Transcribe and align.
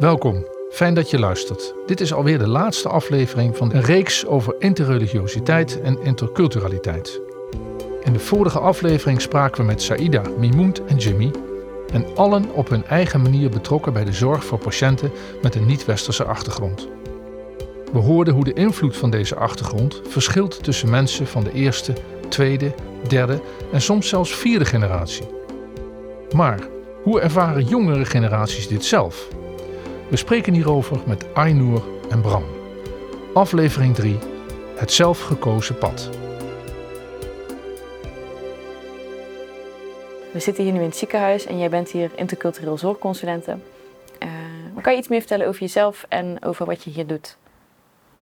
Welkom, 0.00 0.46
fijn 0.70 0.94
dat 0.94 1.10
je 1.10 1.18
luistert. 1.18 1.74
Dit 1.86 2.00
is 2.00 2.12
alweer 2.12 2.38
de 2.38 2.48
laatste 2.48 2.88
aflevering 2.88 3.56
van 3.56 3.74
een 3.74 3.80
reeks 3.80 4.26
over 4.26 4.54
interreligiositeit 4.58 5.80
en 5.80 6.02
interculturaliteit. 6.02 7.20
In 8.04 8.12
de 8.12 8.18
vorige 8.18 8.58
aflevering 8.58 9.20
spraken 9.20 9.60
we 9.60 9.66
met 9.66 9.82
Saida, 9.82 10.22
Mimoend 10.38 10.84
en 10.84 10.96
Jimmy. 10.96 11.30
En 11.92 12.06
allen 12.16 12.52
op 12.52 12.68
hun 12.68 12.84
eigen 12.86 13.22
manier 13.22 13.50
betrokken 13.50 13.92
bij 13.92 14.04
de 14.04 14.12
zorg 14.12 14.44
voor 14.44 14.58
patiënten 14.58 15.12
met 15.42 15.54
een 15.54 15.66
niet-westerse 15.66 16.24
achtergrond. 16.24 16.88
We 17.92 17.98
hoorden 17.98 18.34
hoe 18.34 18.44
de 18.44 18.52
invloed 18.52 18.96
van 18.96 19.10
deze 19.10 19.36
achtergrond 19.36 20.00
verschilt 20.08 20.64
tussen 20.64 20.90
mensen 20.90 21.26
van 21.26 21.44
de 21.44 21.52
eerste, 21.52 21.92
tweede, 22.28 22.74
derde 23.08 23.40
en 23.72 23.80
soms 23.80 24.08
zelfs 24.08 24.34
vierde 24.34 24.64
generatie. 24.64 25.26
Maar 26.34 26.60
hoe 27.02 27.20
ervaren 27.20 27.64
jongere 27.64 28.04
generaties 28.04 28.68
dit 28.68 28.84
zelf? 28.84 29.28
We 30.10 30.16
spreken 30.16 30.52
hierover 30.52 31.00
met 31.06 31.34
Aynur 31.34 31.82
en 32.08 32.20
Bram. 32.20 32.44
Aflevering 33.34 33.94
3: 33.94 34.18
Het 34.76 34.92
zelfgekozen 34.92 35.78
pad. 35.78 36.10
We 40.32 40.40
zitten 40.40 40.64
hier 40.64 40.72
nu 40.72 40.78
in 40.78 40.84
het 40.84 40.96
ziekenhuis 40.96 41.46
en 41.46 41.58
jij 41.58 41.70
bent 41.70 41.90
hier 41.90 42.10
intercultureel 42.14 42.78
zorgconsulente. 42.78 43.58
Uh, 44.22 44.82
kan 44.82 44.92
je 44.92 44.98
iets 44.98 45.08
meer 45.08 45.18
vertellen 45.18 45.46
over 45.46 45.60
jezelf 45.60 46.06
en 46.08 46.44
over 46.44 46.66
wat 46.66 46.84
je 46.84 46.90
hier 46.90 47.06
doet? 47.06 47.36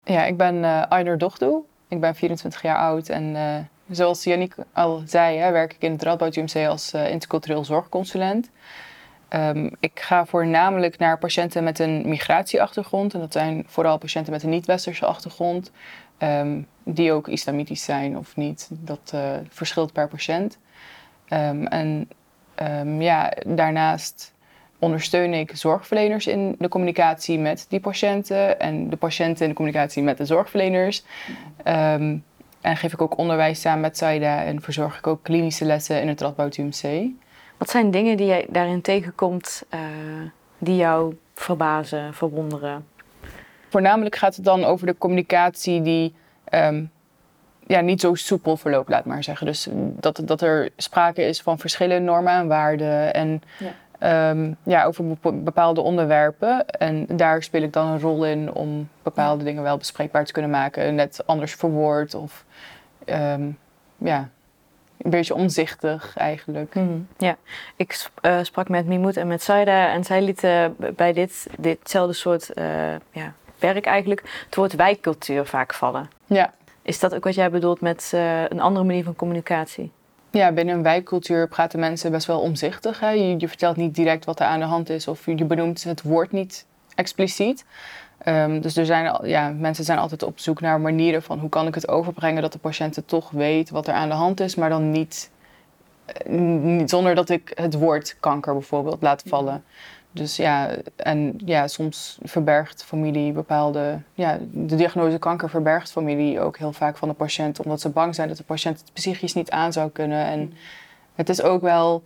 Ja, 0.03 0.25
ik 0.25 0.37
ben 0.37 0.55
uh, 0.55 0.81
Aynur 0.81 1.17
Dochdoe. 1.17 1.63
Ik 1.87 1.99
ben 1.99 2.15
24 2.15 2.61
jaar 2.61 2.77
oud 2.77 3.09
en 3.09 3.23
uh, 3.35 3.55
zoals 3.89 4.23
Yannick 4.23 4.55
al 4.73 5.01
zei, 5.05 5.37
hè, 5.37 5.51
werk 5.51 5.73
ik 5.73 5.81
in 5.81 5.91
het 5.91 6.03
Radboud 6.03 6.35
UMC 6.35 6.67
als 6.67 6.93
intercultureel 6.93 7.65
zorgconsulent. 7.65 8.49
Um, 9.35 9.71
ik 9.79 9.99
ga 9.99 10.25
voornamelijk 10.25 10.97
naar 10.97 11.17
patiënten 11.17 11.63
met 11.63 11.79
een 11.79 12.09
migratieachtergrond. 12.09 13.13
En 13.13 13.19
dat 13.19 13.31
zijn 13.31 13.63
vooral 13.67 13.97
patiënten 13.97 14.33
met 14.33 14.43
een 14.43 14.49
niet-westerse 14.49 15.05
achtergrond. 15.05 15.71
Um, 16.17 16.67
die 16.83 17.11
ook 17.11 17.27
islamitisch 17.27 17.83
zijn 17.83 18.17
of 18.17 18.35
niet. 18.35 18.69
Dat 18.71 19.11
uh, 19.15 19.21
verschilt 19.49 19.93
per 19.93 20.07
patiënt. 20.07 20.57
Um, 21.29 21.67
en 21.67 22.07
ja, 22.99 23.33
daarnaast 23.45 24.33
ondersteun 24.79 25.33
ik 25.33 25.51
zorgverleners 25.55 26.27
in 26.27 26.55
de 26.59 26.67
communicatie 26.67 27.39
met 27.39 27.65
die 27.69 27.79
patiënten. 27.79 28.59
En 28.59 28.89
de 28.89 28.97
patiënten 28.97 29.43
in 29.43 29.49
de 29.49 29.55
communicatie 29.55 30.03
met 30.03 30.17
de 30.17 30.25
zorgverleners. 30.25 31.03
en 31.63 32.23
geef 32.61 32.93
ik 32.93 33.01
ook 33.01 33.17
onderwijs 33.17 33.61
samen 33.61 33.81
met 33.81 33.97
Saida. 33.97 34.43
En 34.43 34.61
verzorg 34.61 34.97
ik 34.97 35.07
ook 35.07 35.23
klinische 35.23 35.65
lessen 35.65 36.01
in 36.01 36.07
het 36.07 36.21
Radboud 36.21 36.57
UMC. 36.57 37.11
Wat 37.59 37.69
zijn 37.69 37.91
dingen 37.91 38.17
die 38.17 38.25
jij 38.25 38.45
daarin 38.49 38.81
tegenkomt 38.81 39.63
uh, 39.73 39.79
die 40.57 40.75
jou 40.75 41.15
verbazen, 41.33 42.13
verwonderen? 42.13 42.87
Voornamelijk 43.69 44.15
gaat 44.15 44.35
het 44.35 44.45
dan 44.45 44.63
over 44.63 44.85
de 44.85 44.97
communicatie 44.97 45.81
die 45.81 46.13
um, 46.53 46.91
ja, 47.67 47.79
niet 47.79 48.01
zo 48.01 48.15
soepel 48.15 48.57
verloopt, 48.57 48.89
laat 48.89 49.05
maar 49.05 49.23
zeggen. 49.23 49.45
Dus 49.45 49.67
dat, 49.71 50.21
dat 50.25 50.41
er 50.41 50.69
sprake 50.77 51.21
is 51.21 51.41
van 51.41 51.59
verschillende 51.59 52.11
normen 52.11 52.33
en 52.33 52.47
waarden 52.47 53.13
en 53.13 53.41
ja. 53.57 54.29
Um, 54.29 54.57
ja, 54.63 54.85
over 54.85 55.05
bepaalde 55.33 55.81
onderwerpen. 55.81 56.67
En 56.67 57.05
daar 57.09 57.43
speel 57.43 57.61
ik 57.61 57.73
dan 57.73 57.87
een 57.87 57.99
rol 57.99 58.25
in 58.25 58.53
om 58.53 58.89
bepaalde 59.03 59.43
dingen 59.43 59.63
wel 59.63 59.77
bespreekbaar 59.77 60.25
te 60.25 60.31
kunnen 60.31 60.51
maken. 60.51 60.95
Net 60.95 61.23
anders 61.25 61.53
verwoord 61.53 62.13
of 62.13 62.45
um, 63.05 63.57
ja, 63.97 64.29
een 65.01 65.09
beetje 65.09 65.35
onzichtig 65.35 66.17
eigenlijk. 66.17 66.75
Mhm. 66.75 66.99
Ja, 67.17 67.37
ik 67.75 68.09
uh, 68.21 68.39
sprak 68.41 68.69
met 68.69 68.85
Mimoet 68.85 69.17
en 69.17 69.27
met 69.27 69.41
Saida 69.41 69.91
en 69.91 70.03
zij 70.03 70.21
lieten 70.21 70.75
bij 70.95 71.13
dit, 71.13 71.47
ditzelfde 71.57 72.13
soort 72.13 72.49
uh, 72.55 72.65
ja, 73.11 73.33
werk 73.59 73.85
eigenlijk 73.85 74.43
het 74.45 74.55
woord 74.55 74.75
wijkcultuur 74.75 75.45
vaak 75.45 75.73
vallen. 75.73 76.09
Ja. 76.25 76.53
Is 76.81 76.99
dat 76.99 77.15
ook 77.15 77.23
wat 77.23 77.35
jij 77.35 77.49
bedoelt 77.49 77.81
met 77.81 78.11
uh, 78.15 78.41
een 78.41 78.59
andere 78.59 78.85
manier 78.85 79.03
van 79.03 79.15
communicatie? 79.15 79.91
Ja, 80.31 80.51
binnen 80.51 80.75
een 80.75 80.83
wijkcultuur 80.83 81.47
praten 81.47 81.79
mensen 81.79 82.11
best 82.11 82.27
wel 82.27 82.39
omzichtig. 82.39 82.99
Hè? 82.99 83.09
Je, 83.09 83.35
je 83.37 83.47
vertelt 83.47 83.75
niet 83.75 83.95
direct 83.95 84.25
wat 84.25 84.39
er 84.39 84.45
aan 84.45 84.59
de 84.59 84.65
hand 84.65 84.89
is 84.89 85.07
of 85.07 85.25
je 85.25 85.45
benoemt 85.45 85.83
het 85.83 86.01
woord 86.01 86.31
niet 86.31 86.65
expliciet. 86.95 87.65
Um, 88.25 88.61
dus 88.61 88.77
er 88.77 88.85
zijn, 88.85 89.27
ja, 89.27 89.49
mensen 89.49 89.83
zijn 89.83 89.97
altijd 89.97 90.23
op 90.23 90.39
zoek 90.39 90.61
naar 90.61 90.81
manieren 90.81 91.23
van 91.23 91.39
hoe 91.39 91.49
kan 91.49 91.67
ik 91.67 91.75
het 91.75 91.87
overbrengen 91.87 92.41
dat 92.41 92.51
de 92.51 92.59
patiënt 92.59 93.01
toch 93.05 93.31
weet 93.31 93.69
wat 93.69 93.87
er 93.87 93.93
aan 93.93 94.09
de 94.09 94.15
hand 94.15 94.39
is, 94.39 94.55
maar 94.55 94.69
dan 94.69 94.89
niet, 94.89 95.31
eh, 96.05 96.31
niet 96.61 96.89
zonder 96.89 97.15
dat 97.15 97.29
ik 97.29 97.51
het 97.55 97.73
woord 97.73 98.17
kanker 98.19 98.53
bijvoorbeeld 98.53 99.01
laat 99.01 99.23
vallen. 99.25 99.63
Dus 100.11 100.35
ja, 100.35 100.69
en 100.95 101.33
ja, 101.45 101.67
soms 101.67 102.17
verbergt 102.21 102.83
familie 102.83 103.31
bepaalde, 103.31 104.01
ja, 104.13 104.37
de 104.51 104.75
diagnose 104.75 105.19
kanker 105.19 105.49
verbergt 105.49 105.91
familie 105.91 106.39
ook 106.39 106.57
heel 106.57 106.73
vaak 106.73 106.97
van 106.97 107.07
de 107.07 107.13
patiënt, 107.13 107.59
omdat 107.59 107.81
ze 107.81 107.89
bang 107.89 108.15
zijn 108.15 108.27
dat 108.27 108.37
de 108.37 108.43
patiënt 108.43 108.79
het 108.79 108.93
psychisch 108.93 109.33
niet 109.33 109.49
aan 109.49 109.73
zou 109.73 109.89
kunnen. 109.89 110.25
En 110.25 110.53
het 111.15 111.29
is 111.29 111.41
ook 111.41 111.61
wel 111.61 112.03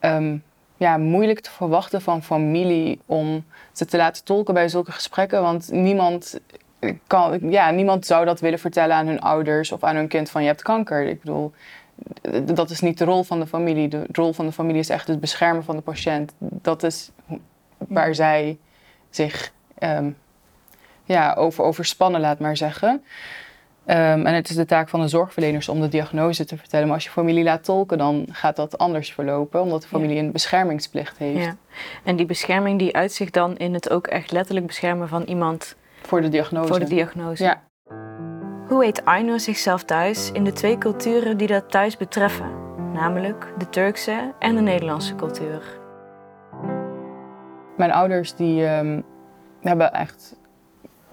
um, 0.00 0.42
ja, 0.76 0.96
moeilijk 0.96 1.40
te 1.40 1.50
verwachten 1.50 2.02
van 2.02 2.22
familie 2.22 3.00
om 3.06 3.44
ze 3.72 3.84
te 3.84 3.96
laten 3.96 4.24
tolken 4.24 4.54
bij 4.54 4.68
zulke 4.68 4.92
gesprekken. 4.92 5.42
Want 5.42 5.72
niemand, 5.72 6.40
kan, 7.06 7.50
ja, 7.50 7.70
niemand 7.70 8.06
zou 8.06 8.24
dat 8.24 8.40
willen 8.40 8.58
vertellen 8.58 8.96
aan 8.96 9.06
hun 9.06 9.20
ouders 9.20 9.72
of 9.72 9.84
aan 9.84 9.96
hun 9.96 10.08
kind 10.08 10.30
van 10.30 10.42
je 10.42 10.48
hebt 10.48 10.62
kanker. 10.62 11.06
Ik 11.06 11.20
bedoel, 11.20 11.52
dat 12.44 12.70
is 12.70 12.80
niet 12.80 12.98
de 12.98 13.04
rol 13.04 13.22
van 13.22 13.40
de 13.40 13.46
familie. 13.46 13.88
De 13.88 14.06
rol 14.12 14.32
van 14.32 14.46
de 14.46 14.52
familie 14.52 14.80
is 14.80 14.88
echt 14.88 15.08
het 15.08 15.20
beschermen 15.20 15.64
van 15.64 15.76
de 15.76 15.82
patiënt. 15.82 16.32
Dat 16.38 16.82
is 16.82 17.10
waar 17.78 18.14
zij 18.14 18.58
zich 19.10 19.52
um, 19.78 20.16
ja, 21.04 21.34
over 21.34 21.64
overspannen, 21.64 22.20
laat 22.20 22.38
maar 22.38 22.56
zeggen. 22.56 23.04
Um, 23.88 24.26
en 24.26 24.34
het 24.34 24.48
is 24.50 24.56
de 24.56 24.64
taak 24.64 24.88
van 24.88 25.00
de 25.00 25.08
zorgverleners 25.08 25.68
om 25.68 25.80
de 25.80 25.88
diagnose 25.88 26.44
te 26.44 26.56
vertellen. 26.56 26.86
Maar 26.86 26.94
als 26.94 27.04
je 27.04 27.10
familie 27.10 27.44
laat 27.44 27.64
tolken, 27.64 27.98
dan 27.98 28.26
gaat 28.30 28.56
dat 28.56 28.78
anders 28.78 29.12
verlopen, 29.12 29.60
omdat 29.60 29.82
de 29.82 29.88
familie 29.88 30.18
een 30.18 30.32
beschermingsplicht 30.32 31.18
heeft. 31.18 31.44
Ja. 31.44 31.56
En 32.04 32.16
die 32.16 32.26
bescherming 32.26 32.78
die 32.78 32.96
uitzicht 32.96 33.32
dan 33.32 33.56
in 33.56 33.74
het 33.74 33.90
ook 33.90 34.06
echt 34.06 34.32
letterlijk 34.32 34.66
beschermen 34.66 35.08
van 35.08 35.22
iemand. 35.22 35.76
Voor 36.02 36.20
de 36.20 36.28
diagnose. 36.28 36.68
Voor 36.68 36.78
de 36.78 36.84
diagnose. 36.84 37.44
Ja. 37.44 37.62
Hoe 38.68 38.84
heet 38.84 39.04
Aynur 39.04 39.40
zichzelf 39.40 39.84
thuis 39.84 40.30
in 40.32 40.44
de 40.44 40.52
twee 40.52 40.78
culturen 40.78 41.36
die 41.36 41.48
dat 41.48 41.70
thuis 41.70 41.96
betreffen? 41.96 42.50
Namelijk 42.92 43.52
de 43.58 43.68
Turkse 43.68 44.34
en 44.38 44.54
de 44.54 44.60
Nederlandse 44.60 45.14
cultuur. 45.14 45.62
Mijn 47.76 47.92
ouders 47.92 48.34
die 48.34 48.68
um, 48.68 49.04
hebben 49.60 49.92
echt 49.92 50.36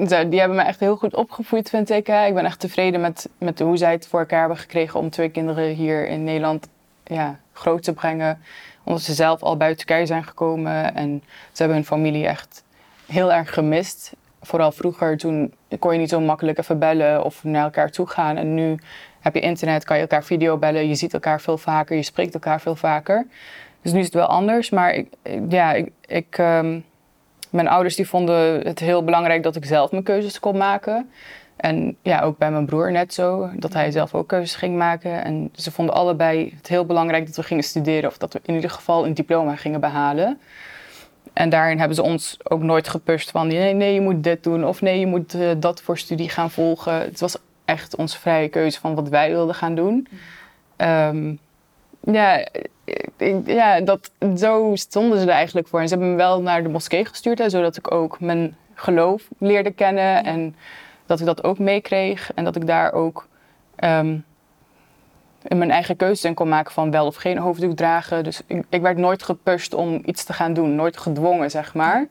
die 0.10 0.40
hebben 0.40 0.58
me 0.58 0.64
echt 0.64 0.80
heel 0.80 0.96
goed 0.96 1.16
opgevoed, 1.16 1.70
vind 1.70 1.90
ik. 1.90 2.08
Ik 2.08 2.34
ben 2.34 2.46
echt 2.46 2.60
tevreden 2.60 3.02
met, 3.02 3.30
met 3.38 3.60
hoe 3.60 3.78
zij 3.78 3.92
het 3.92 4.08
voor 4.08 4.20
elkaar 4.20 4.40
hebben 4.40 4.58
gekregen 4.58 5.00
om 5.00 5.10
twee 5.10 5.30
kinderen 5.30 5.68
hier 5.68 6.08
in 6.08 6.24
Nederland 6.24 6.68
ja, 7.04 7.40
groot 7.54 7.84
te 7.84 7.94
brengen. 7.94 8.42
Omdat 8.84 9.02
ze 9.02 9.14
zelf 9.14 9.42
al 9.42 9.58
buiten 9.58 9.86
Turkije 9.86 10.06
zijn 10.06 10.24
gekomen 10.24 10.96
en 10.96 11.24
ze 11.26 11.58
hebben 11.58 11.78
hun 11.78 11.86
familie 11.86 12.28
echt 12.28 12.64
heel 13.06 13.34
erg 13.34 13.54
gemist. 13.54 14.14
Vooral 14.42 14.72
vroeger, 14.72 15.18
toen 15.18 15.54
kon 15.80 15.94
je 15.94 16.00
niet 16.00 16.10
zo 16.10 16.20
makkelijk 16.20 16.58
even 16.58 16.80
bellen 16.80 17.24
of 17.24 17.44
naar 17.44 17.64
elkaar 17.64 17.92
toe 17.92 18.08
gaan. 18.08 18.38
En 18.38 18.54
nu 18.54 18.78
heb 19.20 19.34
je 19.34 19.42
internet, 19.42 19.84
kan 19.84 19.96
je 19.96 20.02
elkaar 20.02 20.24
videobellen, 20.24 20.88
je 20.88 20.96
ziet 20.96 21.14
elkaar 21.14 21.42
veel 21.42 21.58
vaker, 21.58 21.96
je 21.96 22.04
spreekt 22.04 22.34
elkaar 22.34 22.62
veel 22.62 22.76
vaker. 22.76 23.28
Dus 23.82 23.92
nu 23.92 24.00
is 24.00 24.06
het 24.06 24.14
wel 24.14 24.26
anders, 24.26 24.70
maar 24.70 24.94
ik, 24.94 25.08
ja, 25.50 25.74
ik, 25.74 25.92
ik 26.06 26.38
um, 26.38 26.86
mijn 27.54 27.68
ouders 27.68 27.96
die 27.96 28.08
vonden 28.08 28.68
het 28.68 28.80
heel 28.80 29.04
belangrijk 29.04 29.44
dat 29.44 29.56
ik 29.56 29.66
zelf 29.66 29.92
mijn 29.92 30.04
keuzes 30.04 30.40
kon 30.40 30.58
maken. 30.58 31.10
En 31.56 31.96
ja, 32.02 32.22
ook 32.22 32.38
bij 32.38 32.52
mijn 32.52 32.66
broer 32.66 32.92
net 32.92 33.14
zo, 33.14 33.50
dat 33.56 33.74
hij 33.74 33.92
zelf 33.92 34.14
ook 34.14 34.28
keuzes 34.28 34.56
ging 34.56 34.78
maken. 34.78 35.24
En 35.24 35.50
ze 35.56 35.72
vonden 35.72 35.96
allebei 35.96 36.54
het 36.58 36.68
heel 36.68 36.86
belangrijk 36.86 37.26
dat 37.26 37.36
we 37.36 37.44
gingen 37.44 37.64
studeren 37.64 38.10
of 38.10 38.18
dat 38.18 38.34
we 38.34 38.40
in 38.46 38.56
ieder 38.56 38.70
geval 38.70 39.06
een 39.06 39.14
diploma 39.14 39.56
gingen 39.56 39.80
behalen. 39.80 40.40
En 41.34 41.50
daarin 41.50 41.80
hebben 41.80 41.96
ze 41.96 42.04
ons 42.04 42.38
ook 42.44 42.62
nooit 42.62 42.88
gepusht 42.88 43.32
van 43.32 43.48
nee, 43.48 43.74
nee, 43.74 43.94
je 43.94 44.02
moet 44.02 44.24
dit 44.24 44.44
doen 44.44 44.66
of 44.66 44.82
nee, 44.82 45.00
je 45.00 45.08
moet 45.08 45.36
uh, 45.36 45.52
dat 45.58 45.82
voor 45.82 45.98
studie 45.98 46.30
gaan 46.30 46.52
volgen. 46.52 46.94
Het 46.94 47.20
was 47.20 47.38
echt 47.66 47.96
onze 47.96 48.20
vrije 48.20 48.48
keuze 48.48 48.80
van 48.80 48.96
wat 48.96 49.10
wij 49.10 49.30
wilden 49.30 49.56
gaan 49.56 49.76
doen. 49.76 50.08
Um, 50.78 51.40
ja, 52.12 52.48
ja 53.46 53.82
dat, 53.82 54.12
zo 54.38 54.72
stonden 54.74 55.20
ze 55.20 55.26
er 55.26 55.32
eigenlijk 55.32 55.68
voor. 55.68 55.80
En 55.80 55.88
ze 55.88 55.94
hebben 55.94 56.12
me 56.12 56.18
wel 56.18 56.42
naar 56.42 56.64
de 56.64 56.70
moskee 56.70 57.06
gestuurd, 57.06 57.40
hè, 57.40 57.50
zodat 57.50 57.78
ik 57.78 57.92
ook 57.92 58.20
mijn 58.20 58.58
geloof 58.74 59.28
leerde 59.38 59.72
kennen. 59.72 60.24
En 60.24 60.56
dat 61.06 61.20
ik 61.20 61.26
dat 61.26 61.44
ook 61.44 61.60
meekreeg. 61.60 62.32
En 62.34 62.44
dat 62.44 62.56
ik 62.56 62.68
daar 62.68 62.94
ook 62.94 63.28
um, 63.84 64.26
in 65.48 65.58
mijn 65.58 65.72
eigen 65.72 65.96
keuze 65.96 66.28
in 66.28 66.34
kon 66.34 66.50
maken 66.50 66.74
van 66.74 66.92
wel 66.92 67.06
of 67.06 67.16
geen 67.16 67.38
hoofddoek 67.38 67.76
dragen. 67.76 68.24
Dus 68.24 68.42
ik, 68.48 68.66
ik, 68.70 68.82
werd 68.82 68.98
nooit 68.98 69.24
gepusht 69.24 69.74
om 69.74 70.02
iets 70.06 70.24
te 70.24 70.34
gaan 70.34 70.54
doen. 70.54 70.76
Nooit 70.76 70.98
gedwongen, 70.98 71.52
zeg 71.52 71.74
maar. 71.74 72.08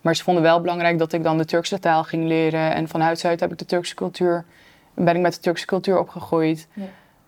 Maar 0.00 0.16
ze 0.16 0.22
vonden 0.22 0.42
wel 0.42 0.60
belangrijk 0.60 0.98
dat 0.98 1.12
ik 1.12 1.22
dan 1.22 1.38
de 1.38 1.44
Turkse 1.44 1.78
taal 1.78 2.04
ging 2.04 2.26
leren. 2.26 2.74
En 2.74 2.88
van 2.88 3.00
huis 3.00 3.24
uit 3.24 3.40
heb 3.40 3.52
ik 3.52 3.58
de 3.58 3.64
Turkse 3.64 3.94
cultuur, 3.94 4.44
ben 4.94 5.16
ik 5.16 5.22
met 5.22 5.34
de 5.34 5.40
Turkse 5.40 5.66
cultuur 5.66 5.98
opgegroeid. 5.98 6.68
Ja. 6.72 6.84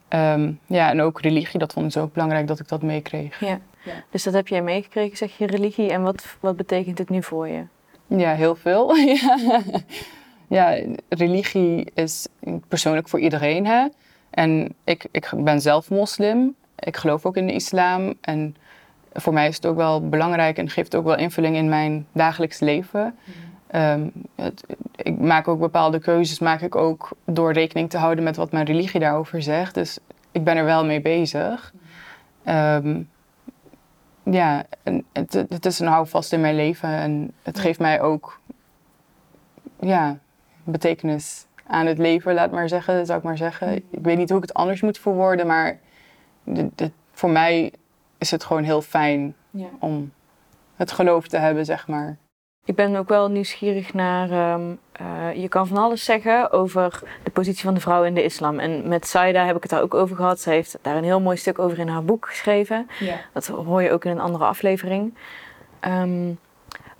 Um, 0.08 0.60
ja, 0.66 0.90
en 0.90 1.00
ook 1.00 1.20
religie, 1.20 1.58
dat 1.58 1.72
vonden 1.72 1.92
ze 1.92 2.00
ook 2.00 2.12
belangrijk 2.12 2.46
dat 2.46 2.60
ik 2.60 2.68
dat 2.68 2.82
meekreeg. 2.82 3.40
Ja. 3.40 3.58
ja. 3.84 3.92
Dus 4.10 4.22
dat 4.22 4.34
heb 4.34 4.48
jij 4.48 4.62
meegekregen, 4.62 5.16
zeg 5.16 5.38
je, 5.38 5.46
religie. 5.46 5.90
En 5.90 6.02
wat, 6.02 6.36
wat 6.40 6.56
betekent 6.56 6.98
het 6.98 7.10
nu 7.10 7.22
voor 7.22 7.48
je? 7.48 7.64
Ja, 8.06 8.34
heel 8.34 8.54
veel. 8.54 8.96
ja. 8.96 9.38
ja, 10.48 10.78
religie 11.08 11.90
is 11.94 12.26
persoonlijk 12.68 13.08
voor 13.08 13.20
iedereen. 13.20 13.66
Hè? 13.66 13.86
En 14.30 14.74
ik, 14.84 15.06
ik 15.10 15.30
ben 15.36 15.60
zelf 15.60 15.90
moslim. 15.90 16.54
Ik 16.78 16.96
geloof 16.96 17.26
ook 17.26 17.36
in 17.36 17.46
de 17.46 17.52
islam. 17.52 18.14
En 18.20 18.56
voor 19.12 19.32
mij 19.32 19.48
is 19.48 19.56
het 19.56 19.66
ook 19.66 19.76
wel 19.76 20.08
belangrijk 20.08 20.58
en 20.58 20.70
geeft 20.70 20.94
ook 20.94 21.04
wel 21.04 21.16
invulling 21.16 21.56
in 21.56 21.68
mijn 21.68 22.06
dagelijks 22.12 22.60
leven. 22.60 23.18
Ehm, 23.66 24.08
het, 24.34 24.64
ik 24.96 25.18
maak 25.18 25.48
ook 25.48 25.58
bepaalde 25.58 25.98
keuzes, 25.98 26.38
maak 26.38 26.60
ik 26.60 26.74
ook 26.74 27.08
door 27.24 27.52
rekening 27.52 27.90
te 27.90 27.98
houden 27.98 28.24
met 28.24 28.36
wat 28.36 28.52
mijn 28.52 28.66
religie 28.66 29.00
daarover 29.00 29.42
zegt. 29.42 29.74
Dus 29.74 29.98
ik 30.32 30.44
ben 30.44 30.56
er 30.56 30.64
wel 30.64 30.84
mee 30.84 31.00
bezig. 31.00 31.72
Ehm, 32.44 33.02
ja, 34.22 34.64
het, 35.12 35.32
het, 35.32 35.66
is 35.66 35.78
een 35.78 35.86
houvast 35.86 36.32
in 36.32 36.40
mijn 36.40 36.56
leven 36.56 36.88
en 36.88 37.32
het 37.42 37.58
geeft 37.58 37.78
mij 37.78 38.00
ook 38.00 38.40
ja, 39.80 40.18
betekenis 40.64 41.46
aan 41.66 41.86
het 41.86 41.98
leven, 41.98 42.34
laat 42.34 42.50
maar 42.50 42.68
zeggen, 42.68 43.06
zou 43.06 43.18
ik 43.18 43.24
maar 43.24 43.36
zeggen. 43.36 43.74
Ik 43.76 43.84
weet 44.02 44.16
niet 44.16 44.28
hoe 44.28 44.38
ik 44.38 44.44
het 44.48 44.54
anders 44.54 44.80
moet 44.80 44.98
verwoorden, 44.98 45.46
maar 45.46 45.78
voor 47.12 47.30
mij 47.30 47.72
is 48.18 48.30
het 48.30 48.44
gewoon 48.44 48.62
heel 48.62 48.82
fijn 48.82 49.34
ja. 49.50 49.68
om 49.78 50.12
het 50.76 50.92
geloof 50.92 51.28
te 51.28 51.36
hebben, 51.36 51.64
zeg 51.64 51.88
maar. 51.88 52.16
Ik 52.66 52.74
ben 52.74 52.96
ook 52.96 53.08
wel 53.08 53.28
nieuwsgierig 53.28 53.94
naar. 53.94 54.30
Ehm, 54.30 54.62
eh, 54.92 55.42
je 55.42 55.48
kan 55.48 55.66
van 55.66 55.76
alles 55.76 56.04
zeggen 56.04 56.52
over 56.52 57.02
de 57.22 57.30
positie 57.30 57.64
van 57.64 57.74
de 57.74 57.80
vrouw 57.80 58.04
in 58.04 58.14
de 58.14 58.24
islam. 58.24 58.58
En 58.58 58.88
met 58.88 59.06
Saida 59.06 59.46
heb 59.46 59.56
ik 59.56 59.62
het 59.62 59.70
daar 59.70 59.82
ook 59.82 59.94
over 59.94 60.16
gehad. 60.16 60.40
Ze 60.40 60.50
heeft 60.50 60.78
daar 60.82 60.96
een 60.96 61.04
heel 61.04 61.20
mooi 61.20 61.36
stuk 61.36 61.58
over 61.58 61.78
in 61.78 61.88
haar 61.88 62.04
boek 62.04 62.26
geschreven. 62.26 62.88
Ja. 63.00 63.16
Dat 63.32 63.46
hoor 63.46 63.82
je 63.82 63.90
ook 63.90 64.04
in 64.04 64.10
een 64.10 64.20
andere 64.20 64.44
aflevering. 64.44 65.14
Ehm, 65.80 66.32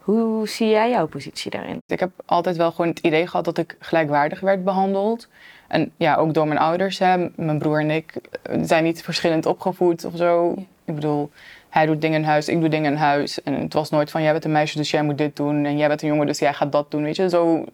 hoe 0.01 0.49
zie 0.49 0.69
jij 0.69 0.91
jouw 0.91 1.07
positie 1.07 1.51
daarin? 1.51 1.83
Ik 1.87 2.01
heb 2.01 2.11
altijd 2.25 2.57
wel 2.57 2.71
gewoon 2.71 2.91
het 2.91 2.99
idee 2.99 3.27
gehad 3.27 3.45
dat 3.45 3.59
ik 3.59 3.77
gelijkwaardig 3.79 4.41
werd 4.41 4.65
behandeld. 4.65 5.29
En 5.69 5.93
ja, 5.97 6.17
ook 6.17 6.35
door 6.35 6.47
mijn 6.47 6.61
ouders. 6.61 6.99
Hè. 6.99 7.29
Mijn 7.37 7.59
broer 7.59 7.81
en 7.81 7.91
ik 7.91 8.15
zijn 8.63 8.85
niet 8.85 9.03
verschillend 9.03 9.47
opgevoed 9.47 10.05
of 10.05 10.17
zo. 10.17 10.55
Ik 10.85 10.95
bedoel, 10.95 11.31
hij 11.69 11.87
doet 11.87 12.01
dingen 12.01 12.21
in 12.21 12.27
huis, 12.27 12.49
ik 12.49 12.61
doe 12.61 12.69
dingen 12.69 12.93
in 12.93 12.99
huis. 12.99 13.43
En 13.43 13.55
het 13.55 13.73
was 13.73 13.91
nooit 13.91 14.11
van, 14.11 14.23
jij 14.23 14.33
bent 14.33 14.45
een 14.45 14.53
meisje, 14.53 14.77
dus 14.77 14.91
jij 14.91 15.03
moet 15.03 15.19
dit 15.19 15.37
doen. 15.37 15.65
En 15.65 15.77
jij 15.77 15.89
bent 15.89 16.03
een 16.03 16.09
jongen, 16.09 16.27
dus 16.27 16.39
jij 16.39 16.55
gaat 16.55 16.73
dat 16.73 16.91
doen, 16.91 17.03
weet 17.03 17.17
je. 17.17 17.29
Zo 17.29 17.65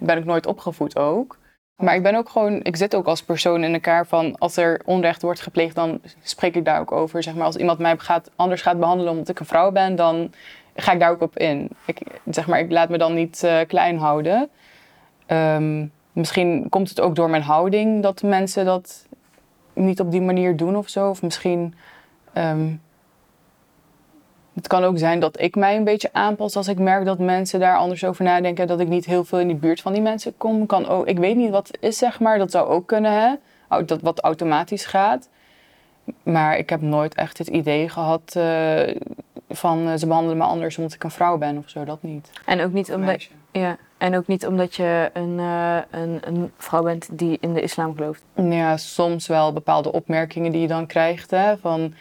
ben 0.00 0.18
ik 0.18 0.24
nooit 0.24 0.46
opgevoed 0.46 0.96
ook. 0.96 1.38
Maar 1.82 1.94
ik 1.94 2.02
ben 2.02 2.14
ook 2.14 2.28
gewoon, 2.28 2.60
ik 2.62 2.76
zit 2.76 2.94
ook 2.94 3.06
als 3.06 3.22
persoon 3.22 3.64
in 3.64 3.72
elkaar 3.72 4.06
van, 4.06 4.38
als 4.38 4.56
er 4.56 4.80
onrecht 4.84 5.22
wordt 5.22 5.40
gepleegd, 5.40 5.74
dan 5.74 6.00
spreek 6.22 6.54
ik 6.54 6.64
daar 6.64 6.80
ook 6.80 6.92
over. 6.92 7.22
Zeg 7.22 7.34
maar, 7.34 7.44
als 7.44 7.56
iemand 7.56 7.78
mij 7.78 7.94
gaat, 7.98 8.30
anders 8.36 8.62
gaat 8.62 8.78
behandelen 8.78 9.12
omdat 9.12 9.28
ik 9.28 9.40
een 9.40 9.46
vrouw 9.46 9.70
ben, 9.70 9.96
dan 9.96 10.32
ga 10.76 10.92
ik 10.92 11.00
daar 11.00 11.10
ook 11.10 11.20
op 11.20 11.38
in. 11.38 11.68
Ik, 11.84 11.98
zeg 12.30 12.46
maar, 12.46 12.58
ik 12.58 12.70
laat 12.70 12.88
me 12.88 12.98
dan 12.98 13.14
niet 13.14 13.42
uh, 13.44 13.58
klein 13.66 13.98
houden. 13.98 14.48
Ehm, 15.26 15.86
misschien 16.12 16.66
komt 16.68 16.88
het 16.88 17.00
ook 17.00 17.14
door 17.14 17.30
mijn 17.30 17.42
houding 17.42 18.02
dat 18.02 18.22
mensen 18.22 18.64
dat 18.64 19.06
niet 19.72 20.00
op 20.00 20.10
die 20.10 20.22
manier 20.22 20.56
doen 20.56 20.76
of 20.76 20.88
zo. 20.88 21.08
Of 21.08 21.22
misschien 21.22 21.74
ehm, 22.32 22.68
het 24.54 24.66
kan 24.66 24.84
ook 24.84 24.98
zijn 24.98 25.20
dat 25.20 25.40
ik 25.40 25.56
mij 25.56 25.76
een 25.76 25.84
beetje 25.84 26.12
aanpas 26.12 26.56
als 26.56 26.68
ik 26.68 26.78
merk 26.78 27.04
dat 27.04 27.18
mensen 27.18 27.60
daar 27.60 27.76
anders 27.76 28.04
over 28.04 28.24
nadenken. 28.24 28.66
Dat 28.66 28.80
ik 28.80 28.88
niet 28.88 29.04
heel 29.04 29.24
veel 29.24 29.38
in 29.38 29.48
de 29.48 29.54
buurt 29.54 29.80
van 29.80 29.92
die 29.92 30.02
mensen 30.02 30.36
kom. 30.36 30.66
Kan 30.66 30.88
ook, 30.88 31.06
ik 31.06 31.18
weet 31.18 31.36
niet 31.36 31.50
wat 31.50 31.66
het 31.66 31.76
is, 31.80 31.98
zeg 31.98 32.20
maar. 32.20 32.38
Dat 32.38 32.50
zou 32.50 32.68
ook 32.68 32.86
kunnen, 32.86 33.12
hè. 33.12 33.34
Dat 33.84 34.00
wat 34.00 34.20
automatisch 34.20 34.84
gaat. 34.84 35.28
Maar 36.22 36.58
ik 36.58 36.70
heb 36.70 36.80
nooit 36.80 37.14
echt 37.14 37.38
het 37.38 37.48
idee 37.48 37.88
gehad 37.88 38.34
uh, 38.36 38.94
van 39.48 39.88
uh, 39.88 39.94
ze 39.96 40.06
behandelen 40.06 40.38
me 40.38 40.44
anders 40.44 40.78
omdat 40.78 40.94
ik 40.94 41.04
een 41.04 41.10
vrouw 41.10 41.38
ben 41.38 41.58
of 41.58 41.68
zo. 41.68 41.84
Dat 41.84 42.02
niet. 42.02 42.30
En 42.46 42.60
ook 42.60 42.72
niet 42.72 42.92
omdat, 42.92 43.28
ja, 43.52 43.76
en 43.98 44.16
ook 44.16 44.26
niet 44.26 44.46
omdat 44.46 44.74
je 44.74 45.10
een, 45.12 45.38
uh, 45.38 45.76
een, 45.90 46.20
een, 46.24 46.52
vrouw 46.56 46.82
bent 46.82 47.08
die 47.12 47.38
in 47.40 47.52
de 47.52 47.60
islam 47.60 47.96
gelooft. 47.96 48.24
Ja, 48.34 48.76
soms 48.76 49.26
wel 49.26 49.52
bepaalde 49.52 49.92
opmerkingen 49.92 50.52
die 50.52 50.60
je 50.60 50.68
dan 50.68 50.86
krijgt. 50.86 51.30
Hè, 51.30 51.56
van 51.56 51.94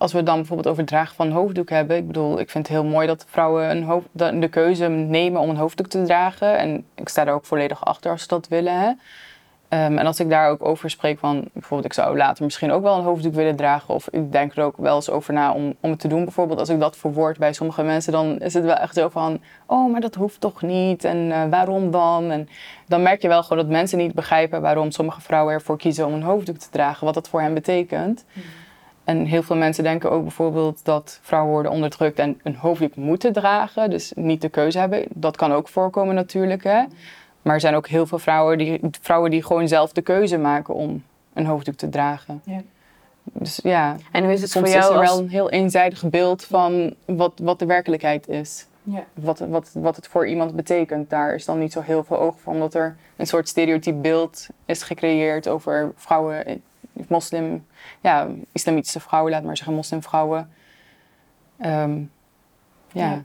als 0.00 0.12
we 0.12 0.22
dan 0.22 0.36
bijvoorbeeld 0.36 0.68
over 0.68 0.80
het 0.80 0.90
dragen 0.90 1.16
van 1.16 1.26
een 1.26 1.32
hoofddoek 1.32 1.70
hebben. 1.70 1.96
Ik 1.96 2.06
bedoel, 2.06 2.40
ik 2.40 2.50
vind 2.50 2.68
het 2.68 2.76
heel 2.76 2.84
mooi 2.84 3.06
dat 3.06 3.24
vrouwen 3.28 3.70
een 4.14 4.40
de 4.40 4.48
keuze 4.48 4.88
nemen 4.88 5.40
om 5.40 5.48
een 5.48 5.56
hoofddoek 5.56 5.86
te 5.86 6.02
dragen. 6.02 6.58
En 6.58 6.84
ik 6.94 7.08
sta 7.08 7.24
daar 7.24 7.34
ook 7.34 7.44
volledig 7.44 7.84
achter 7.84 8.10
als 8.10 8.22
ze 8.22 8.28
dat 8.28 8.48
willen. 8.48 8.80
Hè. 8.80 8.88
Um, 8.88 9.98
en 9.98 10.06
als 10.06 10.20
ik 10.20 10.30
daar 10.30 10.50
ook 10.50 10.64
over 10.64 10.90
spreek 10.90 11.18
van, 11.18 11.48
bijvoorbeeld 11.52 11.84
ik 11.84 11.92
zou 11.92 12.16
later 12.16 12.44
misschien 12.44 12.70
ook 12.70 12.82
wel 12.82 12.98
een 12.98 13.04
hoofddoek 13.04 13.34
willen 13.34 13.56
dragen. 13.56 13.94
Of 13.94 14.08
ik 14.10 14.32
denk 14.32 14.56
er 14.56 14.64
ook 14.64 14.76
wel 14.76 14.94
eens 14.94 15.10
over 15.10 15.34
na 15.34 15.52
om, 15.52 15.74
om 15.80 15.90
het 15.90 16.00
te 16.00 16.08
doen. 16.08 16.24
Bijvoorbeeld 16.24 16.58
als 16.58 16.68
ik 16.68 16.80
dat 16.80 16.96
verwoord 16.96 17.38
bij 17.38 17.52
sommige 17.52 17.82
mensen, 17.82 18.12
dan 18.12 18.38
is 18.38 18.54
het 18.54 18.64
wel 18.64 18.74
echt 18.74 18.94
zo 18.94 19.08
van, 19.08 19.40
oh 19.66 19.92
maar 19.92 20.00
dat 20.00 20.14
hoeft 20.14 20.40
toch 20.40 20.62
niet 20.62 21.04
en 21.04 21.16
uh, 21.16 21.44
waarom 21.50 21.90
dan? 21.90 22.30
En 22.30 22.48
dan 22.86 23.02
merk 23.02 23.22
je 23.22 23.28
wel 23.28 23.42
gewoon 23.42 23.58
dat 23.58 23.72
mensen 23.72 23.98
niet 23.98 24.14
begrijpen 24.14 24.60
waarom 24.60 24.90
sommige 24.90 25.20
vrouwen 25.20 25.54
ervoor 25.54 25.78
kiezen 25.78 26.06
om 26.06 26.12
een 26.12 26.22
hoofddoek 26.22 26.56
te 26.56 26.70
dragen. 26.70 27.04
Wat 27.04 27.14
dat 27.14 27.28
voor 27.28 27.40
hen 27.40 27.54
betekent. 27.54 28.24
Mm. 28.32 28.42
En 29.10 29.24
heel 29.24 29.42
veel 29.42 29.56
mensen 29.56 29.84
denken 29.84 30.10
ook 30.10 30.22
bijvoorbeeld 30.22 30.84
dat 30.84 31.18
vrouwen 31.22 31.52
worden 31.52 31.72
onderdrukt 31.72 32.18
en 32.18 32.40
een 32.42 32.56
hoofddoek 32.56 32.96
moeten 32.96 33.32
dragen. 33.32 33.90
Dus 33.90 34.12
niet 34.14 34.40
de 34.40 34.48
keuze 34.48 34.78
hebben. 34.78 35.04
Dat 35.08 35.36
kan 35.36 35.52
ook 35.52 35.68
voorkomen 35.68 36.14
natuurlijk. 36.14 36.64
Hè? 36.64 36.84
Maar 37.42 37.54
er 37.54 37.60
zijn 37.60 37.74
ook 37.74 37.88
heel 37.88 38.06
veel 38.06 38.18
vrouwen 38.18 38.58
die, 38.58 38.80
vrouwen 39.00 39.30
die 39.30 39.42
gewoon 39.42 39.68
zelf 39.68 39.92
de 39.92 40.02
keuze 40.02 40.38
maken 40.38 40.74
om 40.74 41.02
een 41.32 41.46
hoofddoek 41.46 41.74
te 41.74 41.88
dragen. 41.88 42.40
Ja. 42.44 42.62
Dus 43.22 43.60
ja, 43.62 43.96
en 44.12 44.24
hoe 44.24 44.32
is 44.32 44.42
het 44.42 44.52
voor 44.52 44.68
jou 44.68 44.82
is 44.82 44.88
er 44.88 45.00
wel 45.00 45.18
een 45.18 45.28
heel 45.28 45.50
eenzijdig 45.50 46.10
beeld 46.10 46.44
van 46.44 46.94
wat, 47.04 47.32
wat 47.42 47.58
de 47.58 47.66
werkelijkheid 47.66 48.28
is. 48.28 48.66
Ja. 48.82 49.04
Wat, 49.14 49.38
wat, 49.38 49.70
wat 49.74 49.96
het 49.96 50.08
voor 50.08 50.26
iemand 50.26 50.56
betekent. 50.56 51.10
Daar 51.10 51.34
is 51.34 51.44
dan 51.44 51.58
niet 51.58 51.72
zo 51.72 51.80
heel 51.80 52.04
veel 52.04 52.18
oog 52.18 52.40
voor, 52.40 52.52
omdat 52.52 52.74
er 52.74 52.96
een 53.16 53.26
soort 53.26 53.48
stereotyp 53.48 54.02
beeld 54.02 54.46
is 54.64 54.82
gecreëerd 54.82 55.48
over 55.48 55.92
vrouwen 55.96 56.62
moslim, 57.08 57.66
ja, 58.00 58.28
islamitische 58.52 59.00
vrouwen, 59.00 59.32
laat 59.32 59.42
maar 59.42 59.56
zeggen, 59.56 59.74
moslimvrouwen. 59.74 60.50
Um, 61.66 62.10
ja. 62.92 63.24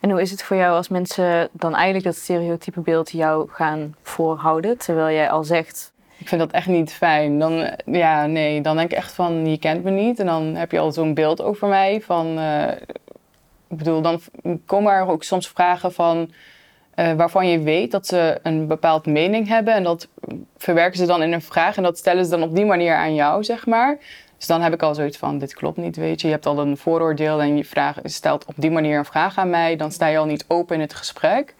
En 0.00 0.10
hoe 0.10 0.20
is 0.20 0.30
het 0.30 0.42
voor 0.42 0.56
jou 0.56 0.76
als 0.76 0.88
mensen 0.88 1.48
dan 1.52 1.74
eigenlijk 1.74 2.04
dat 2.04 2.16
stereotype 2.16 2.80
beeld 2.80 3.10
jou 3.10 3.48
gaan 3.50 3.94
voorhouden, 4.02 4.78
terwijl 4.78 5.14
jij 5.14 5.30
al 5.30 5.44
zegt... 5.44 5.92
Ik 6.18 6.28
vind 6.28 6.40
dat 6.40 6.50
echt 6.50 6.66
niet 6.66 6.92
fijn. 6.92 7.38
Dan, 7.38 7.76
ja, 7.84 8.26
nee, 8.26 8.60
dan 8.60 8.76
denk 8.76 8.90
ik 8.90 8.96
echt 8.96 9.12
van, 9.12 9.46
je 9.46 9.58
kent 9.58 9.84
me 9.84 9.90
niet. 9.90 10.20
En 10.20 10.26
dan 10.26 10.54
heb 10.54 10.70
je 10.70 10.78
al 10.78 10.92
zo'n 10.92 11.14
beeld 11.14 11.42
over 11.42 11.68
mij 11.68 12.00
van... 12.00 12.38
Uh, 12.38 12.70
ik 13.68 13.78
bedoel, 13.78 14.02
dan 14.02 14.20
komen 14.66 14.92
er 14.92 15.06
ook 15.06 15.22
soms 15.22 15.48
vragen 15.48 15.92
van 15.92 16.30
uh, 16.96 17.12
waarvan 17.12 17.48
je 17.48 17.58
weet 17.58 17.90
dat 17.90 18.06
ze 18.06 18.38
een 18.42 18.66
bepaald 18.66 19.06
mening 19.06 19.48
hebben. 19.48 19.74
En 19.74 19.82
dat 19.82 20.08
verwerken 20.56 20.98
ze 20.98 21.06
dan 21.06 21.22
in 21.22 21.32
een 21.32 21.42
vraag. 21.42 21.76
En 21.76 21.82
dat 21.82 21.98
stellen 21.98 22.24
ze 22.24 22.30
dan 22.30 22.42
op 22.42 22.54
die 22.54 22.64
manier 22.64 22.94
aan 22.94 23.14
jou, 23.14 23.44
zeg 23.44 23.66
maar. 23.66 23.98
Dus 24.36 24.46
dan 24.46 24.62
heb 24.62 24.72
ik 24.72 24.82
al 24.82 24.94
zoiets 24.94 25.16
van, 25.16 25.38
dit 25.38 25.54
klopt 25.54 25.76
niet, 25.76 25.96
weet 25.96 26.20
je. 26.20 26.26
Je 26.26 26.32
hebt 26.32 26.46
al 26.46 26.58
een 26.58 26.76
vooroordeel 26.76 27.40
en 27.40 27.56
je, 27.56 27.64
vraag, 27.64 27.96
stelt 28.02 28.44
op 28.44 28.54
die 28.56 28.70
manier 28.70 28.98
een 28.98 29.04
vraag 29.04 29.38
aan 29.38 29.50
mij. 29.50 29.76
Dan 29.76 29.92
sta 29.92 30.06
je 30.06 30.18
al 30.18 30.24
niet 30.24 30.44
open 30.48 30.74
in 30.74 30.80
het 30.80 30.94
gesprek. 30.94 31.54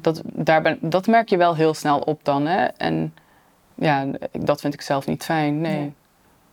Dat, 0.00 0.22
daar 0.24 0.62
ben, 0.62 0.78
dat 0.80 1.06
merk 1.06 1.28
je 1.28 1.36
wel 1.36 1.56
heel 1.56 1.74
snel 1.74 1.98
op 1.98 2.24
dan, 2.24 2.46
hè. 2.46 2.64
En 2.64 3.14
ja, 3.74 4.06
dat 4.32 4.60
vind 4.60 4.74
ik 4.74 4.80
zelf 4.80 5.06
niet 5.06 5.24
fijn, 5.24 5.60
nee. 5.60 5.92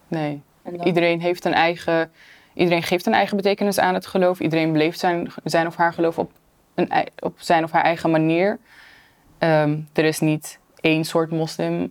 Nee. 0.07 0.41
Iedereen 0.83 1.21
heeft 1.21 1.45
een 1.45 1.53
eigen... 1.53 2.11
Iedereen 2.53 2.83
geeft 2.83 3.05
een 3.05 3.13
eigen 3.13 3.37
betekenis 3.37 3.79
aan 3.79 3.93
het 3.93 4.05
geloof. 4.05 4.39
Iedereen 4.39 4.71
beleeft 4.71 4.99
zijn, 4.99 5.31
zijn 5.43 5.67
of 5.67 5.75
haar 5.75 5.93
geloof 5.93 6.19
op 6.19 6.31
op 7.19 7.35
zijn 7.37 7.63
of 7.63 7.71
haar 7.71 7.83
eigen 7.83 8.11
manier. 8.11 8.59
Ehm, 9.37 9.79
er 9.93 10.05
is 10.05 10.19
niet 10.19 10.59
één 10.81 11.03
soort 11.03 11.31
moslim. 11.31 11.83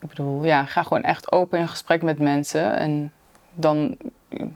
Ik 0.00 0.08
bedoel, 0.08 0.44
ja, 0.44 0.64
ga 0.64 0.82
gewoon 0.82 1.02
echt 1.02 1.32
open 1.32 1.58
in 1.58 1.68
gesprek 1.68 2.02
met 2.02 2.18
mensen. 2.18 2.76
En 2.76 3.12
dan, 3.54 3.96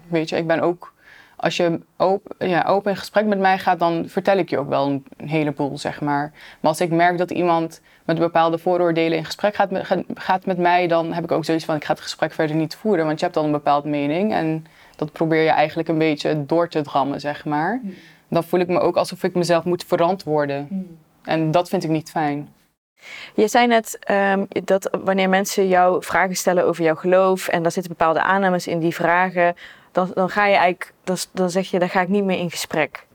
weet 0.08 0.28
je, 0.28 0.36
ik 0.36 0.46
ben 0.46 0.60
ook... 0.60 0.96
Als 1.36 1.56
je 1.56 1.80
open, 1.96 2.48
ja, 2.48 2.62
open 2.62 2.90
in 2.90 2.96
gesprek 2.96 3.26
met 3.26 3.38
mij 3.38 3.58
gaat, 3.58 3.78
dan 3.78 4.04
vertel 4.08 4.36
ik 4.36 4.50
je 4.50 4.58
ook 4.58 4.68
wel 4.68 4.86
een, 5.16 5.28
heleboel, 5.28 5.78
zeg 5.78 6.00
maar. 6.00 6.32
Maar 6.60 6.70
als 6.70 6.80
ik 6.80 6.90
merk 6.90 7.18
dat 7.18 7.30
iemand 7.30 7.80
met 8.04 8.18
bepaalde 8.18 8.58
vooroordelen 8.58 9.18
in 9.18 9.24
gesprek 9.24 9.54
gaat 9.54 9.70
met, 9.70 9.96
gaat 10.14 10.46
met 10.46 10.58
mij, 10.58 10.86
dan 10.86 11.12
heb 11.12 11.24
ik 11.24 11.32
ook 11.32 11.44
zoiets 11.44 11.64
van, 11.64 11.76
ik 11.76 11.84
ga 11.84 11.92
het 11.92 12.02
gesprek 12.02 12.32
verder 12.32 12.56
niet 12.56 12.74
voeren. 12.74 13.06
Want 13.06 13.18
je 13.18 13.24
hebt 13.24 13.36
al 13.36 13.44
een 13.44 13.52
bepaald 13.52 13.84
mening 13.84 14.32
en 14.32 14.66
dat 14.96 15.12
probeer 15.12 15.42
je 15.42 15.50
eigenlijk 15.50 15.88
een 15.88 15.98
beetje 15.98 16.46
door 16.46 16.68
te 16.68 16.82
drammen, 16.82 17.20
zeg 17.20 17.44
maar. 17.44 17.80
Hmm 17.82 17.94
dan 18.28 18.44
voel 18.44 18.60
ik 18.60 18.68
me 18.68 18.80
ook 18.80 18.96
alsof 18.96 19.22
ik 19.22 19.34
mezelf 19.34 19.64
moet 19.64 19.84
verantwoorden. 19.84 20.66
Hmm. 20.68 20.98
En 21.22 21.50
dat 21.50 21.68
vind 21.68 21.84
ik 21.84 21.90
niet 21.90 22.10
fijn. 22.10 22.48
Je 23.34 23.48
zei 23.48 23.66
net 23.66 23.98
um, 24.10 24.46
dat 24.64 24.98
wanneer 25.02 25.28
mensen 25.28 25.68
jou 25.68 26.04
vragen 26.04 26.36
stellen 26.36 26.64
over 26.64 26.84
jouw 26.84 26.94
geloof 26.94 27.48
en 27.48 27.62
daar 27.62 27.72
zitten 27.72 27.92
bepaalde 27.92 28.22
aannames 28.22 28.66
in 28.66 28.78
die 28.78 28.94
vragen, 28.94 29.56
dan, 29.92 30.10
dan 30.14 30.30
ga 30.30 30.46
je 30.46 30.56
eigenlijk, 30.56 30.92
dan, 31.04 31.16
dan 31.32 31.50
zeg 31.50 31.70
je, 31.70 31.78
daar 31.78 31.88
ga 31.88 32.00
ik 32.00 32.08
niet 32.08 32.24
meer 32.24 32.38
in 32.38 32.50
gesprek. 32.50 33.06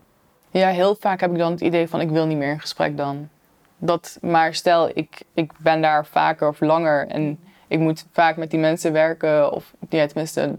Ja, 0.50 0.70
heel 0.70 0.96
vaak 1.00 1.20
heb 1.20 1.32
ik 1.32 1.38
dan 1.38 1.52
het 1.52 1.62
idee 1.62 1.88
van 1.88 2.02
ik 2.02 2.10
wil 2.10 2.26
niet 2.26 2.38
meer 2.38 2.52
in 2.52 2.60
gesprek 2.60 2.98
dan. 2.98 3.30
Dat, 3.78 4.18
maar 4.22 4.54
stel, 4.54 4.90
ik, 4.94 5.22
ik 5.34 5.52
ben 5.58 5.82
daar 5.82 6.06
vaker 6.06 6.48
of 6.48 6.60
langer 6.60 7.08
en 7.08 7.40
ik 7.68 7.80
moet 7.80 8.06
vaak 8.12 8.38
met 8.38 8.52
die 8.52 8.60
mensen 8.60 8.94
werken, 8.94 9.52
of 9.52 9.74
ja, 9.90 10.06
tenminste, 10.06 10.56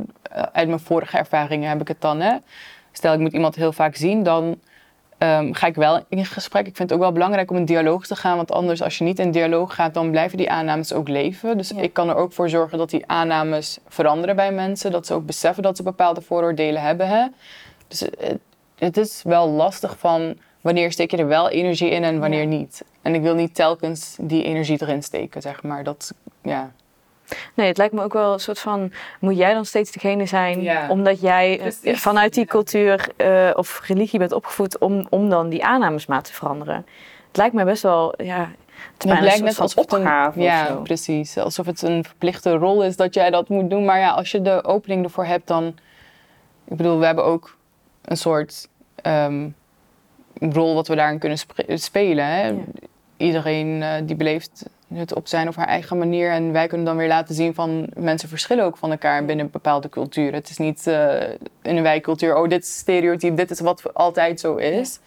uit 0.52 0.68
mijn 0.68 0.80
vorige 0.80 1.18
ervaringen 1.18 1.68
heb 1.68 1.80
ik 1.80 1.88
het 1.88 2.00
dan. 2.00 2.20
Hè 2.20 2.37
stel 2.96 3.12
ik 3.12 3.20
moet 3.20 3.32
iemand 3.32 3.54
heel 3.54 3.72
vaak 3.72 3.96
zien, 3.96 4.22
dan 4.22 4.58
ehm, 5.18 5.52
ga 5.52 5.66
ik 5.66 5.74
wel 5.74 6.04
in 6.08 6.24
gesprek. 6.24 6.66
Ik 6.66 6.76
vind 6.76 6.90
het 6.90 6.98
ook 6.98 7.04
wel 7.04 7.12
belangrijk 7.12 7.50
om 7.50 7.56
in 7.56 7.64
dialoog 7.64 8.06
te 8.06 8.16
gaan. 8.16 8.36
Want 8.36 8.52
anders, 8.52 8.82
als 8.82 8.98
je 8.98 9.04
niet 9.04 9.18
in 9.18 9.30
dialoog 9.30 9.74
gaat, 9.74 9.94
dan 9.94 10.10
blijven 10.10 10.38
die 10.38 10.50
aannames 10.50 10.92
ook 10.92 11.08
leven. 11.08 11.56
Dus 11.56 11.72
ik 11.72 11.92
kan 11.92 12.08
er 12.08 12.16
ook 12.16 12.32
voor 12.32 12.48
zorgen 12.48 12.78
dat 12.78 12.90
die 12.90 13.06
aannames 13.06 13.78
veranderen 13.88 14.36
bij 14.36 14.52
mensen. 14.52 14.92
Dat 14.92 15.06
ze 15.06 15.14
ook 15.14 15.26
beseffen 15.26 15.62
dat 15.62 15.76
ze 15.76 15.82
bepaalde 15.82 16.20
vooroordelen 16.20 16.82
hebben. 16.82 17.08
Hè? 17.08 17.26
Dus 17.88 18.00
het, 18.00 18.38
het 18.78 18.96
is 18.96 19.22
wel 19.24 19.48
lastig 19.48 19.98
van 19.98 20.36
wanneer 20.60 20.92
steek 20.92 21.10
je 21.10 21.16
er 21.16 21.26
wel 21.26 21.50
energie 21.50 21.90
in 21.90 22.04
en 22.04 22.20
wanneer 22.20 22.46
niet. 22.46 22.84
En 23.02 23.14
ik 23.14 23.22
wil 23.22 23.34
niet 23.34 23.54
telkens 23.54 24.16
die 24.20 24.44
energie 24.44 24.82
erin 24.82 25.02
steken, 25.02 25.42
zeg 25.42 25.62
maar. 25.62 25.84
Dat, 25.84 26.14
ja. 26.42 26.72
Nee, 27.54 27.66
het 27.66 27.78
lijkt 27.78 27.95
me 27.95 28.02
ook 28.02 28.12
wel 28.12 28.33
een 28.33 28.40
soort 28.40 28.59
van, 28.59 28.93
moet 29.21 29.37
jij 29.37 29.54
dan 29.54 29.64
steeds 29.64 29.90
degene 29.90 30.26
zijn, 30.26 30.90
omdat 30.90 31.21
jij 31.21 31.73
eh, 31.83 31.95
vanuit 31.95 32.35
die 32.35 32.47
cultuur 32.47 33.09
uh, 33.16 33.50
of 33.54 33.81
religie 33.87 34.19
bent 34.19 34.33
opgevoed 34.33 34.78
om, 34.78 35.07
om 35.11 35.28
dan 35.28 35.49
die 35.49 35.64
aannames 35.64 36.07
maar 36.07 36.23
te 36.23 36.33
veranderen. 36.33 36.87
Het 37.26 37.37
lijkt 37.37 37.54
me 37.54 37.64
best 37.64 37.83
wel, 37.83 38.14
ja, 38.16 38.50
het, 38.93 39.11
het 39.11 39.21
lijkt 39.21 39.43
net 39.43 39.61
alsof 39.61 39.85
het 39.85 39.93
een, 39.93 40.43
ja, 40.43 40.81
precies, 40.83 41.38
alsof 41.38 41.66
het 41.66 41.83
een 41.83 42.04
verplichte 42.04 42.52
rol 42.52 42.85
is 42.85 42.97
dat 42.97 43.14
jij 43.14 43.31
dat 43.31 43.49
moet 43.49 43.71
doen. 43.71 43.85
Maar 43.85 43.99
ja, 43.99 44.11
als 44.11 44.31
je 44.31 44.43
de 44.43 44.64
opening 44.64 45.04
ervoor 45.04 45.25
hebt, 45.25 45.47
dan, 45.47 45.66
ik 46.64 46.76
bedoel, 46.76 46.99
we 46.99 47.07
hebben 47.07 47.25
ook 47.25 47.57
een 48.04 48.16
soort 48.16 48.69
um, 49.07 49.54
rol 50.40 50.75
wat 50.75 50.88
we 50.88 50.95
daarin 50.95 51.19
kunnen 51.19 51.38
spelen. 51.69 52.26
Hè? 52.26 52.54
Iedereen 53.16 53.66
uh, 53.66 53.95
die 54.02 54.16
beleeft 54.16 54.69
het 54.88 55.14
op 55.14 55.29
zijn 55.29 55.49
of 55.49 55.57
haar 55.57 55.67
eigen 55.67 55.99
manier. 55.99 56.31
En 56.31 56.53
wij 56.53 56.67
kunnen 56.67 56.87
dan 56.87 56.97
weer 56.97 57.09
laten 57.09 57.35
zien 57.35 57.55
van 57.55 57.87
mensen 57.97 58.29
verschillen 58.29 58.64
ook 58.64 58.76
van 58.76 58.91
elkaar 58.91 59.25
binnen 59.25 59.50
bepaalde 59.50 59.88
culturen. 59.88 60.35
Het 60.35 60.50
is 60.50 60.59
niet 60.59 60.87
uh, 60.87 61.23
in 61.62 61.76
een 61.76 61.83
wijkcultuur, 61.83 62.37
oh 62.37 62.49
dit 62.49 62.62
is 62.62 62.76
stereotype, 62.76 63.35
dit 63.35 63.50
is 63.50 63.61
wat 63.61 63.95
altijd 63.95 64.41
zo 64.41 64.57
is. 64.57 65.00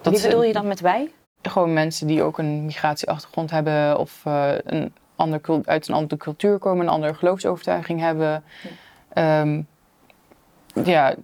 Dat 0.00 0.12
Wie 0.12 0.22
bedoel 0.22 0.42
je 0.42 0.52
dan 0.52 0.66
met 0.66 0.80
wij? 0.80 1.10
Gewoon 1.42 1.72
mensen 1.72 2.06
die 2.06 2.22
ook 2.22 2.38
een 2.38 2.64
migratieachtergrond 2.64 3.50
hebben 3.50 3.98
of 3.98 4.22
uh, 4.26 4.52
een 4.64 4.92
ander, 5.16 5.40
uit 5.64 5.88
een 5.88 5.94
andere 5.94 6.20
cultuur 6.20 6.58
komen, 6.58 6.86
een 6.86 6.92
andere 6.92 7.14
geloofsovertuiging 7.14 8.00
hebben. 8.00 8.44
Ja, 9.14 9.40
um, 9.40 9.66
ja 10.84 11.14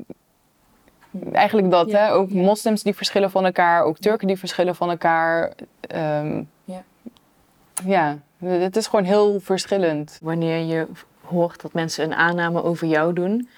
eigenlijk 1.33 1.71
dat. 1.71 1.93
Hè? 1.93 2.13
Ook 2.13 2.31
moslims 2.31 2.83
die 2.83 2.95
verschillen 2.95 3.31
van 3.31 3.45
elkaar, 3.45 3.83
ook 3.83 3.99
Turken 3.99 4.27
die 4.27 4.39
verschillen 4.39 4.77
van 4.77 4.91
elkaar. 4.91 5.53
Um, 5.95 6.49
ja. 6.65 6.83
Ja, 7.85 8.19
het 8.39 8.77
is 8.77 8.87
gewoon 8.87 9.05
heel 9.05 9.41
verschillend. 9.41 10.19
Wanneer 10.23 10.59
je 10.59 10.87
hoort 11.21 11.63
dat 11.63 11.73
mensen 11.73 12.05
een 12.05 12.15
aanname 12.15 12.63
over 12.63 12.87
jou 12.87 13.13
doen 13.13 13.49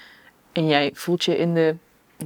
en 0.52 0.66
jij 0.66 0.90
voelt 0.94 1.24
je 1.24 1.38
in 1.38 1.54
de 1.54 1.74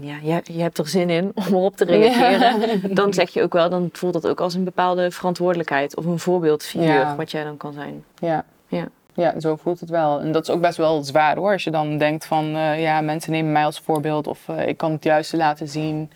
ja, 0.00 0.16
je, 0.22 0.40
je, 0.52 0.62
hebt 0.62 0.78
er 0.78 0.88
zin 0.88 1.10
in 1.10 1.32
om 1.34 1.44
erop 1.46 1.76
te 1.76 1.84
reageren. 1.84 2.80
Dan 2.94 3.12
zeg 3.12 3.30
je 3.30 3.42
ook 3.42 3.52
wel, 3.52 3.70
dan 3.70 3.88
voelt 3.92 4.12
dat 4.12 4.26
ook 4.26 4.40
als 4.40 4.54
een 4.54 4.64
bepaalde 4.64 5.10
verantwoordelijkheid 5.10 5.96
of 5.96 6.04
een 6.04 6.18
voorbeeldfiguur 6.18 7.16
wat 7.16 7.30
jij 7.30 7.44
dan 7.44 7.56
kan 7.56 7.72
zijn. 7.72 8.04
Ja. 8.18 8.44
ja. 8.68 8.88
Ja, 9.12 9.40
zo 9.40 9.56
voelt 9.56 9.80
het 9.80 9.88
wel. 9.88 10.20
En 10.20 10.32
dat 10.32 10.42
is 10.42 10.54
ook 10.54 10.60
best 10.60 10.76
wel 10.76 11.04
zwaar 11.04 11.36
hoor. 11.36 11.52
Als 11.52 11.64
je 11.64 11.70
dan 11.70 11.98
denkt 11.98 12.26
van, 12.26 12.44
uh, 12.56 12.80
ja, 12.82 13.00
mensen 13.00 13.32
nemen 13.32 13.52
mij 13.52 13.64
als 13.64 13.80
voorbeeld 13.80 14.26
of 14.26 14.48
uh, 14.48 14.66
ik 14.66 14.76
kan 14.76 14.92
het 14.92 15.04
juiste 15.04 15.36
laten 15.36 15.68
zien. 15.68 16.10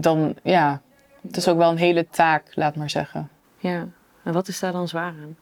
Dan, 0.00 0.34
ja, 0.42 0.80
het 1.26 1.36
is 1.36 1.48
ook 1.48 1.56
wel 1.56 1.70
een 1.70 1.76
hele 1.76 2.06
taak, 2.10 2.42
laat 2.54 2.76
maar 2.76 2.90
zeggen. 2.90 3.28
Ja, 3.58 3.86
en 4.22 4.32
wat 4.32 4.48
is 4.48 4.60
daar 4.60 4.72
dan 4.72 4.88
zwaar 4.88 5.14
aan? 5.22 5.36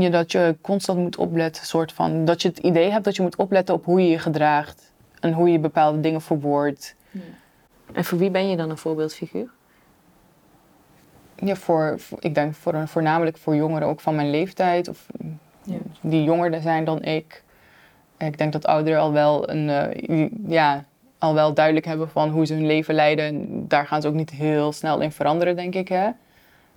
Ja, 0.00 0.10
dat 0.10 0.32
je 0.32 0.56
constant 0.60 0.98
moet 0.98 1.16
opletten, 1.16 1.66
soort 1.66 1.92
van, 1.92 2.24
dat 2.24 2.42
je 2.42 2.48
het 2.48 2.58
idee 2.58 2.90
hebt 2.90 3.04
dat 3.04 3.16
je 3.16 3.22
moet 3.22 3.36
opletten 3.36 3.74
op 3.74 3.84
hoe 3.84 4.00
je 4.00 4.08
je 4.08 4.18
gedraagt. 4.18 4.94
En 5.20 5.32
hoe 5.32 5.50
je 5.50 5.58
bepaalde 5.58 6.00
dingen 6.00 6.20
verwoordt. 6.20 6.94
Ja. 7.10 7.20
En 7.92 8.04
voor 8.04 8.18
wie 8.18 8.30
ben 8.30 8.48
je 8.48 8.56
dan 8.56 8.70
een 8.70 8.78
voorbeeldfiguur? 8.78 9.48
Ja, 11.36 11.54
voor, 11.54 11.98
ik 12.18 12.34
denk 12.34 12.54
voor, 12.54 12.88
voornamelijk 12.88 13.36
voor 13.36 13.54
jongeren 13.54 13.88
ook 13.88 14.00
van 14.00 14.14
mijn 14.14 14.30
leeftijd. 14.30 14.88
Of 14.88 15.06
ja. 15.62 15.76
die 16.00 16.22
jonger 16.22 16.60
zijn 16.60 16.84
dan 16.84 17.02
ik. 17.02 17.42
Ik 18.18 18.38
denk 18.38 18.52
dat 18.52 18.66
ouderen 18.66 19.00
al 19.00 19.12
wel, 19.12 19.50
een, 19.50 19.68
uh, 20.08 20.28
ja, 20.46 20.84
al 21.18 21.34
wel 21.34 21.54
duidelijk 21.54 21.86
hebben 21.86 22.08
van 22.08 22.30
hoe 22.30 22.46
ze 22.46 22.54
hun 22.54 22.66
leven 22.66 22.94
leiden. 22.94 23.24
En 23.24 23.68
daar 23.68 23.86
gaan 23.86 24.02
ze 24.02 24.08
ook 24.08 24.14
niet 24.14 24.30
heel 24.30 24.72
snel 24.72 25.00
in 25.00 25.12
veranderen, 25.12 25.56
denk 25.56 25.74
ik. 25.74 25.88
Hè? 25.88 26.10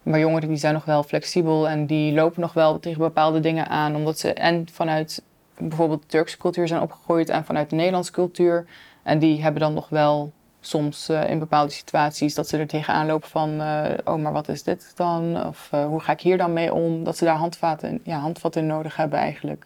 Maar 0.10 0.20
jongeren 0.20 0.48
die 0.48 0.58
zijn 0.58 0.74
nog 0.74 0.86
wel 0.86 1.04
flexibel 1.04 1.70
en 1.70 1.86
die 1.86 2.14
lopen 2.14 2.42
nog 2.42 2.54
wel 2.54 2.80
tegen 2.80 3.00
bepaalde 3.00 3.40
dingen 3.40 3.68
aan. 3.68 3.96
Omdat 3.96 4.20
ze 4.20 4.34
en 4.34 4.68
vanuit 4.72 5.24
bijvoorbeeld 5.58 6.02
de 6.02 6.08
Turkse 6.08 6.38
cultuur 6.38 6.68
zijn 6.68 6.82
opgegroeid 6.82 7.30
en 7.30 7.46
vanuit 7.46 7.70
de 7.70 7.76
Nederlandse 7.76 8.12
cultuur. 8.12 8.66
En 9.04 9.20
die 9.20 9.42
hebben 9.42 9.62
dan 9.62 9.74
nog 9.74 9.90
wel 9.90 10.32
soms 10.60 11.10
uh, 11.10 11.30
in 11.30 11.40
bepaalde 11.40 11.72
situaties 11.72 12.36
dat 12.36 12.48
ze 12.48 12.58
er 12.58 12.68
tegenaan 12.68 13.06
lopen 13.06 13.30
van, 13.30 13.62
uh, 13.62 13.84
oh 14.04 14.16
maar 14.16 14.34
wat 14.34 14.48
is 14.48 14.64
dit 14.64 14.92
dan? 14.96 15.46
Of 15.48 15.70
uh, 15.74 15.86
hoe 15.86 16.00
ga 16.00 16.12
ik 16.12 16.22
hier 16.22 16.38
dan 16.38 16.54
mee 16.54 16.74
om? 16.74 17.04
Dat 17.04 17.18
ze 17.18 17.26
daar 17.26 17.36
handvaten, 17.36 18.00
ja, 18.04 18.18
handvatten 18.20 18.66
nodig 18.66 18.96
hebben 18.96 19.20
eigenlijk. 19.20 19.66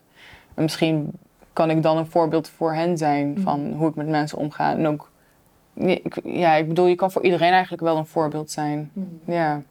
En 0.53 0.63
misschien 0.63 1.11
kan 1.53 1.69
ik 1.69 1.83
dan 1.83 1.97
een 1.97 2.11
voorbeeld 2.11 2.49
voor 2.49 2.73
hen 2.73 2.97
zijn 2.97 3.31
mhm. 3.31 3.41
van 3.41 3.73
hoe 3.73 3.89
ik 3.89 3.95
met 3.95 4.07
mensen 4.07 4.37
omga. 4.37 4.71
En 4.71 4.87
ook, 4.87 5.11
ja, 6.23 6.53
ik 6.53 6.67
bedoel, 6.67 6.85
je 6.85 6.95
kan 6.95 7.11
voor 7.11 7.23
iedereen 7.23 7.51
eigenlijk 7.51 7.83
wel 7.83 7.97
een 7.97 8.05
voorbeeld 8.05 8.51
zijn. 8.51 8.89
Mm. 8.93 9.19
Ja. 9.25 9.61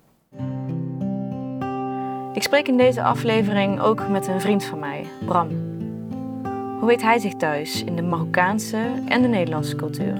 Ik 2.32 2.42
spreek 2.42 2.68
in 2.68 2.76
deze 2.76 3.02
aflevering 3.02 3.80
ook 3.80 4.08
met 4.08 4.26
een 4.26 4.40
vriend 4.40 4.64
van 4.64 4.78
mij, 4.78 5.06
Bram. 5.26 5.48
Hoe 6.78 6.86
weet 6.86 7.02
hij 7.02 7.18
zich 7.18 7.34
thuis 7.34 7.84
in 7.84 7.96
de 7.96 8.02
Marokkaanse 8.02 9.02
en 9.08 9.22
de 9.22 9.28
Nederlandse 9.28 9.76
cultuur? 9.76 10.16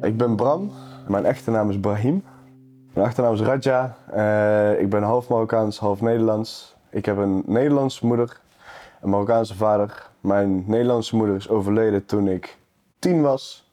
Ik 0.00 0.16
ben 0.16 0.36
Bram. 0.36 0.72
Mijn 1.08 1.24
echte 1.24 1.50
naam 1.50 1.70
is 1.70 1.80
Brahim. 1.80 2.24
Mijn 2.92 3.06
achternaam 3.06 3.32
is 3.32 3.40
Raja. 3.40 3.96
Uh, 4.14 4.80
ik 4.80 4.90
ben 4.90 5.02
half 5.02 5.28
Marokkaans, 5.28 5.78
half 5.78 6.00
Nederlands. 6.00 6.76
Ik 6.90 7.04
heb 7.04 7.16
een 7.16 7.42
Nederlandse 7.46 8.06
moeder, 8.06 8.40
een 9.00 9.10
Marokkaanse 9.10 9.56
vader. 9.56 10.10
Mijn 10.20 10.64
Nederlandse 10.66 11.16
moeder 11.16 11.36
is 11.36 11.48
overleden 11.48 12.06
toen 12.06 12.28
ik 12.28 12.56
tien 12.98 13.22
was. 13.22 13.70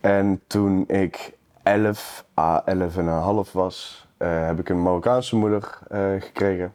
En 0.00 0.40
toen 0.46 0.84
ik 0.88 1.37
11 1.68 2.24
à 2.38 2.62
11 2.64 2.96
en 2.96 3.06
een 3.06 3.22
half 3.22 3.52
was, 3.52 4.06
uh, 4.18 4.46
heb 4.46 4.58
ik 4.58 4.68
een 4.68 4.82
Marokkaanse 4.82 5.36
moeder 5.36 5.78
uh, 5.92 6.00
gekregen. 6.18 6.72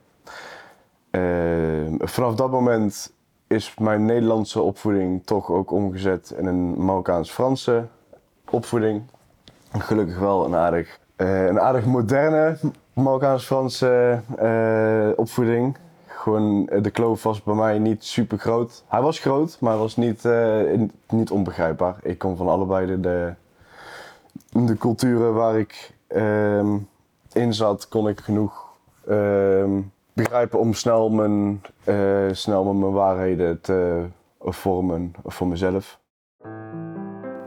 vanaf 2.00 2.36
dat 2.36 2.52
moment 2.52 3.14
is 3.48 3.74
mijn 3.78 4.06
Nederlandse 4.06 4.62
opvoeding 4.62 5.26
toch 5.26 5.50
ook 5.50 5.72
omgezet 5.72 6.34
in 6.38 6.46
een 6.46 6.86
Marokkaans-Franse 6.86 7.88
opvoeding. 8.50 9.04
Gelukkig 9.78 10.20
wel 10.20 10.46
een 10.46 10.56
aardig, 10.56 11.00
een 11.16 11.60
aardig 11.60 11.86
moderne 11.86 12.58
Marokkaans-Franse 12.94 14.22
opvoeding. 15.16 15.78
Gewoon, 16.06 16.68
eh, 16.68 16.84
de 16.84 16.92
kloof 16.92 17.24
was 17.24 17.44
bij 17.44 17.56
mij 17.56 17.80
niet 17.80 18.04
super 18.04 18.38
groot. 18.38 18.84
Hij 18.88 19.02
was 19.02 19.20
groot, 19.20 19.58
maar 19.60 19.78
was 19.78 19.96
niet, 19.96 20.28
niet 21.10 21.32
onbegrijpbaar. 21.32 21.96
Ik 22.02 22.18
kom 22.18 22.36
van 22.36 22.48
allebei 22.48 22.86
de, 22.86 23.00
de, 23.00 23.34
de 24.54 24.78
culturen 24.78 25.34
waar 25.34 25.60
ik 25.60 25.94
uh, 26.10 26.76
in 27.32 27.54
zat, 27.54 27.88
kon 27.88 28.08
ik 28.08 28.20
genoeg 28.20 28.72
ehm, 29.08 29.82
begrijpen 30.14 30.60
om 30.60 30.74
snel 30.74 31.10
mijn, 31.10 31.62
snel 32.36 32.74
mijn 32.74 32.92
waarheden 32.92 33.62
te 33.62 34.06
vormen 34.40 35.14
voor 35.24 35.48
mezelf. 35.48 36.02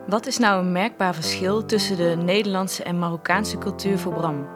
Wat 0.06 0.26
is 0.26 0.38
nou 0.38 0.60
een 0.60 0.72
merkbaar 0.72 1.14
verschil 1.14 1.64
tussen 1.64 1.96
de 1.96 2.16
Nederlandse 2.24 2.82
en 2.82 2.98
Marokkaanse 2.98 3.58
cultuur 3.58 3.98
voor 3.98 4.12
Bram? 4.12 4.46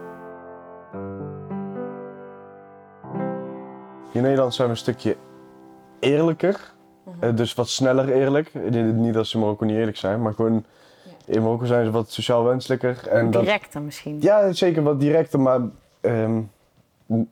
In 4.13 4.23
Nederland 4.23 4.55
zijn 4.55 4.69
we 4.69 4.75
een 4.75 4.81
stukje 4.81 5.17
eerlijker. 6.01 6.73
Mhm. 7.05 7.17
Eh, 7.21 7.37
dus 7.37 7.55
wat 7.55 7.69
sneller 7.69 8.09
eerlijk. 8.09 8.71
Niet 8.95 9.15
dat 9.15 9.27
ze 9.27 9.39
Marokko 9.39 9.65
niet 9.65 9.77
eerlijk 9.77 9.97
zijn, 9.97 10.23
maar 10.23 10.35
gewoon 10.35 10.65
in 11.31 11.43
Marokko 11.43 11.67
zijn 11.67 11.85
ze 11.85 11.91
wat 11.91 12.11
sociaal 12.11 12.45
wenselijker. 12.45 13.09
En 13.09 13.31
directer 13.31 13.83
misschien? 13.83 14.17
Ja, 14.21 14.53
zeker 14.53 14.83
wat 14.83 15.01
directer, 15.01 15.41
maar 15.41 15.61
um, 16.01 16.51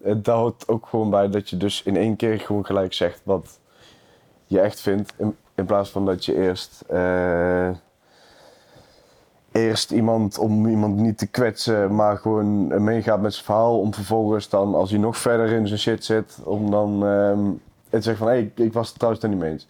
het 0.03 0.27
houdt 0.27 0.69
ook 0.69 0.87
gewoon 0.87 1.11
bij 1.11 1.31
dat 1.31 1.51
je 1.51 1.57
dus 1.57 1.83
in 1.83 1.97
één 1.97 2.17
keer 2.17 2.41
gewoon 2.41 2.67
gelijk 2.67 2.93
zegt 2.93 3.21
wat 3.25 3.61
je 4.47 4.61
echt 4.61 4.81
vindt. 4.81 5.13
In, 5.17 5.37
in 5.55 5.65
plaats 5.65 5.91
van 5.91 6.07
dat 6.07 6.25
je 6.25 6.35
eerst 6.35 6.85
uh, 6.93 7.69
eerst 9.53 9.91
iemand 9.91 10.39
om 10.39 10.67
iemand 10.67 10.97
niet 10.97 11.19
te 11.19 11.27
kwetsen, 11.27 11.95
maar 11.95 12.17
gewoon 12.17 12.85
meegaat 12.85 13.21
met 13.21 13.33
zijn 13.33 13.45
verhaal. 13.45 13.81
Om 13.81 13.95
vervolgens 13.95 14.49
dan, 14.49 14.75
als 14.75 14.91
hij 14.91 14.99
nog 14.99 15.17
verder 15.17 15.53
in 15.53 15.67
zijn 15.67 15.79
shit 15.79 16.05
zit, 16.05 16.39
om 16.45 16.71
dan 16.71 17.03
um, 17.03 17.61
te 17.91 18.03
zeggen 18.03 18.17
van 18.17 18.27
hé, 18.27 18.51
hey, 18.55 18.67
ik, 18.67 18.73
was 18.73 18.89
het 18.89 18.97
trouwens 18.97 19.25
er 19.25 19.31
niet 19.31 19.39
mee 19.39 19.51
eens. 19.51 19.69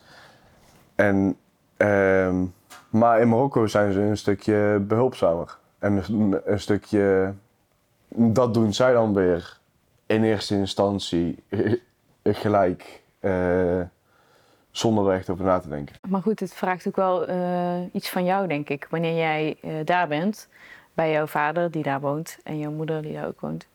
En, 0.95 1.37
um, 1.77 2.53
maar 2.89 3.21
in 3.21 3.29
Marokko 3.29 3.67
zijn 3.67 3.93
ze 3.93 4.01
een 4.01 4.17
stukje 4.17 4.85
behulpzamer. 4.89 5.59
En 5.79 6.03
een, 6.09 6.41
een, 6.45 6.61
stukje, 6.61 7.35
dat 8.09 8.55
doen 8.55 8.73
zij 8.73 8.93
dan 8.93 9.15
weer 9.15 9.59
in 10.07 10.25
eerste 10.25 10.55
instantie 10.55 11.45
gelijk. 12.23 13.03
Uh, 13.21 13.81
zonder 14.71 15.07
er 15.07 15.19
echt 15.19 15.31
over 15.31 15.45
na 15.45 15.59
te 15.59 15.69
denken. 15.69 15.97
Maar 16.09 16.23
goed, 16.23 16.41
het 16.41 16.55
vraagt 16.55 16.89
ook 16.89 16.97
wel 16.97 17.27
eh, 17.27 17.83
iets 17.93 18.11
van 18.11 18.25
jou, 18.25 18.47
denk 18.47 18.69
ik. 18.69 18.87
Wanneer 18.91 19.17
jij 19.17 19.57
eh, 19.63 19.73
daar 19.85 20.09
bent, 20.09 20.49
bij 20.95 21.13
jouw 21.13 21.27
vader 21.27 21.71
die 21.71 21.83
daar 21.83 22.01
woont 22.01 22.39
en 22.45 22.59
jouw 22.59 22.71
moeder 22.71 23.03
die 23.03 23.13
daar 23.13 23.27
ook 23.27 23.41
woont. 23.41 23.67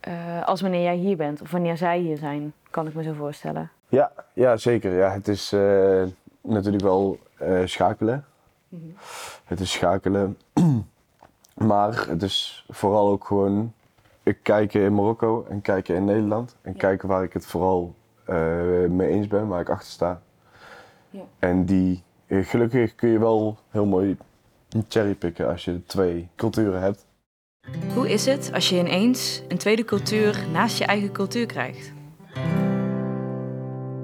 Eh, 0.00 0.46
als 0.46 0.60
wanneer 0.60 0.82
jij 0.82 0.96
hier 0.96 1.16
bent 1.16 1.40
of 1.40 1.50
wanneer 1.50 1.76
zij 1.76 1.98
hier 1.98 2.16
zijn, 2.16 2.52
kan 2.70 2.86
ik 2.86 2.94
me 2.94 3.02
zo 3.02 3.12
voorstellen. 3.12 3.70
Ja, 3.88 4.12
ja 4.32 4.56
zeker. 4.56 4.92
Ja, 4.92 5.10
het 5.10 5.28
is 5.28 5.52
eh, 5.52 6.02
natuurlijk 6.40 6.82
wel 6.82 7.18
schakelen. 8.70 8.96
Het 9.44 9.60
is 9.60 9.72
schakelen. 9.72 10.38
maar 11.70 12.06
het 12.08 12.22
is 12.22 12.64
vooral 12.68 13.08
ook 13.08 13.24
gewoon 13.24 13.72
ik 14.22 14.38
kijken 14.42 14.80
in 14.80 14.94
Marokko 14.94 15.46
en 15.48 15.60
kijken 15.60 15.94
in 15.94 16.04
Nederland. 16.04 16.56
En 16.62 16.72
Ja. 16.72 16.78
kijken 16.78 17.08
waar 17.08 17.22
ik 17.22 17.32
het 17.32 17.46
vooral 17.46 17.94
eh, 18.24 18.36
mee 18.88 19.08
eens 19.08 19.26
ben, 19.26 19.48
waar 19.48 19.60
ik 19.60 19.68
achter 19.70 19.90
sta. 19.90 20.20
Ja. 21.10 21.22
En 21.38 21.64
die, 21.64 22.02
eh, 22.26 22.44
gelukkig 22.44 22.94
kun 22.94 23.08
je 23.08 23.18
wel 23.18 23.58
heel 23.70 23.86
mooi 23.86 24.16
cherrypicken 24.88 25.48
als 25.48 25.64
je 25.64 25.84
twee 25.86 26.28
culturen 26.36 26.80
hebt. 26.80 27.06
Hoe 27.94 28.10
is 28.10 28.26
het 28.26 28.50
als 28.54 28.68
je 28.68 28.78
ineens 28.78 29.42
een 29.48 29.58
tweede 29.58 29.84
cultuur 29.84 30.46
naast 30.52 30.78
je 30.78 30.84
eigen 30.84 31.12
cultuur 31.12 31.46
krijgt? 31.46 31.92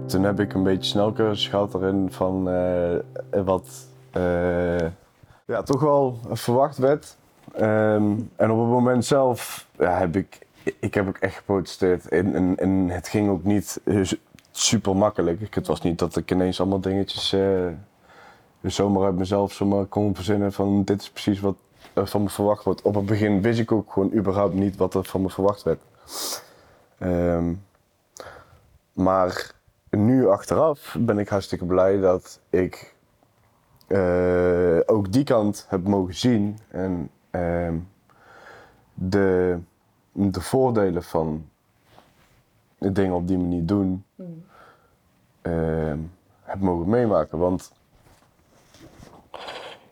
Toen 0.06 0.22
heb 0.22 0.40
ik 0.40 0.54
een 0.54 0.62
beetje 0.62 0.90
snelcursus 0.90 1.48
gehad 1.48 1.74
erin 1.74 2.12
van 2.12 2.48
eh, 2.48 2.96
wat 3.44 3.86
ja, 5.46 5.62
toch 5.62 5.80
wel 5.80 6.18
verwacht 6.32 6.78
werd. 6.78 7.16
Ehm, 7.52 8.12
en 8.36 8.50
op 8.50 8.58
het 8.58 8.68
moment 8.68 9.04
zelf 9.04 9.66
ja, 9.78 9.98
heb 9.98 10.16
ik, 10.16 10.46
ik 10.78 10.94
heb 10.94 11.08
ook 11.08 11.18
echt 11.18 11.36
geprotesteerd. 11.36 12.08
En, 12.08 12.34
en, 12.34 12.56
en 12.56 12.88
het 12.88 13.08
ging 13.08 13.28
ook 13.28 13.44
niet 13.44 13.80
eh, 13.84 14.00
super 14.50 14.96
makkelijk. 14.96 15.54
Het 15.54 15.66
was 15.66 15.82
niet 15.82 15.98
dat 15.98 16.16
ik 16.16 16.30
ineens 16.30 16.60
allemaal 16.60 16.80
dingetjes 16.80 17.32
eh, 17.32 17.66
zomaar 18.62 19.04
uit 19.04 19.16
mezelf 19.16 19.52
zomaar 19.52 19.84
kon 19.84 20.14
verzinnen 20.14 20.52
van 20.52 20.84
dit 20.84 21.00
is 21.00 21.10
precies 21.10 21.40
wat 21.40 21.56
er 21.92 22.06
van 22.06 22.22
me 22.22 22.28
verwacht 22.28 22.64
wordt. 22.64 22.82
Op 22.82 22.94
het 22.94 23.06
begin 23.06 23.42
wist 23.42 23.58
ik 23.58 23.72
ook 23.72 23.92
gewoon 23.92 24.12
überhaupt 24.14 24.54
niet 24.54 24.76
wat 24.76 24.94
er 24.94 25.04
van 25.04 25.22
me 25.22 25.30
verwacht 25.30 25.62
werd. 25.62 25.80
Ehm, 26.98 27.52
maar 28.92 29.52
nu 29.90 30.28
achteraf 30.28 30.96
ben 30.98 31.18
ik 31.18 31.28
hartstikke 31.28 31.64
blij 31.64 32.00
dat 32.00 32.40
ik 32.50 32.93
eh, 33.86 34.78
ook 34.86 35.12
die 35.12 35.24
kant 35.24 35.66
heb 35.68 35.88
mogen 35.88 36.14
zien. 36.14 36.58
En 36.68 37.10
ehm, 37.30 37.76
de, 38.94 39.58
de 40.12 40.40
voordelen 40.40 41.02
van 41.02 41.44
dingen 42.78 43.14
op 43.14 43.28
die 43.28 43.38
manier 43.38 43.66
doen 43.66 44.04
ehm, 45.42 45.98
heb 46.42 46.60
mogen 46.60 46.88
meemaken. 46.88 47.38
Want 47.38 47.72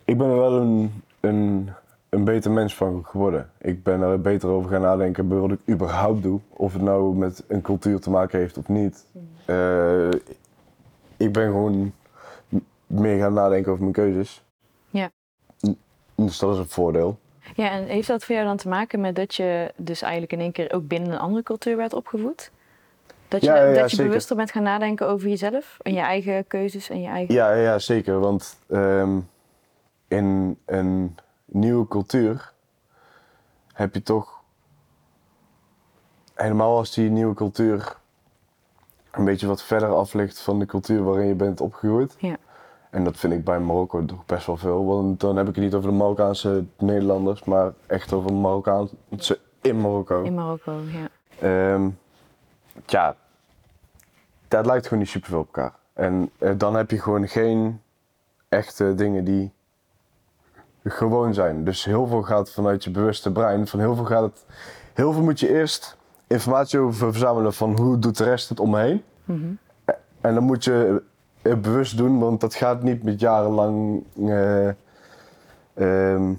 ik 0.05 0.19
ben 0.19 0.29
er 0.29 0.39
wel 0.39 0.61
een, 0.61 1.03
een, 1.21 1.71
een 2.09 2.25
beter 2.25 2.51
mens 2.51 2.77
van 2.77 3.05
geworden. 3.05 3.51
Ik 3.59 3.83
ben 3.83 4.01
er 4.01 4.21
beter 4.21 4.49
over 4.49 4.71
gaan 4.71 4.81
nadenken 4.81 5.29
bij 5.29 5.39
wat 5.39 5.51
ik 5.51 5.61
überhaupt 5.69 6.23
doe. 6.23 6.41
Of 6.49 6.73
het 6.73 6.83
nou 6.83 7.17
met 7.17 7.45
een 7.49 7.63
cultuur 7.63 8.01
te 8.01 8.11
maken 8.11 8.39
heeft 8.39 8.59
of 8.59 8.69
niet. 8.69 9.07
Eh, 9.45 10.11
ik 11.17 11.33
ben 11.33 11.47
gewoon 11.51 11.93
meer 12.93 13.19
gaan 13.19 13.33
nadenken 13.33 13.71
over 13.71 13.83
mijn 13.83 13.95
keuzes. 13.95 14.43
Ja. 14.91 15.11
Dus 16.15 16.39
dat 16.39 16.53
is 16.53 16.59
een 16.59 16.69
voordeel. 16.69 17.19
Ja, 17.55 17.71
en 17.71 17.85
heeft 17.85 18.09
dat 18.09 18.25
voor 18.25 18.35
jou 18.35 18.47
dan 18.47 18.57
te 18.57 18.69
maken 18.69 19.01
met 19.01 19.17
dat 19.17 19.35
je 19.35 19.73
dus 19.77 20.03
eigenlijk 20.03 20.33
in 20.33 20.41
één 20.41 20.53
keer 20.53 20.73
ook 20.73 20.87
binnen 20.89 21.13
een 21.13 21.19
andere 21.19 21.43
cultuur 21.43 21.77
werd 21.77 21.93
opgevoed? 21.93 22.51
Dat 23.29 23.41
je, 23.41 23.47
Ja, 23.47 23.57
ja, 23.57 23.63
ja, 23.63 23.81
dat 23.81 23.91
je 23.91 23.97
zeker. 23.97 24.11
bewuster 24.11 24.37
bent 24.37 24.51
gaan 24.51 24.63
nadenken 24.63 25.09
over 25.09 25.29
jezelf 25.29 25.79
en 25.83 25.93
je 25.93 26.01
eigen 26.01 26.47
keuzes 26.47 26.91
en 26.91 27.01
je 27.01 27.09
eigen... 27.09 27.35
Ja, 27.35 27.53
ja 27.53 27.79
zeker. 27.79 28.21
Want 28.21 28.59
ehm, 28.69 29.19
in 30.09 30.59
een 30.65 31.17
nieuwe 31.45 31.89
cultuur 31.89 32.53
heb 33.73 33.95
je 33.95 34.03
toch, 34.03 34.41
helemaal 36.35 36.77
als 36.77 36.95
die 36.95 37.11
nieuwe 37.11 37.35
cultuur 37.35 37.97
een 39.11 39.25
beetje 39.25 39.47
wat 39.47 39.63
verder 39.63 39.95
af 39.95 40.15
ligt 40.15 40.41
van 40.41 40.59
de 40.59 40.67
cultuur 40.67 41.03
waarin 41.03 41.27
je 41.27 41.35
bent 41.35 41.61
opgegroeid. 41.61 42.15
Ja. 42.19 42.37
En 42.93 43.05
dat 43.05 43.17
vind 43.17 43.33
ik 43.33 43.45
bij 43.45 43.61
Marokko 43.61 44.05
toch 44.05 44.27
best 44.27 44.47
wel 44.47 44.57
veel. 44.57 44.85
Want 44.85 45.21
dan 45.21 45.37
heb 45.37 45.49
ik 45.49 45.55
het 45.55 45.65
niet 45.65 45.75
over 45.75 45.91
de 45.91 45.97
Marokkaanse 45.97 46.65
Nederlanders, 46.79 47.45
maar 47.45 47.73
echt 47.87 48.13
over 48.13 48.33
Marokkaanse 48.33 49.39
in 49.61 49.81
Marokko. 49.81 50.23
In 50.23 50.35
Marokko, 50.35 50.73
ja. 50.73 51.09
Ehm, 51.41 51.89
ja, 52.87 53.17
dat 54.49 54.67
lijkt 54.67 54.85
gewoon 54.85 54.99
niet 54.99 55.09
superveel 55.09 55.39
op 55.39 55.47
elkaar. 55.47 55.75
En 55.93 56.31
eh, 56.39 56.53
dan 56.57 56.75
heb 56.75 56.91
je 56.91 57.01
gewoon 57.01 57.29
geen 57.29 57.81
echte 58.49 58.95
dingen 58.95 59.25
die 59.25 59.53
gewoon 60.85 61.35
zijn. 61.35 61.65
Dus 61.65 61.85
heel 61.85 62.07
veel 62.07 62.23
gaat 62.23 62.53
vanuit 62.53 62.85
je 62.85 62.91
bewuste 62.91 63.33
brein. 63.33 63.67
Van 63.67 63.81
heel 63.81 63.95
veel 63.95 64.05
gaat 64.05 64.23
het. 64.23 64.47
Heel 64.95 65.13
veel 65.13 65.23
moet 65.23 65.41
je 65.41 65.49
eerst 65.49 65.97
informatie 66.27 66.79
over 66.79 67.13
verzamelen 67.13 67.53
van 67.53 67.79
hoe 67.79 67.99
doet 67.99 68.17
de 68.17 68.25
rest 68.25 68.49
het 68.49 68.61
om 68.61 68.71
me 68.71 68.81
heen. 68.81 69.03
Mhm. 69.25 69.53
En 70.21 70.35
dan 70.35 70.43
moet 70.43 70.65
je 70.65 71.03
bewust 71.43 71.97
doen, 71.97 72.19
want 72.19 72.41
dat 72.41 72.55
gaat 72.55 72.83
niet 72.83 73.03
met 73.03 73.21
jarenlang. 73.21 74.03
eh, 74.27 74.69
ehm, 75.75 76.33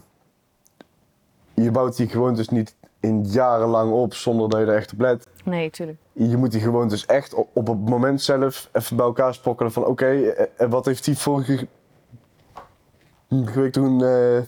je 1.53 1.71
bouwt 1.71 1.97
die 1.97 2.07
gewoontes 2.09 2.49
niet 2.49 2.75
in 2.99 3.23
jarenlang 3.25 3.91
op 3.91 4.13
zonder 4.13 4.49
dat 4.49 4.59
je 4.59 4.65
er 4.65 4.75
echt 4.75 4.93
op 4.93 4.99
let. 4.99 5.27
Nee, 5.43 5.69
tuurlijk. 5.69 5.97
Je 6.11 6.37
moet 6.37 6.51
die 6.51 6.61
gewoontes 6.61 7.05
echt 7.05 7.33
op, 7.33 7.49
op 7.53 7.67
het 7.67 7.89
moment 7.89 8.21
zelf 8.21 8.69
even 8.71 8.95
bij 8.95 9.05
elkaar 9.05 9.33
sprokkelen 9.33 9.71
van 9.71 9.85
oké, 9.85 10.05
eh, 10.05 10.45
eh, 10.57 10.69
wat 10.69 10.85
heeft 10.85 11.05
die 11.05 11.17
vorige 11.17 11.67
week 13.27 13.71
toen 13.71 14.03
eh, 14.03 14.41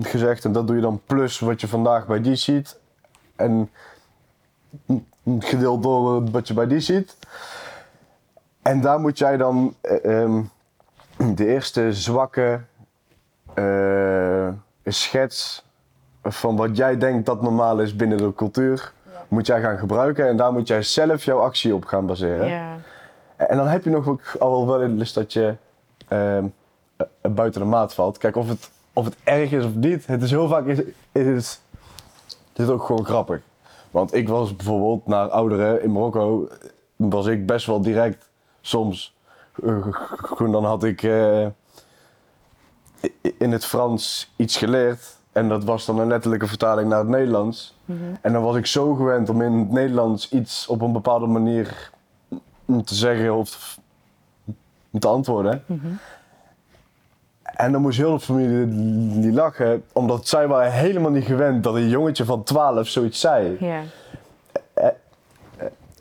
gezegd 0.00 0.44
en 0.44 0.52
dat 0.52 0.66
doe 0.66 0.76
je 0.76 0.82
dan 0.82 1.00
plus 1.06 1.38
wat 1.38 1.60
je 1.60 1.68
vandaag 1.68 2.06
bij 2.06 2.20
die 2.20 2.34
ziet 2.34 2.78
en 3.36 3.70
gedeeld 5.38 5.82
door 5.82 6.30
wat 6.30 6.48
je 6.48 6.54
bij 6.54 6.66
die 6.66 6.80
ziet. 6.80 7.16
En 8.68 8.80
daar 8.80 9.00
moet 9.00 9.18
jij 9.18 9.36
dan 9.36 9.74
eh, 9.80 10.22
ehm, 10.22 10.42
de 11.34 11.46
eerste 11.46 11.92
zwakke 11.92 12.60
eh, 13.54 14.48
schets 14.84 15.64
van 16.22 16.56
wat 16.56 16.76
jij 16.76 16.98
denkt 16.98 17.26
dat 17.26 17.42
normaal 17.42 17.80
is 17.80 17.96
binnen 17.96 18.18
de 18.18 18.34
cultuur, 18.34 18.92
moet 19.28 19.46
jij 19.46 19.60
gaan 19.60 19.78
gebruiken 19.78 20.28
en 20.28 20.36
daar 20.36 20.52
moet 20.52 20.68
jij 20.68 20.82
zelf 20.82 21.24
jouw 21.24 21.38
actie 21.38 21.74
op 21.74 21.84
gaan 21.84 22.06
baseren. 22.06 22.48
Ja. 22.48 22.76
En 23.36 23.56
dan 23.56 23.66
heb 23.66 23.84
je 23.84 23.90
nog 23.90 24.08
ook 24.08 24.36
al 24.38 24.66
wel 24.66 24.82
eens 24.82 25.12
dat 25.12 25.32
je 25.32 25.54
ehm, 26.08 26.46
eh, 26.96 27.30
buiten 27.30 27.60
de 27.60 27.66
maat 27.66 27.94
valt. 27.94 28.18
Kijk, 28.18 28.36
of 28.36 28.48
het, 28.48 28.70
of 28.92 29.04
het 29.04 29.16
erg 29.24 29.52
is 29.52 29.64
of 29.64 29.74
niet, 29.74 30.06
het 30.06 30.22
is 30.22 30.30
heel 30.30 30.48
vaak 30.48 30.66
is, 30.66 30.80
is 31.12 31.60
is 32.54 32.68
ook 32.68 32.84
gewoon 32.84 33.04
grappig. 33.04 33.40
Want 33.90 34.14
ik 34.14 34.28
was 34.28 34.56
bijvoorbeeld 34.56 35.06
naar 35.06 35.28
ouderen 35.28 35.82
in 35.82 35.92
Marokko, 35.92 36.48
was 36.96 37.26
ik 37.26 37.46
best 37.46 37.66
wel 37.66 37.80
direct 37.80 38.27
soms. 38.68 39.14
eh, 39.62 40.50
dan 40.50 40.64
had 40.64 40.84
ik 40.84 41.02
eh, 41.02 41.46
in 43.38 43.52
het 43.52 43.64
Frans 43.64 44.32
iets 44.36 44.56
geleerd. 44.56 45.16
En 45.32 45.48
dat 45.48 45.64
was 45.64 45.86
dan 45.86 45.98
een 45.98 46.08
letterlijke 46.08 46.46
vertaling 46.46 46.88
naar 46.88 46.98
het 46.98 47.08
Nederlands. 47.08 47.76
Mhm. 47.84 47.98
En 48.20 48.32
dan 48.32 48.42
was 48.42 48.56
ik 48.56 48.66
zo 48.66 48.94
gewend 48.94 49.28
om 49.28 49.42
in 49.42 49.52
het 49.52 49.70
Nederlands 49.70 50.30
iets 50.30 50.66
op 50.66 50.80
een 50.80 50.92
bepaalde 50.92 51.26
manier 51.26 51.90
te 52.84 52.94
zeggen 52.94 53.34
of 53.34 53.78
te 54.98 55.08
antwoorden. 55.08 55.62
Mhm. 55.66 55.86
En 57.42 57.72
dan 57.72 57.80
moest 57.80 57.98
heel 57.98 58.12
de 58.12 58.20
familie 58.20 58.68
die 59.20 59.32
lachen, 59.32 59.84
omdat 59.92 60.28
zij 60.28 60.46
waren 60.46 60.72
helemaal 60.72 61.10
niet 61.10 61.24
gewend 61.24 61.62
dat 61.64 61.74
een 61.74 61.88
jongetje 61.88 62.24
van 62.24 62.42
12 62.42 62.88
zoiets 62.88 63.20
zei. 63.20 63.56
Ja. 63.60 63.82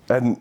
En 0.06 0.38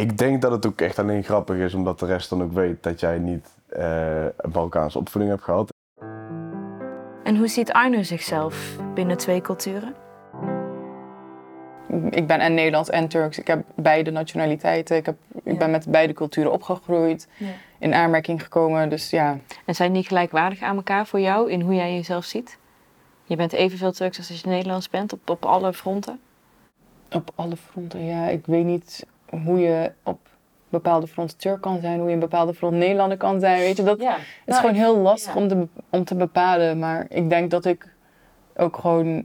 ik 0.00 0.18
denk 0.18 0.42
dat 0.42 0.52
het 0.52 0.66
ook 0.66 0.80
echt 0.80 0.98
alleen 0.98 1.22
grappig 1.22 1.56
is, 1.56 1.74
omdat 1.74 1.98
de 1.98 2.06
rest 2.06 2.30
dan 2.30 2.42
ook 2.42 2.52
weet 2.52 2.82
dat 2.82 3.00
jij 3.00 3.18
niet 3.18 3.48
eh, 3.68 4.22
een 4.24 4.50
Balkaanse 4.52 4.98
opvoeding 4.98 5.32
hebt 5.32 5.44
gehad. 5.44 5.72
En 7.24 7.36
hoe 7.36 7.48
ziet 7.48 7.72
Arno 7.72 8.02
zichzelf 8.02 8.76
binnen 8.94 9.16
twee 9.16 9.40
culturen? 9.40 9.94
Ik 12.10 12.26
ben 12.26 12.40
en 12.40 12.54
Nederlands 12.54 12.90
en 12.90 13.08
Turks. 13.08 13.38
Ik 13.38 13.46
heb 13.46 13.64
beide 13.74 14.10
nationaliteiten. 14.10 14.96
Ik, 14.96 15.06
heb, 15.06 15.16
ik 15.42 15.52
Ja. 15.52 15.58
ben 15.58 15.70
met 15.70 15.86
beide 15.90 16.12
culturen 16.12 16.52
opgegroeid, 16.52 17.28
Ja. 17.36 17.46
in 17.78 17.94
aanmerking 17.94 18.42
gekomen. 18.42 18.88
Dus 18.88 19.10
ja, 19.10 19.38
En 19.64 19.74
zijn 19.74 19.92
die 19.92 20.04
gelijkwaardig 20.04 20.62
aan 20.62 20.76
elkaar 20.76 21.06
voor 21.06 21.20
jou 21.20 21.50
in 21.50 21.60
hoe 21.60 21.74
jij 21.74 21.94
jezelf 21.94 22.24
ziet? 22.24 22.58
Je 23.24 23.36
bent 23.36 23.52
evenveel 23.52 23.92
Turks 23.92 24.18
als 24.18 24.28
je 24.40 24.48
Nederlands 24.48 24.88
bent 24.90 25.12
op, 25.12 25.30
op 25.30 25.44
alle 25.44 25.72
fronten. 25.72 26.20
op 27.12 27.30
alle 27.34 27.56
fronten. 27.56 28.04
Ja, 28.04 28.28
ik 28.28 28.46
weet 28.46 28.64
niet 28.64 29.06
hoe 29.30 29.58
je 29.58 29.92
op 30.02 30.28
bepaalde 30.68 31.06
fronten 31.06 31.38
Turk 31.38 31.60
kan 31.60 31.80
zijn, 31.80 31.98
hoe 31.98 32.08
je 32.08 32.14
een 32.14 32.20
bepaalde 32.20 32.54
front 32.54 32.74
Nederlander 32.74 33.16
kan 33.16 33.40
zijn. 33.40 33.58
Weet 33.58 33.76
je, 33.76 33.82
dat 33.82 34.00
Ja. 34.00 34.16
het 34.44 34.54
is 34.54 34.58
gewoon 34.58 34.74
heel 34.74 34.96
lastig 34.96 35.34
ja. 35.34 35.40
om, 35.40 35.48
te, 35.48 35.66
om 35.90 36.04
te 36.04 36.14
bepalen. 36.14 36.78
Maar 36.78 37.06
ik 37.08 37.28
denk 37.28 37.50
dat 37.50 37.64
ik 37.64 37.94
ook 38.56 38.76
gewoon 38.76 39.24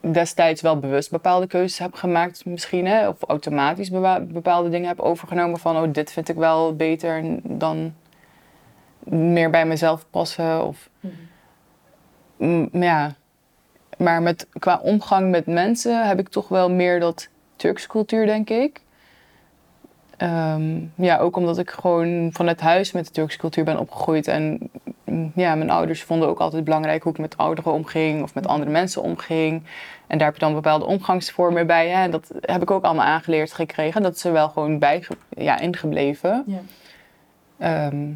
destijds 0.00 0.60
wel 0.60 0.78
bewust 0.78 1.10
bepaalde 1.10 1.46
keuzes 1.46 1.78
heb 1.78 1.94
gemaakt 1.94 2.44
misschien. 2.44 2.86
Hè? 2.86 3.08
Of 3.08 3.22
automatisch 3.22 3.90
bepaalde 4.20 4.68
dingen 4.68 4.88
heb 4.88 5.00
overgenomen 5.00 5.58
van 5.58 5.76
oh, 5.76 5.92
dit 5.92 6.12
vind 6.12 6.28
ik 6.28 6.36
wel 6.36 6.76
beter 6.76 7.24
dan 7.42 7.94
meer 9.04 9.50
bij 9.50 9.66
mezelf 9.66 10.06
passen. 10.10 10.66
Of, 10.66 10.90
mm, 12.36 12.68
ja. 12.72 13.14
Maar 13.98 14.22
met, 14.22 14.46
qua 14.58 14.80
omgang 14.82 15.30
met 15.30 15.46
mensen 15.46 16.08
heb 16.08 16.18
ik 16.18 16.28
toch 16.28 16.48
wel 16.48 16.70
meer 16.70 17.00
dat 17.00 17.28
Turkse 17.60 17.88
cultuur, 17.88 18.26
denk 18.26 18.50
ik. 18.50 18.80
Ehm, 20.16 20.78
ja, 20.94 21.18
ook 21.18 21.36
omdat 21.36 21.58
ik 21.58 21.70
gewoon 21.70 22.30
vanuit 22.32 22.60
huis 22.60 22.92
met 22.92 23.06
de 23.06 23.12
Turkse 23.12 23.38
cultuur 23.38 23.64
ben 23.64 23.78
opgegroeid. 23.78 24.28
En 24.28 24.70
mm, 25.04 25.32
ja, 25.34 25.54
mijn 25.54 25.70
ouders 25.70 26.02
vonden 26.02 26.28
ook 26.28 26.40
altijd 26.40 26.64
belangrijk 26.64 27.02
hoe 27.02 27.12
ik 27.12 27.18
met 27.18 27.36
ouderen 27.36 27.72
omging 27.72 28.22
of 28.22 28.34
met 28.34 28.46
andere 28.46 28.70
mensen 28.70 29.02
omging. 29.02 29.62
En 30.06 30.18
daar 30.18 30.26
heb 30.26 30.36
je 30.36 30.44
dan 30.44 30.54
bepaalde 30.54 30.84
omgangsvormen 30.84 31.66
bij. 31.66 31.88
Hè. 31.88 32.08
Dat 32.08 32.32
heb 32.40 32.62
ik 32.62 32.70
ook 32.70 32.84
allemaal 32.84 33.06
aangeleerd 33.06 33.52
gekregen. 33.52 34.02
Dat 34.02 34.14
is 34.14 34.24
er 34.24 34.32
wel 34.32 34.48
gewoon 34.48 34.78
bij 34.78 35.06
ja, 35.28 35.58
ingebleven. 35.58 36.44
Ja. 36.46 36.60
Ehm, 37.58 38.12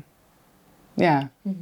ja. 0.94 1.30
Mhm. 1.42 1.54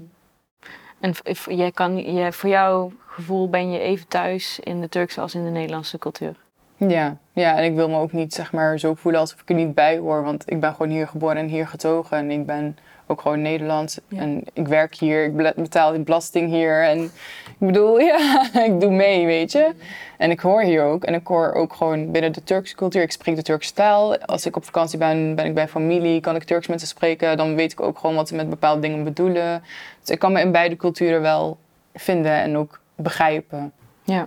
En 1.00 1.14
jij 1.56 1.72
kan, 1.72 2.14
jij, 2.14 2.32
voor 2.32 2.50
jouw 2.50 2.92
gevoel 3.06 3.50
ben 3.50 3.70
je 3.70 3.78
even 3.78 4.08
thuis 4.08 4.60
in 4.60 4.80
de 4.80 4.88
Turkse 4.88 5.20
als 5.20 5.34
in 5.34 5.44
de 5.44 5.50
Nederlandse 5.50 5.98
cultuur? 5.98 6.41
Ja, 6.88 7.16
ja, 7.32 7.56
en 7.56 7.64
ik 7.64 7.74
wil 7.74 7.88
me 7.88 7.98
ook 7.98 8.12
niet 8.12 8.34
zeg 8.34 8.52
maar, 8.52 8.78
zo 8.78 8.94
voelen 8.94 9.20
alsof 9.20 9.40
ik 9.40 9.48
er 9.48 9.54
niet 9.54 9.74
bij 9.74 9.98
hoor. 9.98 10.22
Want 10.22 10.50
ik 10.50 10.60
ben 10.60 10.74
gewoon 10.74 10.92
hier 10.92 11.08
geboren 11.08 11.36
en 11.36 11.46
hier 11.46 11.66
getogen. 11.66 12.16
En 12.16 12.30
ik 12.30 12.46
ben 12.46 12.76
ook 13.06 13.20
gewoon 13.20 13.42
Nederlands. 13.42 14.00
En 14.08 14.44
ik 14.52 14.68
werk 14.68 14.94
hier, 14.94 15.24
ik 15.24 15.54
betaal 15.54 15.92
die 15.92 16.00
belasting 16.00 16.50
hier. 16.50 16.82
En 16.82 17.02
ik 17.02 17.10
bedoel, 17.58 18.00
ja, 18.10 18.48
ik 18.64 18.80
doe 18.80 18.90
mee, 18.90 19.26
weet 19.26 19.52
je. 19.52 19.74
En 20.18 20.30
ik 20.30 20.40
hoor 20.40 20.62
hier 20.62 20.84
ook. 20.84 21.04
En 21.04 21.14
ik 21.14 21.26
hoor 21.26 21.52
ook 21.52 21.72
gewoon 21.72 22.10
binnen 22.10 22.32
de 22.32 22.44
Turkse 22.44 22.74
cultuur. 22.74 23.02
Ik 23.02 23.12
spreek 23.12 23.36
de 23.36 23.42
Turkse 23.42 23.72
taal. 23.72 24.18
Als 24.18 24.46
ik 24.46 24.56
op 24.56 24.64
vakantie 24.64 24.98
ben, 24.98 25.34
ben 25.34 25.44
ik 25.44 25.54
bij 25.54 25.68
familie, 25.68 26.20
kan 26.20 26.36
ik 26.36 26.44
Turks 26.44 26.66
mensen 26.66 26.88
spreken. 26.88 27.36
Dan 27.36 27.54
weet 27.54 27.72
ik 27.72 27.80
ook 27.80 27.98
gewoon 27.98 28.14
wat 28.16 28.28
ze 28.28 28.34
met 28.34 28.50
bepaalde 28.50 28.80
dingen 28.80 29.04
bedoelen. 29.04 29.62
Dus 30.00 30.10
ik 30.10 30.18
kan 30.18 30.32
me 30.32 30.40
in 30.40 30.52
beide 30.52 30.76
culturen 30.76 31.22
wel 31.22 31.56
vinden 31.94 32.32
en 32.32 32.56
ook 32.56 32.80
begrijpen. 32.94 33.72
Ja. 34.04 34.26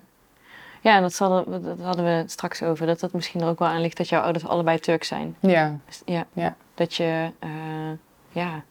Ja, 0.86 0.96
en 0.96 1.02
dat, 1.02 1.18
hadden, 1.18 1.64
dat 1.64 1.80
hadden 1.80 2.06
we 2.06 2.24
straks 2.28 2.64
over. 2.64 2.86
Dat 2.86 3.00
dat 3.00 3.14
misschien 3.14 3.42
er 3.42 3.48
ook 3.48 3.60
wel 3.60 3.68
aan 3.68 3.82
ligt 3.82 3.98
dat 3.98 4.10
jouw 4.10 4.22
ouders 4.22 4.48
allebei 4.48 4.80
Turks 4.80 5.08
zijn. 5.08 5.36
Ja. 5.40 5.80
Dus, 5.86 6.02
ja. 6.06 6.26
ja. 6.34 6.56
Dat 6.74 6.96
je, 6.96 7.32
uh, 7.44 7.98
ja, 8.30 8.64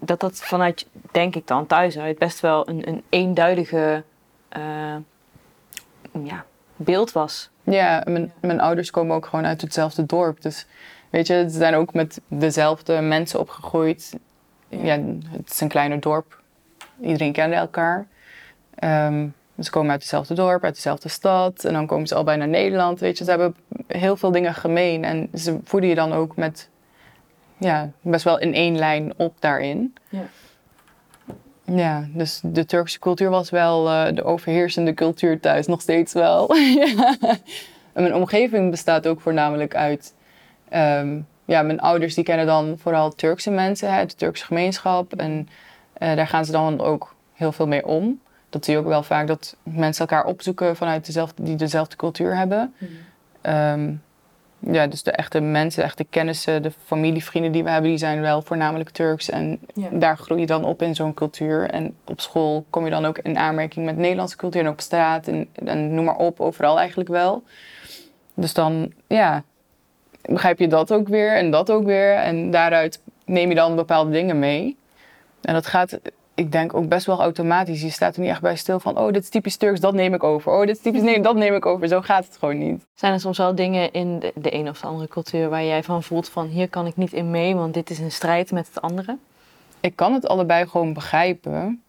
dat 0.00 0.20
dat 0.20 0.36
vanuit, 0.36 0.86
denk 1.12 1.34
ik 1.34 1.46
dan, 1.46 1.66
thuis 1.66 1.98
uit 1.98 2.18
best 2.18 2.40
wel 2.40 2.68
een, 2.68 2.88
een 2.88 3.02
eenduidige 3.08 4.04
uh, 4.56 4.96
ja, 6.24 6.44
beeld 6.76 7.12
was. 7.12 7.50
Ja, 7.62 8.02
mijn, 8.04 8.32
mijn 8.40 8.60
ouders 8.60 8.90
komen 8.90 9.16
ook 9.16 9.26
gewoon 9.26 9.46
uit 9.46 9.60
hetzelfde 9.60 10.06
dorp. 10.06 10.42
Dus 10.42 10.66
weet 11.10 11.26
je, 11.26 11.50
ze 11.50 11.58
zijn 11.58 11.74
ook 11.74 11.94
met 11.94 12.20
dezelfde 12.28 13.00
mensen 13.00 13.40
opgegroeid. 13.40 14.18
Ja, 14.68 14.98
het 15.30 15.50
is 15.50 15.60
een 15.60 15.68
kleiner 15.68 16.00
dorp. 16.00 16.42
Iedereen 17.00 17.32
kende 17.32 17.56
elkaar. 17.56 18.06
Um, 18.84 19.34
ze 19.60 19.70
komen 19.70 19.90
uit 19.90 20.00
hetzelfde 20.00 20.34
dorp, 20.34 20.64
uit 20.64 20.74
dezelfde 20.74 21.08
stad. 21.08 21.64
En 21.64 21.72
dan 21.72 21.86
komen 21.86 22.06
ze 22.06 22.14
al 22.14 22.24
bijna 22.24 22.44
naar 22.44 22.60
Nederland. 22.60 23.00
Weet 23.00 23.18
je, 23.18 23.24
ze 23.24 23.30
hebben 23.30 23.54
heel 23.86 24.16
veel 24.16 24.30
dingen 24.30 24.54
gemeen. 24.54 25.04
En 25.04 25.28
ze 25.34 25.58
voeden 25.64 25.88
je 25.88 25.94
dan 25.94 26.12
ook 26.12 26.36
met, 26.36 26.68
ja, 27.58 27.90
best 28.00 28.24
wel 28.24 28.38
in 28.38 28.54
één 28.54 28.78
lijn 28.78 29.12
op 29.16 29.34
daarin. 29.38 29.94
Ja. 30.08 30.26
Ja, 31.64 32.08
dus 32.12 32.40
de 32.44 32.64
Turkse 32.64 32.98
cultuur 32.98 33.30
was 33.30 33.50
wel 33.50 33.86
uh, 33.86 34.06
de 34.14 34.24
overheersende 34.24 34.94
cultuur 34.94 35.40
thuis, 35.40 35.66
nog 35.66 35.80
steeds 35.80 36.12
wel. 36.12 36.54
ja. 36.54 37.16
En 37.92 38.02
mijn 38.02 38.14
omgeving 38.14 38.70
bestaat 38.70 39.06
ook 39.06 39.20
voornamelijk 39.20 39.74
uit. 39.74 40.14
Um, 40.74 41.26
ja, 41.44 41.62
mijn 41.62 41.80
ouders 41.80 42.14
die 42.14 42.24
kennen 42.24 42.46
dan 42.46 42.74
vooral 42.78 43.10
Turkse 43.10 43.50
mensen 43.50 43.90
uit 43.90 44.10
de 44.10 44.16
Turkse 44.16 44.44
gemeenschap. 44.44 45.14
En 45.14 45.48
uh, 45.98 46.14
daar 46.16 46.26
gaan 46.26 46.44
ze 46.44 46.52
dan 46.52 46.80
ook 46.80 47.14
heel 47.32 47.52
veel 47.52 47.66
mee 47.66 47.86
om 47.86 48.20
dat 48.50 48.64
zie 48.64 48.74
je 48.74 48.80
ook 48.80 48.86
wel 48.86 49.02
vaak 49.02 49.26
dat 49.26 49.56
mensen 49.62 50.08
elkaar 50.08 50.24
opzoeken 50.24 50.76
vanuit 50.76 51.06
dezelfde, 51.06 51.42
die 51.42 51.56
dezelfde 51.56 51.96
cultuur 51.96 52.36
hebben. 52.36 52.74
Mhm. 52.78 52.90
Ehm, 53.40 53.92
ja, 54.58 54.86
dus 54.86 55.02
de 55.02 55.10
echte 55.10 55.40
mensen, 55.40 55.84
echte 55.84 56.04
kennissen, 56.04 56.62
de 56.62 56.72
familievrienden 56.84 57.52
die 57.52 57.64
we 57.64 57.70
hebben, 57.70 57.90
die 57.90 57.98
zijn 57.98 58.20
wel 58.20 58.42
voornamelijk 58.42 58.90
Turks. 58.90 59.30
En 59.30 59.60
daar 59.90 60.16
groei 60.16 60.40
je 60.40 60.46
dan 60.46 60.64
op 60.64 60.82
in 60.82 60.94
zo'n 60.94 61.14
cultuur. 61.14 61.70
En 61.70 61.96
op 62.04 62.20
school 62.20 62.64
kom 62.70 62.84
je 62.84 62.90
dan 62.90 63.04
ook 63.04 63.18
in 63.18 63.38
aanmerking 63.38 63.84
met 63.84 63.96
Nederlandse 63.96 64.36
cultuur 64.36 64.60
en 64.60 64.68
op 64.68 64.80
straat 64.80 65.28
en, 65.28 65.48
en 65.52 65.94
noem 65.94 66.04
maar 66.04 66.16
op, 66.16 66.40
overal 66.40 66.78
eigenlijk 66.78 67.08
wel. 67.08 67.42
Dus 68.34 68.54
dan, 68.54 68.92
ja, 69.06 69.42
begrijp 70.22 70.58
je 70.58 70.68
dat 70.68 70.92
ook 70.92 71.08
weer 71.08 71.36
en 71.36 71.50
dat 71.50 71.70
ook 71.70 71.84
weer. 71.84 72.14
En 72.14 72.50
daaruit 72.50 73.00
neem 73.24 73.48
je 73.48 73.54
dan 73.54 73.76
bepaalde 73.76 74.10
dingen 74.10 74.38
mee. 74.38 74.76
En 75.40 75.54
dat 75.54 75.66
gaat 75.66 75.98
ik 76.38 76.52
denk 76.52 76.74
ook 76.74 76.88
best 76.88 77.06
wel 77.06 77.20
automatisch. 77.20 77.82
Je 77.82 77.90
staat 77.90 78.14
er 78.14 78.20
niet 78.20 78.30
echt 78.30 78.40
bij 78.40 78.56
stil 78.56 78.80
van, 78.80 78.98
oh, 78.98 79.12
dit 79.12 79.22
is 79.22 79.28
typisch 79.28 79.56
Turks, 79.56 79.80
dat 79.80 79.94
neem 79.94 80.14
ik 80.14 80.22
over. 80.22 80.52
Oh, 80.52 80.60
dit 80.60 80.76
is 80.76 80.82
typisch 80.82 81.02
nee, 81.02 81.20
dat 81.20 81.36
neem 81.36 81.54
ik 81.54 81.66
over. 81.66 81.88
Zo 81.88 82.00
gaat 82.00 82.24
het 82.24 82.36
gewoon 82.36 82.58
niet. 82.58 82.86
Zijn 82.94 83.12
er 83.12 83.20
soms 83.20 83.38
wel 83.38 83.54
dingen 83.54 83.92
in 83.92 84.18
de, 84.18 84.32
de 84.34 84.54
een 84.54 84.68
of 84.68 84.80
de 84.80 84.86
andere 84.86 85.08
cultuur 85.08 85.48
waar 85.48 85.64
jij 85.64 85.82
van 85.82 86.02
voelt 86.02 86.28
van, 86.28 86.46
hier 86.46 86.68
kan 86.68 86.86
ik 86.86 86.96
niet 86.96 87.12
in 87.12 87.30
mee, 87.30 87.54
want 87.54 87.74
dit 87.74 87.90
is 87.90 87.98
een 87.98 88.10
strijd 88.10 88.50
met 88.50 88.66
het 88.66 88.80
andere? 88.80 89.16
Ik 89.80 89.96
kan 89.96 90.12
het 90.12 90.28
allebei 90.28 90.66
gewoon 90.66 90.92
begrijpen. 90.92 91.82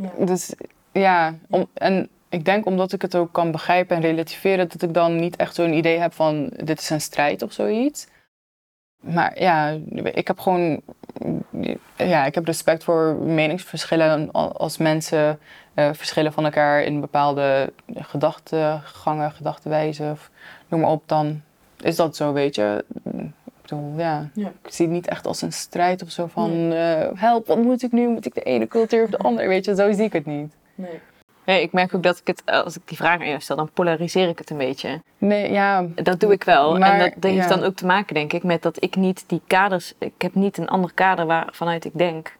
Ja. 0.00 0.24
Dus 0.24 0.54
ja, 0.92 1.34
om, 1.50 1.66
en 1.72 2.08
ik 2.28 2.44
denk 2.44 2.66
omdat 2.66 2.92
ik 2.92 3.02
het 3.02 3.14
ook 3.14 3.32
kan 3.32 3.50
begrijpen 3.50 3.96
en 3.96 4.02
relativeren, 4.02 4.68
dat 4.68 4.82
ik 4.82 4.94
dan 4.94 5.16
niet 5.16 5.36
echt 5.36 5.54
zo'n 5.54 5.72
idee 5.72 5.98
heb 5.98 6.12
van, 6.12 6.50
dit 6.56 6.80
is 6.80 6.90
een 6.90 7.00
strijd 7.00 7.42
of 7.42 7.52
zoiets. 7.52 8.06
Maar 9.00 9.40
ja, 9.40 9.78
ik 10.04 10.26
heb 10.26 10.38
gewoon 10.38 10.80
ja, 11.96 12.24
ik 12.24 12.34
heb 12.34 12.46
respect 12.46 12.84
voor 12.84 13.14
meningsverschillen 13.14 14.32
als 14.32 14.76
mensen 14.76 15.38
uh, 15.74 15.88
verschillen 15.92 16.32
van 16.32 16.44
elkaar 16.44 16.82
in 16.82 17.00
bepaalde 17.00 17.72
gedachtegangen, 17.94 19.32
gedachtenwijzen 19.32 20.10
of 20.10 20.30
noem 20.68 20.80
maar 20.80 20.90
op, 20.90 21.02
dan 21.06 21.42
is 21.80 21.96
dat 21.96 22.16
zo, 22.16 22.32
weet 22.32 22.54
je. 22.54 22.84
Ik 23.44 23.72
bedoel, 23.72 23.92
ja, 23.96 24.30
ik 24.34 24.72
zie 24.72 24.86
het 24.86 24.94
niet 24.94 25.08
echt 25.08 25.26
als 25.26 25.42
een 25.42 25.52
strijd 25.52 26.02
of 26.02 26.10
zo 26.10 26.26
van 26.26 26.50
uh, 26.72 27.08
help, 27.14 27.46
wat 27.46 27.58
moet 27.58 27.82
ik 27.82 27.92
nu? 27.92 28.08
Moet 28.08 28.26
ik 28.26 28.34
de 28.34 28.42
ene 28.42 28.66
cultuur 28.66 29.04
of 29.04 29.10
de 29.10 29.18
andere? 29.28 29.48
Weet 29.48 29.64
je, 29.64 29.74
zo 29.74 29.92
zie 29.92 30.04
ik 30.04 30.12
het 30.12 30.26
niet. 30.26 30.54
Nee. 30.74 31.00
Nee, 31.46 31.62
ik 31.62 31.72
merk 31.72 31.94
ook 31.94 32.02
dat 32.02 32.18
ik 32.18 32.26
het, 32.26 32.42
als 32.46 32.76
ik 32.76 32.82
die 32.84 32.96
vraag 32.96 33.20
aan 33.20 33.28
jou 33.28 33.40
stel, 33.40 33.56
dan 33.56 33.70
polariseer 33.70 34.28
ik 34.28 34.38
het 34.38 34.50
een 34.50 34.56
beetje. 34.56 35.02
Nee, 35.18 35.52
ja. 35.52 35.86
Dat 35.94 36.20
doe 36.20 36.32
ik 36.32 36.44
wel. 36.44 36.78
en 36.78 36.98
dat, 36.98 37.12
dat 37.16 37.30
heeft 37.30 37.48
dan 37.48 37.62
ook 37.62 37.76
te 37.76 37.86
maken, 37.86 38.14
denk 38.14 38.32
ik, 38.32 38.42
met 38.42 38.62
dat 38.62 38.82
ik 38.82 38.96
niet 38.96 39.24
die 39.26 39.40
kaders, 39.46 39.92
ik 39.98 40.12
heb 40.18 40.34
niet 40.34 40.58
een 40.58 40.68
ander 40.68 40.92
kader 40.94 41.26
waarvanuit 41.26 41.84
ik 41.84 41.92
denk, 41.94 42.36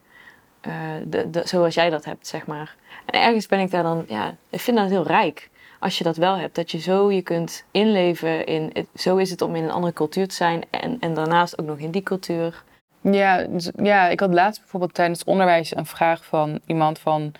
uh, 0.66 0.72
de, 1.06 1.30
de, 1.30 1.42
zoals 1.44 1.74
jij 1.74 1.90
dat 1.90 2.04
hebt, 2.04 2.26
zeg 2.26 2.46
maar. 2.46 2.74
En 3.04 3.22
ergens 3.22 3.46
ben 3.46 3.60
ik 3.60 3.70
daar 3.70 3.82
dan, 3.82 4.04
ja, 4.08 4.34
ik 4.50 4.60
vind 4.60 4.76
dat 4.76 4.88
heel 4.88 5.06
rijk. 5.06 5.48
Als 5.78 5.98
je 5.98 6.04
dat 6.04 6.16
wel 6.16 6.36
hebt, 6.36 6.54
dat 6.54 6.70
je 6.70 6.78
zo 6.78 7.10
je 7.10 7.22
kunt 7.22 7.64
inleven 7.70 8.46
in, 8.46 8.72
zo 8.94 9.16
is 9.16 9.30
het 9.30 9.42
om 9.42 9.56
in 9.56 9.64
een 9.64 9.70
andere 9.70 9.92
cultuur 9.92 10.28
te 10.28 10.34
zijn 10.34 10.62
en, 10.70 10.96
en 11.00 11.14
daarnaast 11.14 11.60
ook 11.60 11.66
nog 11.66 11.78
in 11.78 11.90
die 11.90 12.02
cultuur. 12.02 12.62
Ja, 13.00 13.42
dus, 13.42 13.70
ja, 13.82 14.08
ik 14.08 14.20
had 14.20 14.32
laatst 14.32 14.60
bijvoorbeeld 14.60 14.94
tijdens 14.94 15.24
onderwijs 15.24 15.76
een 15.76 15.86
vraag 15.86 16.24
van 16.24 16.60
iemand 16.66 16.98
van 16.98 17.32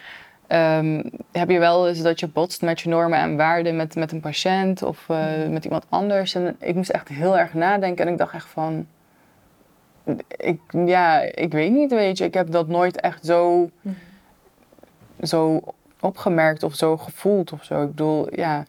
Um, 0.49 1.11
heb 1.33 1.51
je 1.51 1.59
wel 1.59 1.89
eens 1.89 2.03
dat 2.03 2.21
je 2.21 2.29
botst 2.29 2.63
met 2.63 2.81
je 2.81 2.89
normen 2.89 3.19
en 3.19 3.37
waarden 3.37 3.77
met, 3.77 3.95
met 3.95 4.13
een 4.13 4.21
patiënt 4.21 4.83
of 4.83 5.09
uh, 5.11 5.49
met 5.49 5.65
iemand 5.65 5.87
anders? 5.89 6.35
En 6.35 6.57
ik 6.61 6.75
moest 6.75 6.91
echt 6.91 7.09
heel 7.09 7.39
erg 7.39 7.55
nadenken 7.55 8.07
en 8.07 8.13
ik 8.13 8.19
dacht 8.19 8.35
echt 8.35 8.49
van, 8.49 8.87
ik, 10.37 10.61
ja, 10.71 11.21
ik 11.21 11.53
weet 11.53 11.73
niet, 11.73 11.91
weet 11.91 12.19
je, 12.19 12.25
ik 12.25 12.35
heb 12.35 12.51
dat 12.51 12.69
nooit 12.69 13.01
echt 13.01 13.27
zo, 13.27 13.71
mhm. 13.81 13.95
zo 15.23 15.61
opgemerkt 16.01 16.63
of 16.63 16.75
zo 16.75 16.97
gevoeld 16.97 17.53
of 17.53 17.65
zo. 17.65 17.83
Ik 17.83 17.89
bedoel, 17.89 18.35
ja, 18.35 18.65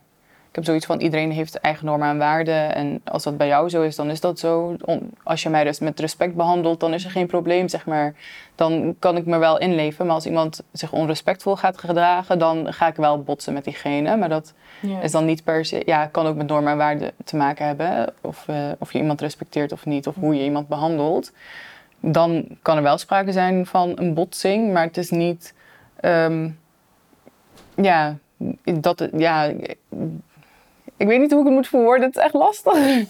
heb 0.57 0.65
zoiets 0.65 0.85
van 0.85 0.99
iedereen 0.99 1.31
heeft 1.31 1.59
eigen 1.59 1.85
normen 1.85 2.09
en 2.09 2.17
waarden. 2.17 2.75
En 2.75 3.01
als 3.03 3.23
dat 3.23 3.37
bij 3.37 3.47
jou 3.47 3.69
zo 3.69 3.81
is, 3.81 3.95
dan 3.95 4.09
is 4.09 4.19
dat 4.19 4.39
zo. 4.39 4.75
Als 5.23 5.43
je 5.43 5.49
mij 5.49 5.75
met 5.79 5.99
respect 5.99 6.35
behandelt, 6.35 6.79
dan 6.79 6.93
is 6.93 7.05
er 7.05 7.11
geen 7.11 7.27
probleem, 7.27 7.67
zeg 7.67 7.85
maar. 7.85 8.15
Dan 8.55 8.95
kan 8.99 9.17
ik 9.17 9.25
me 9.25 9.37
wel 9.37 9.57
inleven. 9.57 10.05
Maar 10.05 10.15
als 10.15 10.25
iemand 10.25 10.63
zich 10.71 10.91
onrespectvol 10.91 11.55
gaat 11.55 11.77
gedragen, 11.77 12.39
dan 12.39 12.73
ga 12.73 12.87
ik 12.87 12.95
wel 12.95 13.23
botsen 13.23 13.53
met 13.53 13.63
diegene. 13.63 14.17
Maar 14.17 14.29
dat 14.29 14.53
is 15.01 15.11
dan 15.11 15.25
niet 15.25 15.43
per 15.43 15.65
se... 15.65 15.81
Ja, 15.85 16.05
kan 16.05 16.25
ook 16.25 16.35
met 16.35 16.47
normen 16.47 16.71
en 16.71 16.77
waarden 16.77 17.11
te 17.23 17.35
maken 17.35 17.65
hebben. 17.65 18.13
Of, 18.21 18.45
uh, 18.49 18.55
of 18.79 18.93
je 18.93 18.99
iemand 18.99 19.21
respecteert 19.21 19.71
of 19.71 19.85
niet. 19.85 20.07
Of 20.07 20.15
hoe 20.15 20.35
je 20.35 20.43
iemand 20.43 20.67
behandelt. 20.67 21.31
Dan 21.99 22.47
kan 22.61 22.77
er 22.77 22.83
wel 22.83 22.97
sprake 22.97 23.31
zijn 23.31 23.65
van 23.65 23.91
een 23.95 24.13
botsing. 24.13 24.73
Maar 24.73 24.83
het 24.83 24.97
is 24.97 25.09
niet... 25.09 25.53
Um, 26.01 26.59
ja, 27.75 28.17
dat, 28.63 29.09
ja, 29.17 29.53
ik 30.97 31.07
weet 31.07 31.19
niet 31.19 31.31
hoe 31.31 31.39
ik 31.39 31.45
het 31.45 31.55
moet 31.55 31.67
verwoorden, 31.67 32.07
het 32.07 32.15
is 32.17 32.23
echt 32.23 32.33
lastig. 32.33 33.05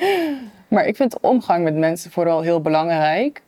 maar 0.68 0.86
ik 0.86 0.96
vind 0.96 1.20
omgang 1.20 1.64
met 1.64 1.74
mensen 1.76 2.10
vooral 2.10 2.40
heel 2.40 2.60
belangrijk. 2.60 3.42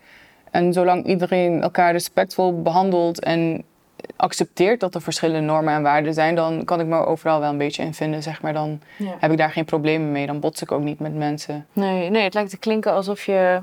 En 0.51 0.73
zolang 0.73 1.07
iedereen 1.07 1.63
elkaar 1.63 1.93
respectvol 1.93 2.63
behandelt 2.63 3.21
en 3.21 3.65
accepteert 4.17 4.81
dat 4.81 4.95
er 4.95 5.03
verschillende 5.03 5.47
normen 5.47 5.75
en 5.75 5.83
waarden 5.83 6.15
zijn, 6.15 6.35
dan 6.35 6.65
kan 6.65 6.81
ik 6.81 6.87
me 6.87 6.97
overal 7.07 7.41
wel 7.41 7.51
een 7.51 7.59
beetje 7.59 7.83
in 7.83 7.95
vinden, 7.95 8.23
zeg 8.23 8.43
maar. 8.43 8.53
Dan 8.53 8.81
Ja. 8.97 9.15
heb 9.19 9.31
ik 9.31 9.37
daar 9.39 9.51
geen 9.51 9.65
problemen 9.65 10.13
mee. 10.13 10.27
Dan 10.27 10.41
bots 10.41 10.63
ik 10.63 10.73
ook 10.73 10.83
niet 10.83 10.99
met 11.01 11.15
mensen. 11.15 11.67
Nee, 11.73 12.11
nee, 12.11 12.23
het 12.23 12.35
lijkt 12.35 12.51
te 12.51 12.59
klinken 12.59 12.93
alsof 12.93 13.25
je 13.25 13.63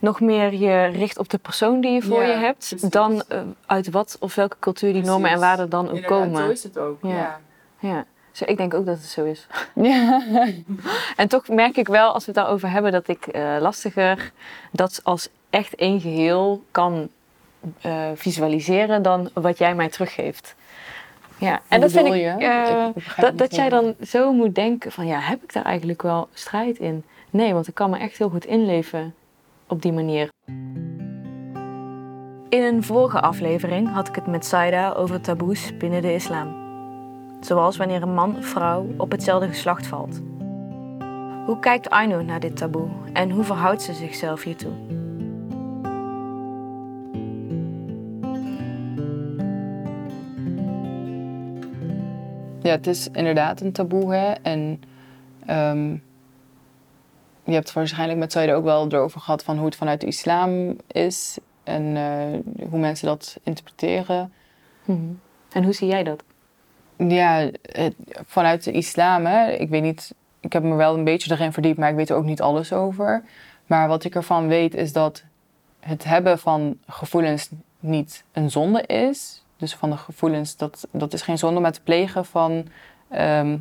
nog 0.00 0.20
meer 0.20 0.54
je 0.54 0.84
richt 0.86 1.18
op 1.18 1.28
de 1.28 1.38
persoon 1.38 1.80
die 1.80 1.90
je 1.92 2.02
voor 2.02 2.22
Ja, 2.22 2.28
je 2.28 2.34
hebt, 2.36 2.68
precies. 2.68 2.90
dan 2.90 3.22
eh, 3.28 3.40
uit 3.66 3.90
wat 3.90 4.16
of 4.20 4.34
welke 4.34 4.56
cultuur 4.60 4.92
die 4.92 5.02
normen 5.02 5.30
en 5.30 5.38
waarden 5.40 5.70
dan 5.70 5.90
ook 5.90 6.02
komen. 6.02 6.48
het 6.48 6.78
ook. 6.78 6.98
Ja. 7.02 7.40
Ja, 7.78 8.04
dus 8.38 8.48
ik 8.48 8.56
denk 8.56 8.74
ook 8.74 8.86
dat 8.86 8.96
het 8.96 9.06
zo 9.06 9.24
is. 9.24 9.46
Ja. 9.74 10.22
En 11.16 11.28
toch 11.28 11.48
merk 11.48 11.76
ik 11.76 11.88
wel, 11.88 12.12
als 12.12 12.26
we 12.26 12.32
het 12.32 12.40
daarover 12.40 12.70
hebben, 12.70 12.92
dat 12.92 13.08
ik 13.08 13.26
eh, 13.26 13.56
lastiger 13.60 14.32
dat 14.70 15.00
als 15.02 15.28
echt 15.50 15.74
één 15.74 16.00
geheel 16.00 16.64
kan 16.70 17.08
eh, 17.80 18.08
visualiseren 18.14 19.02
dan 19.02 19.30
wat 19.32 19.58
jij 19.58 19.74
mij 19.74 19.88
teruggeeft. 19.88 20.54
Ja, 21.38 21.60
en 21.68 21.80
dat 21.80 21.90
vind 21.92 22.06
ik, 22.06 22.12
eh, 22.12 22.86
Ik 22.94 23.14
dat, 23.16 23.38
dat 23.38 23.54
jij 23.54 23.68
dan 23.68 23.94
zo 24.06 24.32
moet 24.32 24.54
denken 24.54 24.92
van, 24.92 25.06
ja, 25.06 25.18
heb 25.18 25.42
ik 25.42 25.52
daar 25.52 25.64
eigenlijk 25.64 26.02
wel 26.02 26.28
strijd 26.32 26.78
in? 26.78 27.04
Nee, 27.30 27.52
want 27.52 27.68
ik 27.68 27.74
kan 27.74 27.90
me 27.90 27.98
echt 27.98 28.18
heel 28.18 28.28
goed 28.28 28.44
inleven 28.44 29.14
op 29.66 29.82
die 29.82 29.92
manier. 29.92 30.28
In 32.48 32.62
een 32.62 32.82
vorige 32.82 33.20
aflevering 33.20 33.92
had 33.92 34.08
ik 34.08 34.14
het 34.14 34.26
met 34.26 34.46
Saida 34.46 34.92
over 34.92 35.20
taboes 35.20 35.76
binnen 35.76 36.02
de 36.02 36.14
islam. 36.14 36.65
Zoals 37.46 37.76
wanneer 37.76 38.02
een 38.02 38.14
man 38.14 38.36
of 38.36 38.46
vrouw 38.46 38.86
op 38.96 39.10
hetzelfde 39.10 39.48
geslacht 39.48 39.86
valt. 39.86 40.20
Hoe 41.44 41.58
kijkt 41.60 41.90
Aino 41.90 42.22
naar 42.22 42.40
dit 42.40 42.56
taboe 42.56 42.88
en 43.12 43.30
hoe 43.30 43.44
verhoudt 43.44 43.82
ze 43.82 43.92
zichzelf 43.92 44.42
hiertoe? 44.42 44.72
Ja, 52.62 52.70
het 52.70 52.86
is 52.86 53.08
inderdaad 53.12 53.60
een 53.60 53.72
taboe. 53.72 54.14
Hè? 54.14 54.32
En 54.32 54.80
ehm, 55.46 55.92
je 57.44 57.52
hebt 57.52 57.72
waarschijnlijk 57.72 58.18
met 58.18 58.32
Saida 58.32 58.54
ook 58.54 58.64
wel 58.64 58.86
erover 58.92 59.20
gehad 59.20 59.44
van 59.44 59.56
hoe 59.56 59.66
het 59.66 59.76
vanuit 59.76 60.00
de 60.00 60.06
islam 60.06 60.76
is 60.86 61.38
en 61.62 61.96
eh, 61.96 62.66
hoe 62.70 62.78
mensen 62.78 63.06
dat 63.06 63.36
interpreteren. 63.42 64.32
En 65.52 65.64
hoe 65.64 65.72
zie 65.72 65.88
jij 65.88 66.02
dat? 66.02 66.24
Ja, 66.96 67.50
vanuit 68.26 68.64
de 68.64 68.72
islam, 68.72 69.26
hè, 69.26 69.50
ik 69.50 69.68
weet 69.68 69.82
niet, 69.82 70.14
ik 70.40 70.52
heb 70.52 70.62
me 70.62 70.74
wel 70.74 70.94
een 70.94 71.04
beetje 71.04 71.32
erin 71.32 71.52
verdiept, 71.52 71.78
maar 71.78 71.90
ik 71.90 71.96
weet 71.96 72.10
er 72.10 72.16
ook 72.16 72.24
niet 72.24 72.40
alles 72.40 72.72
over. 72.72 73.22
Maar 73.66 73.88
wat 73.88 74.04
ik 74.04 74.14
ervan 74.14 74.48
weet 74.48 74.74
is 74.74 74.92
dat 74.92 75.24
het 75.80 76.04
hebben 76.04 76.38
van 76.38 76.78
gevoelens 76.86 77.50
niet 77.80 78.24
een 78.32 78.50
zonde 78.50 78.82
is. 78.82 79.44
Dus 79.56 79.74
van 79.74 79.90
de 79.90 79.96
gevoelens, 79.96 80.56
dat, 80.56 80.86
dat 80.90 81.12
is 81.12 81.22
geen 81.22 81.38
zonde, 81.38 81.60
maar 81.60 81.70
het 81.70 81.84
plegen 81.84 82.24
van 82.24 82.66
ehm, 83.08 83.58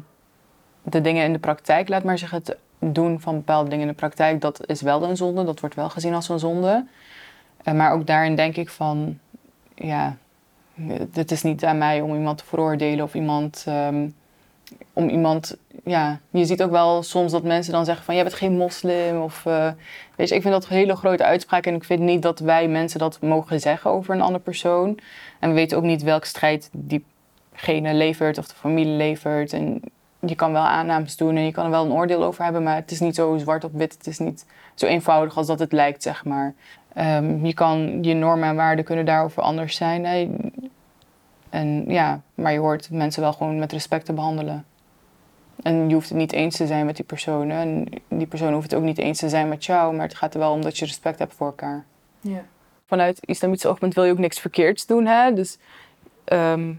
de 0.83 1.01
dingen 1.01 1.25
in 1.25 1.33
de 1.33 1.39
praktijk, 1.39 1.89
laat 1.89 2.03
maar 2.03 2.17
zeggen, 2.17 2.37
het 2.37 2.57
doen 2.79 3.21
van 3.21 3.35
bepaalde 3.35 3.69
dingen 3.69 3.85
in 3.85 3.91
de 3.91 3.97
praktijk, 3.97 4.41
dat 4.41 4.67
is 4.67 4.81
wel 4.81 5.03
een 5.03 5.17
zonde, 5.17 5.43
dat 5.43 5.59
wordt 5.59 5.75
wel 5.75 5.89
gezien 5.89 6.13
als 6.13 6.29
een 6.29 6.39
zonde. 6.39 6.85
Eh, 7.63 7.73
maar 7.73 7.91
ook 7.91 8.07
daarin 8.07 8.35
denk 8.35 8.55
ik 8.55 8.69
van, 8.69 9.19
ja, 9.75 10.17
het 11.13 11.31
is 11.31 11.43
niet 11.43 11.65
aan 11.65 11.77
mij 11.77 12.01
om 12.01 12.13
iemand 12.13 12.37
te 12.37 12.45
veroordelen 12.45 13.05
of 13.05 13.13
iemand. 13.13 13.63
ehm, 13.67 14.07
om 14.93 15.09
iemand. 15.09 15.57
Ja, 15.83 16.19
je 16.29 16.45
ziet 16.45 16.63
ook 16.63 16.71
wel 16.71 17.03
soms 17.03 17.31
dat 17.31 17.43
mensen 17.43 17.73
dan 17.73 17.85
zeggen 17.85 18.05
van 18.05 18.15
jij 18.15 18.23
bent 18.23 18.35
geen 18.35 18.57
moslim. 18.57 19.21
Of 19.21 19.45
eh, 19.45 19.69
weet 20.15 20.31
ik 20.31 20.41
vind 20.41 20.53
dat 20.53 20.63
een 20.63 20.75
hele 20.75 20.95
grote 20.95 21.23
uitspraak. 21.23 21.65
En 21.65 21.75
ik 21.75 21.83
vind 21.83 21.99
niet 21.99 22.21
dat 22.21 22.39
wij 22.39 22.67
mensen 22.67 22.99
dat 22.99 23.21
mogen 23.21 23.59
zeggen 23.59 23.91
over 23.91 24.15
een 24.15 24.21
andere 24.21 24.43
persoon. 24.43 24.99
En 25.39 25.49
we 25.49 25.55
weten 25.55 25.77
ook 25.77 25.83
niet 25.83 26.03
welke 26.03 26.27
strijd 26.27 26.69
diegene 26.71 27.93
levert 27.93 28.37
of 28.37 28.47
de 28.47 28.55
familie 28.55 28.95
levert. 28.95 29.53
En 29.53 29.81
je 30.19 30.35
kan 30.35 30.51
wel 30.51 30.61
aannames 30.63 31.17
doen 31.17 31.35
en 31.35 31.45
je 31.45 31.51
kan 31.51 31.65
er 31.65 31.71
wel 31.71 31.85
een 31.85 31.91
oordeel 31.91 32.23
over 32.23 32.43
hebben. 32.43 32.63
Maar 32.63 32.75
het 32.75 32.91
is 32.91 32.99
niet 32.99 33.15
zo 33.15 33.37
zwart 33.37 33.63
op 33.63 33.73
wit. 33.73 33.93
Het 33.93 34.07
is 34.07 34.19
niet 34.19 34.45
zo 34.75 34.85
eenvoudig 34.85 35.37
als 35.37 35.47
dat 35.47 35.59
het 35.59 35.71
lijkt, 35.71 36.03
zeg 36.03 36.25
maar. 36.25 36.53
Ehm, 36.93 37.45
je 37.45 37.53
kan, 37.53 38.03
je 38.03 38.13
normen 38.13 38.49
en 38.49 38.55
waarden 38.55 38.85
kunnen 38.85 39.05
daarover 39.05 39.41
anders 39.43 39.75
zijn. 39.75 40.05
hè. 40.05 40.29
En 41.55 41.83
ja, 41.87 42.21
maar 42.33 42.51
je 42.51 42.59
hoort 42.59 42.89
mensen 42.91 43.21
wel 43.21 43.33
gewoon 43.33 43.59
met 43.59 43.71
respect 43.71 44.05
te 44.05 44.13
behandelen. 44.13 44.65
En 45.63 45.87
je 45.87 45.93
hoeft 45.93 46.09
het 46.09 46.17
niet 46.17 46.31
eens 46.31 46.57
te 46.57 46.67
zijn 46.67 46.85
met 46.85 46.95
die 46.95 47.05
persoon. 47.05 47.49
hè. 47.49 47.59
En 47.59 47.87
die 48.07 48.27
persoon 48.27 48.53
hoeft 48.53 48.71
het 48.71 48.79
ook 48.79 48.85
niet 48.85 48.97
eens 48.97 49.19
te 49.19 49.29
zijn 49.29 49.47
met 49.47 49.65
jou. 49.65 49.95
Maar 49.95 50.05
het 50.05 50.15
gaat 50.15 50.33
er 50.33 50.39
wel 50.39 50.51
om 50.51 50.61
dat 50.61 50.77
je 50.77 50.85
respect 50.85 51.19
hebt 51.19 51.33
voor 51.33 51.47
elkaar. 51.47 51.85
Ja. 52.21 52.43
Vanuit 52.85 53.19
islamitisch 53.25 53.65
oogpunt 53.65 53.93
wil 53.93 54.03
je 54.03 54.11
ook 54.11 54.17
niks 54.17 54.39
verkeerds 54.39 54.85
doen. 54.85 55.05
Hè? 55.05 55.33
Dus 55.33 55.57
ehm, 56.23 56.73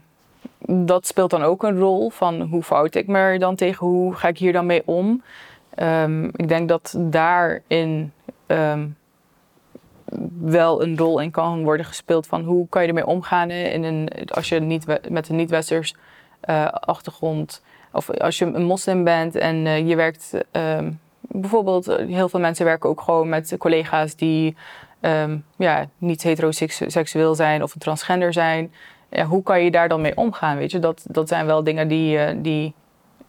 dat 0.69 1.07
speelt 1.07 1.31
dan 1.31 1.43
ook 1.43 1.63
een 1.63 1.79
rol. 1.79 2.11
Van 2.11 2.41
hoe 2.41 2.63
fout 2.63 2.95
ik 2.95 3.07
me 3.07 3.19
er 3.19 3.39
dan 3.39 3.55
tegen? 3.55 3.87
Hoe 3.87 4.15
ga 4.15 4.29
ik 4.29 4.39
hier 4.39 4.53
dan 4.53 4.67
mee 4.67 4.83
om? 4.85 5.23
Ehm, 5.75 6.25
ik 6.25 6.49
denk 6.49 6.69
dat 6.69 6.95
daarin 6.99 8.13
ehm, 8.47 8.87
wel 10.41 10.83
een 10.83 10.99
rol 10.99 11.21
in 11.21 11.31
kan 11.31 11.65
worden 11.65 11.87
gespeeld 11.87 12.27
van 12.27 12.45
hoe 12.45 12.69
kan 12.69 12.83
je 12.83 12.89
ermee 12.89 13.07
omgaan 13.07 13.51
in 13.51 13.85
een, 13.85 14.09
als 14.27 14.49
je 14.49 14.61
niet, 14.61 14.87
met 15.09 15.29
een 15.29 15.37
niet-westers 15.37 15.95
eh, 16.41 16.65
achtergrond 16.67 17.63
of 17.93 18.11
als 18.11 18.39
je 18.39 18.45
een 18.45 18.65
moslim 18.65 19.05
bent 19.05 19.35
en 19.35 19.67
eh, 19.67 19.89
je 19.89 19.97
werkt 19.97 20.35
ehm, 20.51 20.91
bijvoorbeeld 21.21 21.89
eh, 21.89 22.07
heel 22.07 22.29
veel 22.29 22.41
mensen 22.41 22.65
werken 22.65 22.91
ook 22.91 23.01
gewoon 23.01 23.29
met 23.29 23.55
collega's 23.59 24.17
die 24.17 24.57
ehm, 25.01 25.39
ja, 25.57 25.89
niet 25.99 26.23
heteroseksueel 26.23 27.35
zijn 27.35 27.63
of 27.63 27.75
transgender 27.79 28.33
zijn. 28.33 28.73
Ja, 29.11 29.25
hoe 29.25 29.43
kan 29.43 29.65
je 29.65 29.71
daar 29.71 29.89
dan 29.89 30.01
mee 30.01 30.17
omgaan? 30.17 30.57
Weet 30.57 30.71
je? 30.71 30.79
Dat, 30.79 31.07
dat 31.11 31.29
zijn 31.29 31.47
wel 31.47 31.65
dingen 31.65 31.89
die, 31.89 32.41
die 32.41 32.75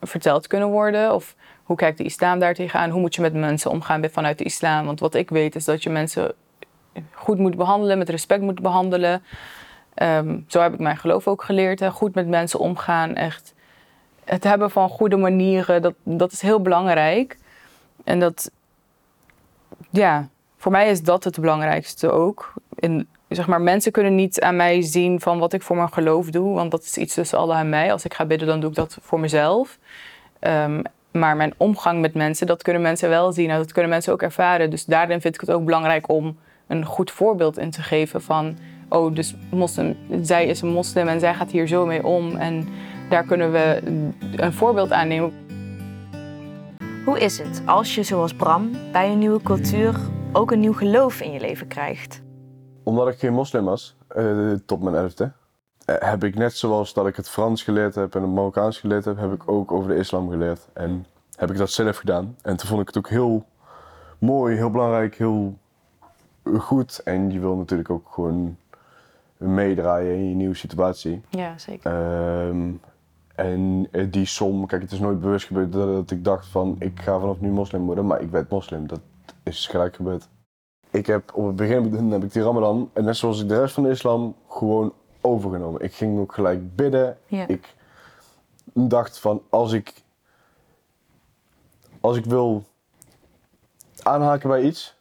verteld 0.02 0.48
kunnen 0.48 0.70
worden. 0.70 1.14
Of 1.14 1.36
hoe 1.64 1.76
kijkt 1.76 1.98
de 1.98 2.04
islam 2.04 2.40
daar 2.40 2.54
tegenaan? 2.54 2.90
Hoe 2.90 3.02
moet 3.02 3.16
je 3.16 3.22
met 3.22 3.34
mensen 3.34 3.72
omgaan 3.72 4.04
vanuit 4.12 4.38
de 4.38 4.44
islam? 4.44 4.86
Want 4.86 5.00
wat 5.00 5.16
ik 5.16 5.30
weet 5.30 5.56
is 5.56 5.66
dat 5.66 5.84
je 5.84 5.90
mensen 5.90 6.34
goed 7.12 7.38
moet 7.38 7.56
behandelen, 7.56 7.98
met 7.98 8.10
respect 8.10 8.42
moet 8.42 8.62
behandelen. 8.62 9.24
Ehm, 9.94 10.40
zo 10.48 10.62
heb 10.62 10.74
ik 10.74 10.80
mijn 10.80 10.98
geloof 10.98 11.28
ook 11.28 11.44
geleerd. 11.44 11.80
Hè. 11.80 11.92
Goed 11.92 12.16
met 12.16 12.28
mensen 12.28 12.60
omgaan, 12.60 13.16
echt. 13.16 13.54
Het 14.24 14.44
hebben 14.44 14.72
van 14.72 14.90
goede 14.90 15.18
manieren, 15.18 15.82
dat, 15.82 15.94
dat 16.04 16.32
is 16.32 16.42
heel 16.42 16.62
belangrijk. 16.62 17.38
En 18.04 18.20
dat, 18.20 18.52
ja, 19.90 20.28
voor 20.58 20.72
mij 20.72 20.90
is 20.90 21.02
dat 21.02 21.24
het 21.24 21.40
belangrijkste 21.40 22.12
ook. 22.12 22.54
En, 22.80 23.08
zeg 23.30 23.48
maar, 23.48 23.62
mensen 23.62 23.92
kunnen 23.92 24.16
niet 24.16 24.42
aan 24.42 24.56
mij 24.56 24.82
zien 24.82 25.20
van 25.20 25.40
wat 25.40 25.54
ik 25.54 25.62
voor 25.62 25.76
mijn 25.76 25.94
geloof 25.94 26.30
doe, 26.30 26.54
want 26.54 26.72
dat 26.72 26.84
is 26.84 26.98
iets 26.98 27.14
tussen 27.14 27.38
Allah 27.38 27.60
en 27.60 27.70
mij. 27.70 27.92
Als 27.92 28.06
ik 28.06 28.14
ga 28.14 28.26
bidden, 28.26 28.48
dan 28.48 28.60
doe 28.60 28.70
ik 28.70 28.76
dat 28.76 28.98
voor 29.02 29.20
mezelf. 29.20 29.78
Ehm, 30.40 30.82
maar 31.12 31.36
mijn 31.36 31.54
omgang 31.58 32.02
met 32.02 32.14
mensen, 32.14 32.48
dat 32.48 32.64
kunnen 32.64 32.82
mensen 32.82 33.10
wel 33.10 33.32
zien 33.32 33.50
en 33.50 33.58
dat 33.58 33.72
kunnen 33.72 33.92
mensen 33.92 34.14
ook 34.14 34.22
ervaren. 34.22 34.70
Dus 34.70 34.86
daarin 34.86 35.22
vind 35.22 35.34
ik 35.34 35.42
het 35.42 35.52
ook 35.52 35.66
belangrijk 35.66 36.10
om 36.10 36.38
een 36.68 36.86
goed 36.86 37.12
voorbeeld 37.12 37.58
in 37.58 37.72
te 37.72 37.82
geven 37.82 38.22
van, 38.22 38.58
oh, 38.90 39.16
dus 39.16 39.36
moslim, 39.52 39.96
zij 40.22 40.48
is 40.48 40.62
een 40.62 40.72
moslim 40.72 41.08
en 41.08 41.20
zij 41.20 41.34
gaat 41.34 41.52
hier 41.52 41.68
zo 41.68 41.86
mee 41.86 42.06
om. 42.06 42.36
En 42.36 42.68
daar 43.10 43.24
kunnen 43.24 43.52
we 43.52 43.82
een 44.36 44.54
voorbeeld 44.54 44.92
aan 44.92 45.08
nemen. 45.08 45.34
Hoe 47.06 47.20
is 47.20 47.38
het 47.38 47.62
als 47.66 47.96
je, 47.96 48.04
zoals 48.04 48.34
Bram, 48.34 48.72
bij 48.92 49.12
een 49.12 49.20
nieuwe 49.20 49.42
cultuur 49.42 49.96
ook 50.34 50.52
een 50.52 50.60
nieuw 50.60 50.74
geloof 50.74 51.22
in 51.22 51.32
je 51.32 51.40
leven 51.40 51.68
krijgt? 51.68 52.22
Omdat 52.84 53.08
ik 53.08 53.20
geen 53.20 53.34
moslim 53.34 53.66
was, 53.66 53.96
eh, 54.08 54.52
tot 54.66 54.82
mijn 54.84 54.96
elfde, 54.96 55.32
eh, 55.86 55.96
heb 56.00 56.24
ik 56.24 56.36
net 56.36 56.54
zoals 56.54 56.94
dat 56.94 57.08
ik 57.08 57.16
het 57.16 57.30
Frans 57.30 57.64
geleerd 57.64 57.96
heb 57.96 58.16
en 58.16 58.22
het 58.22 58.32
Marokkaans 58.32 58.80
geleerd 58.80 59.06
heb, 59.06 59.18
heb 59.18 59.34
ik 59.34 59.52
ook 59.52 59.72
over 59.72 59.90
de 59.90 59.96
islam 59.96 60.30
geleerd. 60.30 60.68
En 60.74 61.06
heb 61.36 61.52
ik 61.52 61.58
dat 61.58 61.70
zelf 61.70 61.98
gedaan. 61.98 62.36
En 62.42 62.58
toen 62.58 62.68
vond 62.68 62.82
ik 62.82 62.88
het 62.88 62.98
ook 62.98 63.10
heel 63.10 63.46
mooi, 64.18 64.56
heel 64.56 64.70
belangrijk, 64.70 65.18
heel 65.18 65.58
goed. 66.60 67.02
En 67.04 67.32
je 67.32 67.40
wil 67.40 67.56
natuurlijk 67.56 67.90
ook 67.90 68.08
gewoon 68.12 68.58
meedraaien 69.38 70.16
in 70.16 70.30
je 70.30 70.36
nieuwe 70.36 70.56
situatie. 70.56 71.22
Ja, 71.30 71.58
zeker. 71.58 71.92
Ehm, 71.92 72.72
en 73.36 73.88
eh, 73.92 74.12
die 74.12 74.26
som, 74.26 74.66
kijk, 74.66 74.82
het 74.82 74.92
is 74.92 75.00
nooit 75.00 75.20
bewust 75.20 75.48
gebeurd 75.48 75.72
dat, 75.72 76.12
ik 76.12 76.24
dacht 76.24 76.48
van 76.48 76.76
ik 76.80 77.00
ga 77.00 77.20
vanaf 77.20 77.40
nu 77.40 77.50
moslim 77.50 77.86
worden, 77.86 78.06
maar 78.06 78.22
ik 78.22 78.30
werd 78.30 78.50
moslim. 78.50 78.88
Dat 78.88 79.00
is 79.44 79.68
gelijk 79.68 79.96
gebeurd. 79.96 80.28
Ik 80.90 81.06
heb 81.06 81.32
op 81.34 81.48
het 81.48 81.56
begin 81.56 82.12
heb 82.12 82.24
ik 82.24 82.34
die 82.34 82.44
Ramadan, 82.44 82.90
en 82.94 83.04
net 83.04 83.18
zoals 83.18 83.42
ik 83.42 83.48
de 83.48 83.60
rest 83.60 83.74
van 83.74 83.84
de 83.84 83.90
islam, 83.90 84.36
gewoon 84.48 84.94
overgenomen. 85.22 85.82
Ik 85.82 85.94
ging 85.94 86.20
ook 86.20 86.34
gelijk 86.34 86.76
bidden. 86.76 87.18
Ja. 87.26 87.48
Ik 87.48 87.76
dacht 88.74 89.20
van 89.20 89.42
als 89.50 89.72
ik, 89.72 89.94
als 92.00 92.18
ik 92.18 92.26
wil 92.26 92.64
aanhaken 94.04 94.50
bij 94.50 94.62
iets, 94.62 94.97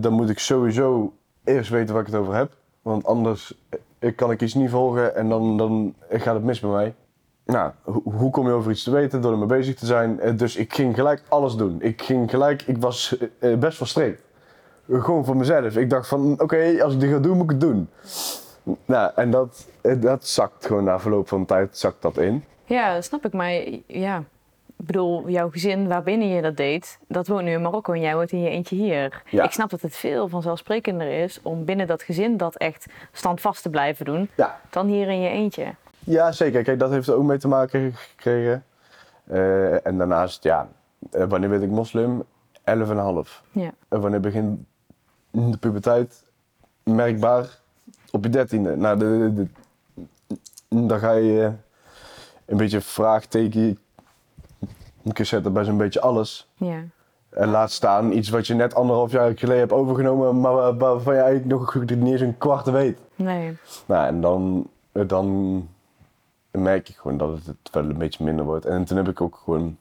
dan 0.00 0.12
moet 0.12 0.30
ik 0.30 0.38
sowieso 0.38 1.12
eerst 1.44 1.70
weten 1.70 1.94
waar 1.94 2.02
ik 2.06 2.10
het 2.12 2.20
over 2.20 2.34
heb. 2.34 2.52
Want 2.82 3.06
anders 3.06 3.54
eh, 3.98 4.16
kan 4.16 4.30
ik 4.30 4.42
iets 4.42 4.54
niet 4.54 4.70
volgen 4.70 5.16
en 5.16 5.28
dan, 5.28 5.56
dan 5.56 5.94
gaat 6.10 6.34
het 6.34 6.44
mis 6.44 6.60
bij 6.60 6.70
mij. 6.70 6.94
Nou, 7.44 7.70
ho- 7.82 8.02
hoe 8.04 8.30
kom 8.30 8.46
je 8.46 8.52
over 8.52 8.70
iets 8.70 8.82
te 8.82 8.90
weten? 8.90 9.20
Door 9.22 9.32
ermee 9.32 9.46
bezig 9.46 9.74
te 9.74 9.86
zijn. 9.86 10.20
Eh, 10.20 10.36
Dus 10.36 10.56
ik 10.56 10.74
ging 10.74 10.94
gelijk 10.94 11.22
alles 11.28 11.54
doen. 11.56 11.76
Ik 11.82 12.02
ging 12.02 12.30
gelijk, 12.30 12.62
ik 12.62 12.78
was 12.78 13.16
eh, 13.38 13.52
eh, 13.52 13.58
best 13.58 13.78
wel 13.78 13.88
strikt. 13.88 14.22
Gewoon 14.90 15.24
voor 15.24 15.36
mezelf. 15.36 15.76
Ik 15.76 15.90
dacht 15.90 16.08
van, 16.08 16.40
oké, 16.40 16.76
als 16.84 16.94
ik 16.94 17.00
dit 17.00 17.10
ga 17.10 17.18
doen, 17.18 17.34
moet 17.36 17.44
ik 17.44 17.50
het 17.50 17.60
doen. 17.60 17.88
Nou, 18.84 19.10
en 19.14 19.30
dat, 19.30 19.66
dat 20.00 20.26
zakt 20.26 20.66
gewoon 20.66 20.84
na 20.84 21.00
verloop 21.00 21.28
van 21.28 21.44
tijd 21.46 21.78
zakt 21.78 22.02
dat 22.02 22.16
in. 22.18 22.44
Ja, 22.64 23.00
snap 23.00 23.24
ik. 23.24 23.32
Maar 23.32 23.52
ja, 23.86 24.24
ik 24.82 24.88
bedoel, 24.88 25.28
jouw 25.28 25.50
gezin 25.50 25.88
waarbinnen 25.88 26.28
je 26.28 26.42
dat 26.42 26.56
deed, 26.56 26.98
dat 27.08 27.26
woont 27.26 27.42
nu 27.44 27.50
in 27.52 27.62
Marokko 27.62 27.92
en 27.92 28.00
jij 28.00 28.14
woont 28.14 28.32
in 28.32 28.40
je 28.42 28.48
eentje 28.50 28.76
hier. 28.76 29.22
Ja. 29.30 29.44
Ik 29.44 29.50
snap 29.50 29.70
dat 29.70 29.80
het 29.80 29.96
veel 29.96 30.28
vanzelfsprekender 30.28 31.22
is 31.22 31.40
om 31.42 31.64
binnen 31.64 31.86
dat 31.86 32.02
gezin 32.02 32.36
dat 32.36 32.56
echt 32.56 32.86
standvast 33.12 33.62
te 33.62 33.70
blijven 33.70 34.04
doen, 34.04 34.28
Ja. 34.36 34.60
dan 34.70 34.86
hier 34.86 35.08
in 35.08 35.20
je 35.20 35.28
eentje. 35.28 35.74
Ja, 35.98 36.32
zeker. 36.32 36.62
Kijk, 36.62 36.78
dat 36.78 36.90
heeft 36.90 37.08
er 37.08 37.14
ook 37.14 37.22
mee 37.24 37.38
te 37.38 37.48
maken 37.48 37.92
gekregen. 37.94 38.64
Eh, 39.24 39.86
en 39.86 39.98
daarnaast, 39.98 40.42
ja, 40.42 40.68
eh, 41.10 41.24
wanneer 41.28 41.48
werd 41.50 41.62
ik 41.62 41.70
moslim? 41.70 42.22
11,5. 42.64 43.42
Ja. 43.52 43.70
En 43.88 44.00
wanneer 44.00 44.20
begint 44.20 44.60
de 45.30 45.56
puberteit? 45.60 46.24
Merkbaar 46.82 47.58
op 48.10 48.24
je 48.24 48.30
dertiende. 48.30 48.76
Nou, 48.76 48.98
de, 48.98 49.32
de, 49.34 49.46
de- 50.68 50.86
dan 50.86 50.98
ga 50.98 51.12
je 51.12 51.52
een 52.46 52.56
beetje 52.56 52.80
vraagteken 52.80 53.78
zetten 55.12 55.52
bij 55.52 55.64
zo'n 55.64 55.76
beetje 55.76 56.00
alles. 56.00 56.48
Ja. 56.54 56.82
En 57.30 57.48
laat 57.48 57.70
staan 57.70 58.12
iets 58.12 58.28
wat 58.28 58.46
je 58.46 58.54
net 58.54 58.74
anderhalf 58.74 59.12
jaar 59.12 59.32
geleden 59.38 59.60
hebt 59.60 59.72
overgenomen, 59.72 60.40
maar 60.40 60.54
waar- 60.54 60.76
waarvan 60.76 61.14
je 61.14 61.20
eigenlijk 61.20 61.60
nog 61.60 61.84
niet 61.84 62.12
eens 62.12 62.20
een 62.20 62.38
kwart 62.38 62.70
weet. 62.70 62.98
Nee. 63.14 63.56
Nou, 63.86 64.06
en 64.06 64.20
dan, 64.20 64.68
dan 64.92 65.68
merk 66.50 66.88
ik 66.88 66.96
gewoon 66.96 67.16
dat 67.16 67.30
het 67.44 67.56
wel 67.72 67.82
een 67.84 67.98
beetje 67.98 68.24
minder 68.24 68.44
wordt. 68.44 68.64
En 68.64 68.84
toen 68.84 68.96
heb 68.96 69.08
ik 69.08 69.20
ook 69.20 69.40
gewoon 69.44 69.76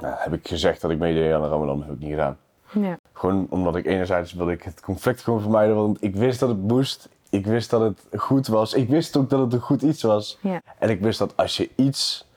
nou, 0.00 0.14
heb 0.18 0.32
ik 0.32 0.48
gezegd 0.48 0.80
dat 0.80 0.90
ik 0.90 0.98
meedeed 0.98 1.32
aan 1.32 1.42
de 1.42 1.48
Ramadan, 1.48 1.82
heb 1.82 1.92
ik 1.92 1.98
niet 1.98 2.10
gedaan. 2.10 2.36
Ja. 2.72 2.98
Gewoon 3.12 3.46
omdat 3.50 3.76
ik 3.76 3.86
enerzijds 3.86 4.32
wilde 4.32 4.52
ik 4.52 4.62
het 4.62 4.80
conflict 4.80 5.22
gewoon 5.22 5.40
vermijden, 5.40 5.76
want 5.76 6.02
ik 6.02 6.16
wist 6.16 6.40
dat 6.40 6.48
het 6.48 6.62
moest. 6.62 7.08
Ik 7.30 7.46
wist 7.46 7.70
dat 7.70 7.80
het 7.80 8.20
goed 8.20 8.46
was. 8.46 8.74
Ik 8.74 8.88
wist 8.88 9.16
ook 9.16 9.30
dat 9.30 9.40
het 9.40 9.52
een 9.52 9.60
goed 9.60 9.82
iets 9.82 10.02
was. 10.02 10.38
Ja. 10.40 10.60
En 10.78 10.90
ik 10.90 11.00
wist 11.00 11.18
dat 11.18 11.36
als 11.36 11.56
je 11.56 11.70
iets 11.76 12.27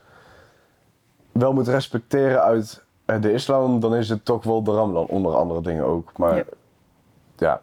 wel 1.32 1.52
moet 1.52 1.68
respecteren 1.68 2.42
uit 2.42 2.84
eh, 3.04 3.20
de 3.20 3.32
islam, 3.32 3.80
dan 3.80 3.94
is 3.94 4.08
het 4.08 4.24
toch 4.24 4.44
wel 4.44 4.62
de 4.62 4.72
Ramadan, 4.72 5.06
onder 5.06 5.34
andere 5.34 5.60
dingen 5.60 5.84
ook. 5.84 6.12
Maar 6.16 6.36
Ja. 6.36 6.44
ja, 7.36 7.60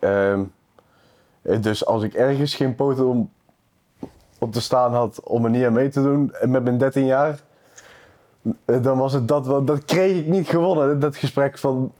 eh, 0.00 0.40
dus 1.60 1.86
als 1.86 2.02
ik 2.02 2.14
ergens 2.14 2.54
geen 2.54 2.74
poten 2.74 3.06
om 3.06 3.30
op 4.38 4.52
te 4.52 4.60
staan 4.60 4.94
had 4.94 5.20
om 5.20 5.44
er 5.44 5.50
niet 5.50 5.64
aan 5.64 5.72
mee 5.72 5.88
te 5.88 6.02
doen 6.02 6.34
eh, 6.34 6.48
met 6.48 6.64
mijn 6.64 6.78
13 6.78 7.04
jaar, 7.04 7.40
dan 8.64 8.98
was 8.98 9.12
het 9.12 9.28
dat 9.28 9.46
wel, 9.46 9.64
dat 9.64 9.84
kreeg 9.84 10.18
ik 10.18 10.26
niet 10.26 10.48
gewonnen. 10.48 11.00
Dat 11.00 11.16
gesprek 11.16 11.58
van, 11.58 11.92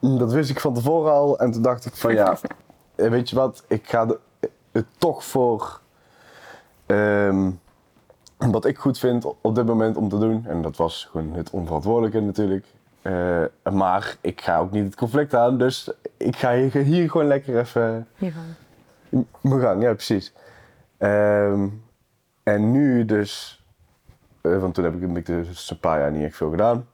dat 0.00 0.32
wist 0.32 0.50
ik 0.50 0.60
van 0.60 0.74
tevoren 0.74 1.12
al 1.12 1.38
en 1.38 1.50
toen 1.50 1.62
dacht 1.62 1.84
ik 1.84 1.96
van 1.96 2.14
ja, 2.14 2.38
weet 2.94 3.30
je 3.30 3.36
wat, 3.36 3.64
ik 3.68 3.88
ga 3.88 4.06
eh, 4.40 4.82
toch 4.98 5.24
voor 5.24 5.80
ehm, 6.86 7.50
wat 8.56 8.64
ik 8.64 8.78
goed 8.78 8.98
vind 8.98 9.24
op 9.40 9.54
dit 9.54 9.66
moment 9.66 9.96
om 9.96 10.08
te 10.08 10.18
doen. 10.18 10.46
En 10.46 10.62
dat 10.62 10.76
was 10.76 11.08
gewoon 11.10 11.32
het 11.32 11.50
onverantwoordelijke 11.50 12.20
natuurlijk. 12.20 12.66
Eh, 13.02 13.44
maar 13.72 14.16
ik 14.20 14.40
ga 14.40 14.58
ook 14.58 14.70
niet 14.70 14.84
het 14.84 14.96
conflict 14.96 15.34
aan, 15.34 15.58
dus 15.58 15.90
ik 16.16 16.36
ga 16.36 16.54
hier, 16.54 16.72
hier 16.72 17.10
gewoon 17.10 17.26
lekker 17.26 17.58
even 17.58 18.06
Hiervan. 18.16 18.54
mijn 19.40 19.60
gang, 19.60 19.82
ja 19.82 19.92
precies. 19.92 20.32
Ehm, 20.96 21.68
en 22.42 22.70
nu 22.70 23.04
dus, 23.04 23.62
eh, 24.40 24.58
want 24.58 24.74
toen 24.74 24.84
heb 24.84 24.94
ik, 25.02 25.16
ik 25.16 25.26
dus 25.26 25.70
een 25.70 25.80
paar 25.80 26.00
jaar 26.00 26.12
niet 26.12 26.24
echt 26.24 26.36
veel 26.36 26.50
gedaan. 26.50 26.86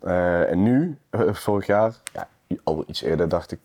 Eh, 0.00 0.50
en 0.50 0.62
nu, 0.62 0.98
vorig 1.32 1.66
jaar, 1.66 1.94
ja, 2.12 2.28
al 2.64 2.84
iets 2.86 3.02
eerder 3.02 3.28
dacht 3.28 3.52
ik, 3.52 3.60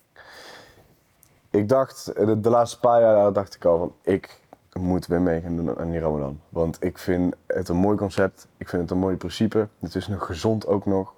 ik 1.50 1.70
dacht, 1.70 2.06
de, 2.06 2.40
de 2.40 2.50
laatste 2.50 2.80
paar 2.80 3.02
jaar 3.02 3.34
dacht 3.34 3.56
ik 3.56 3.66
al 3.66 3.78
van, 3.78 3.94
ik 4.02 4.40
moet 4.80 5.08
weer 5.08 5.22
mee 5.22 5.42
gaan 5.42 5.56
doen 5.56 5.78
aan 5.78 5.92
die 5.92 6.00
Ramadan. 6.00 6.40
Want 6.50 6.84
ik 6.84 6.98
vind 6.98 7.36
het 7.48 7.70
een 7.70 7.76
mooi 7.76 7.98
concept, 7.98 8.48
ik 8.58 8.70
vind 8.70 8.82
het 8.82 8.92
een 8.92 8.98
mooi 8.98 9.16
principe, 9.16 9.68
het 9.80 9.96
is 9.96 10.08
nog 10.08 10.26
gezond 10.26 10.68
ook 10.68 10.86
nog. 10.86 11.14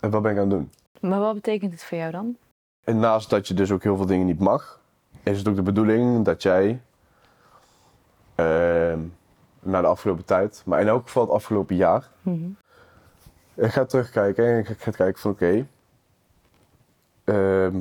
En 0.00 0.10
wat 0.10 0.22
ben 0.22 0.32
ik 0.32 0.38
aan 0.38 0.50
het 0.50 0.58
doen? 0.58 0.70
Maar 1.00 1.20
wat 1.20 1.34
betekent 1.34 1.72
het 1.72 1.84
voor 1.84 1.98
jou 1.98 2.10
dan? 2.10 2.36
En 2.84 2.98
naast 2.98 3.30
dat 3.30 3.48
je 3.48 3.54
dus 3.54 3.70
ook 3.70 3.82
heel 3.82 3.96
veel 3.96 4.06
dingen 4.06 4.26
niet 4.26 4.38
mag, 4.38 4.80
is 5.22 5.38
het 5.38 5.48
ook 5.48 5.56
de 5.56 5.62
bedoeling 5.62 6.24
dat 6.24 6.42
jij 6.42 6.80
ehm 8.34 9.00
na 9.60 9.80
de 9.80 9.86
afgelopen 9.86 10.24
tijd, 10.24 10.62
maar 10.64 10.80
in 10.80 10.88
elk 10.88 11.06
geval 11.06 11.22
het 11.22 11.32
afgelopen 11.32 11.76
jaar, 11.76 12.10
eh, 13.54 13.70
gaat 13.70 13.88
terugkijken 13.88 14.46
en 14.46 14.64
gaat 14.64 14.96
kijken 14.96 15.20
van 15.20 15.30
oké, 15.30 15.66
ehm, 17.24 17.80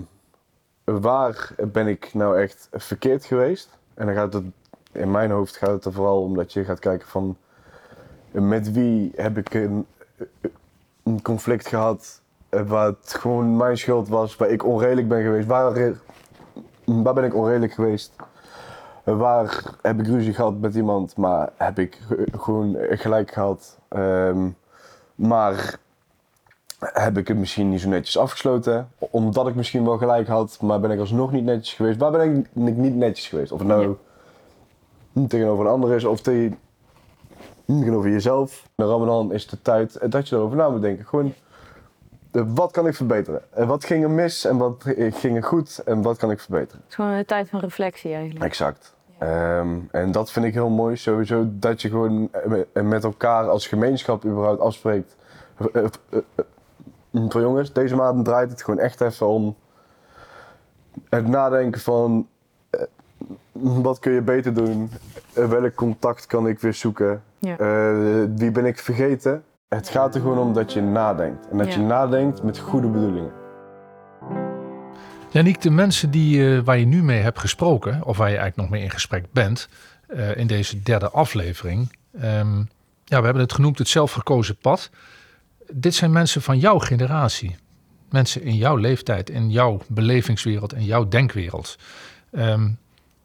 waar 0.83 1.55
ben 1.71 1.87
ik 1.87 2.13
nou 2.13 2.39
echt 2.39 2.69
verkeerd 2.71 3.25
geweest? 3.25 3.77
En 3.95 4.05
dan 4.05 4.15
gaat 4.15 4.33
het, 4.33 4.43
in 4.91 5.11
mijn 5.11 5.31
hoofd 5.31 5.57
gaat 5.57 5.69
het 5.69 5.85
er 5.85 5.93
vooral 5.93 6.21
om 6.21 6.35
dat 6.35 6.53
je 6.53 6.63
gaat 6.63 6.79
kijken 6.79 7.07
van 7.07 7.37
met 8.31 8.71
wie 8.71 9.11
heb 9.15 9.37
ik 9.37 9.53
een, 9.53 9.85
een 11.03 11.21
conflict 11.21 11.67
gehad 11.67 12.21
eh, 12.49 12.61
waar 12.67 12.85
het 12.85 13.15
gewoon 13.19 13.57
mijn 13.57 13.77
schuld 13.77 14.07
was, 14.07 14.35
waar 14.35 14.49
ik 14.49 14.65
onredelijk 14.65 15.07
ben 15.07 15.23
geweest. 15.23 15.47
Waar, 15.47 15.93
waar 16.85 17.13
ben 17.13 17.23
ik 17.23 17.35
onredelijk 17.35 17.73
geweest? 17.73 18.13
Eh, 19.03 19.17
Waar 19.17 19.63
heb 19.81 19.99
ik 19.99 20.05
ruzie 20.07 20.33
gehad 20.33 20.59
met 20.59 20.75
iemand, 20.75 21.17
maar 21.17 21.49
heb 21.57 21.79
ik 21.79 21.99
ge- 22.07 22.27
gewoon 22.39 22.75
gelijk 22.79 23.31
gehad? 23.31 23.77
Ehm, 23.87 24.49
maar 25.15 25.79
heb 26.79 27.17
ik 27.17 27.27
het 27.27 27.37
misschien 27.37 27.69
niet 27.69 27.81
zo 27.81 27.89
netjes 27.89 28.17
afgesloten? 28.17 28.89
Omdat 28.97 29.47
ik 29.47 29.55
misschien 29.55 29.85
wel 29.85 29.97
gelijk 29.97 30.27
had, 30.27 30.57
maar 30.61 30.79
ben 30.79 30.91
ik 30.91 30.99
alsnog 30.99 31.31
niet 31.31 31.43
netjes 31.43 31.73
geweest? 31.73 31.99
Waar 31.99 32.11
ben 32.11 32.47
ik 32.53 32.75
niet 32.75 32.95
netjes 32.95 33.27
geweest? 33.27 33.51
Of 33.51 33.59
het 33.59 33.67
nou 33.67 33.95
tegenover 35.27 35.65
een 35.65 35.71
ander 35.71 35.95
is 35.95 36.03
of 36.03 36.21
tegen, 36.21 36.57
tegenover 37.65 38.09
jezelf. 38.09 38.67
De 38.75 38.85
Ramadan 38.85 39.33
is 39.33 39.47
de 39.47 39.61
tijd 39.61 40.11
dat 40.11 40.29
je 40.29 40.35
erover 40.35 40.57
na 40.57 40.69
moet 40.69 40.81
denken. 40.81 41.05
Gewoon, 41.05 41.33
eh, 42.31 42.41
wat 42.45 42.71
kan 42.71 42.87
ik 42.87 42.95
verbeteren? 42.95 43.41
En 43.49 43.67
wat 43.67 43.85
ging 43.85 44.03
er 44.03 44.09
mis 44.09 44.45
en 44.45 44.57
wat 44.57 44.83
ging 44.97 45.35
er 45.35 45.43
goed 45.43 45.81
en 45.85 46.01
wat 46.01 46.17
kan 46.17 46.31
ik 46.31 46.39
verbeteren? 46.39 46.79
Het 46.81 46.89
is 46.89 46.95
gewoon 46.95 47.11
een 47.11 47.25
tijd 47.25 47.49
van 47.49 47.59
reflectie 47.59 48.13
eigenlijk. 48.13 48.45
Exact. 48.45 48.93
Ehm, 49.17 49.77
en 49.91 50.11
dat 50.11 50.31
vind 50.31 50.45
ik 50.45 50.53
heel 50.53 50.69
mooi, 50.69 50.95
sowieso 50.95 51.45
dat 51.49 51.81
je 51.81 51.89
gewoon 51.89 52.29
eh, 52.73 52.83
met 52.83 53.03
elkaar 53.03 53.49
als 53.49 53.67
gemeenschap 53.67 54.25
überhaupt 54.25 54.59
afspreekt. 54.59 55.15
Eh, 57.15 57.21
Voor 57.29 57.41
jongens, 57.41 57.73
deze 57.73 57.95
maand 57.95 58.25
draait 58.25 58.49
het 58.51 58.63
gewoon 58.63 58.79
echt 58.79 59.01
even 59.01 59.27
om 59.27 59.55
het 61.09 61.27
nadenken 61.27 61.81
van 61.81 62.27
eh, 62.69 62.81
wat 63.81 63.99
kun 63.99 64.11
je 64.11 64.21
beter 64.21 64.53
doen, 64.53 64.89
Eh, 65.33 65.49
welk 65.49 65.75
contact 65.75 66.25
kan 66.25 66.47
ik 66.47 66.59
weer 66.59 66.73
zoeken, 66.73 67.23
Ja. 67.39 67.57
Eh, 67.57 68.23
wie 68.35 68.51
ben 68.51 68.65
ik 68.65 68.79
vergeten. 68.79 69.43
Het 69.67 69.89
gaat 69.89 70.15
er 70.15 70.21
gewoon 70.21 70.37
om 70.39 70.53
dat 70.53 70.73
je 70.73 70.81
nadenkt 70.81 71.47
en 71.49 71.57
dat 71.57 71.73
je 71.73 71.79
nadenkt 71.79 72.43
met 72.43 72.57
goede 72.59 72.87
bedoelingen. 72.87 73.31
Janiek, 75.29 75.61
de 75.61 75.69
mensen 75.69 76.11
die, 76.11 76.55
eh, 76.57 76.61
waar 76.63 76.77
je 76.77 76.85
nu 76.85 77.03
mee 77.03 77.21
hebt 77.21 77.39
gesproken, 77.39 78.03
of 78.03 78.17
waar 78.17 78.29
je 78.29 78.37
eigenlijk 78.37 78.57
nog 78.69 78.69
mee 78.69 78.83
in 78.83 78.91
gesprek 78.91 79.25
bent, 79.31 79.69
eh, 80.07 80.35
in 80.37 80.47
deze 80.47 80.81
derde 80.81 81.09
aflevering. 81.09 81.97
ehm, 82.21 82.57
ja, 83.03 83.19
we 83.19 83.23
hebben 83.25 83.41
het 83.43 83.53
genoemd 83.53 83.77
het 83.77 83.87
zelfgekozen 83.87 84.57
pad. 84.57 84.89
Dit 85.71 85.95
zijn 85.95 86.11
mensen 86.11 86.41
van 86.41 86.59
jouw 86.59 86.79
generatie. 86.79 87.55
Mensen 88.09 88.41
in 88.41 88.55
jouw 88.55 88.75
leeftijd, 88.75 89.29
in 89.29 89.51
jouw 89.51 89.81
belevingswereld, 89.87 90.73
in 90.73 90.83
jouw 90.83 91.07
denkwereld. 91.07 91.77
Ehm, 92.31 92.69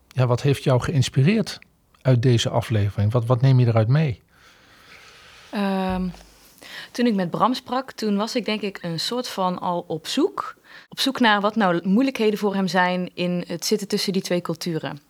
ja, 0.08 0.26
wat 0.26 0.42
heeft 0.42 0.64
jou 0.64 0.80
geïnspireerd 0.80 1.58
uit 2.02 2.22
deze 2.22 2.48
aflevering? 2.48 3.12
Wat, 3.12 3.26
wat 3.26 3.40
neem 3.40 3.60
je 3.60 3.66
eruit 3.66 3.88
mee? 3.88 4.22
Ehm, 5.50 6.08
toen 6.92 7.06
ik 7.06 7.14
met 7.14 7.30
Bram 7.30 7.54
sprak, 7.54 7.92
toen 7.92 8.16
was 8.16 8.34
ik 8.34 8.44
denk 8.44 8.60
ik 8.60 8.78
een 8.82 9.00
soort 9.00 9.28
van 9.28 9.58
al 9.58 9.84
op 9.86 10.06
zoek. 10.06 10.54
Op 10.88 11.00
zoek 11.00 11.20
naar 11.20 11.40
wat 11.40 11.56
nou 11.56 11.88
moeilijkheden 11.88 12.38
voor 12.38 12.54
hem 12.54 12.68
zijn 12.68 13.10
in 13.14 13.44
het 13.46 13.64
zitten 13.64 13.88
tussen 13.88 14.12
die 14.12 14.22
twee 14.22 14.40
culturen. 14.40 15.00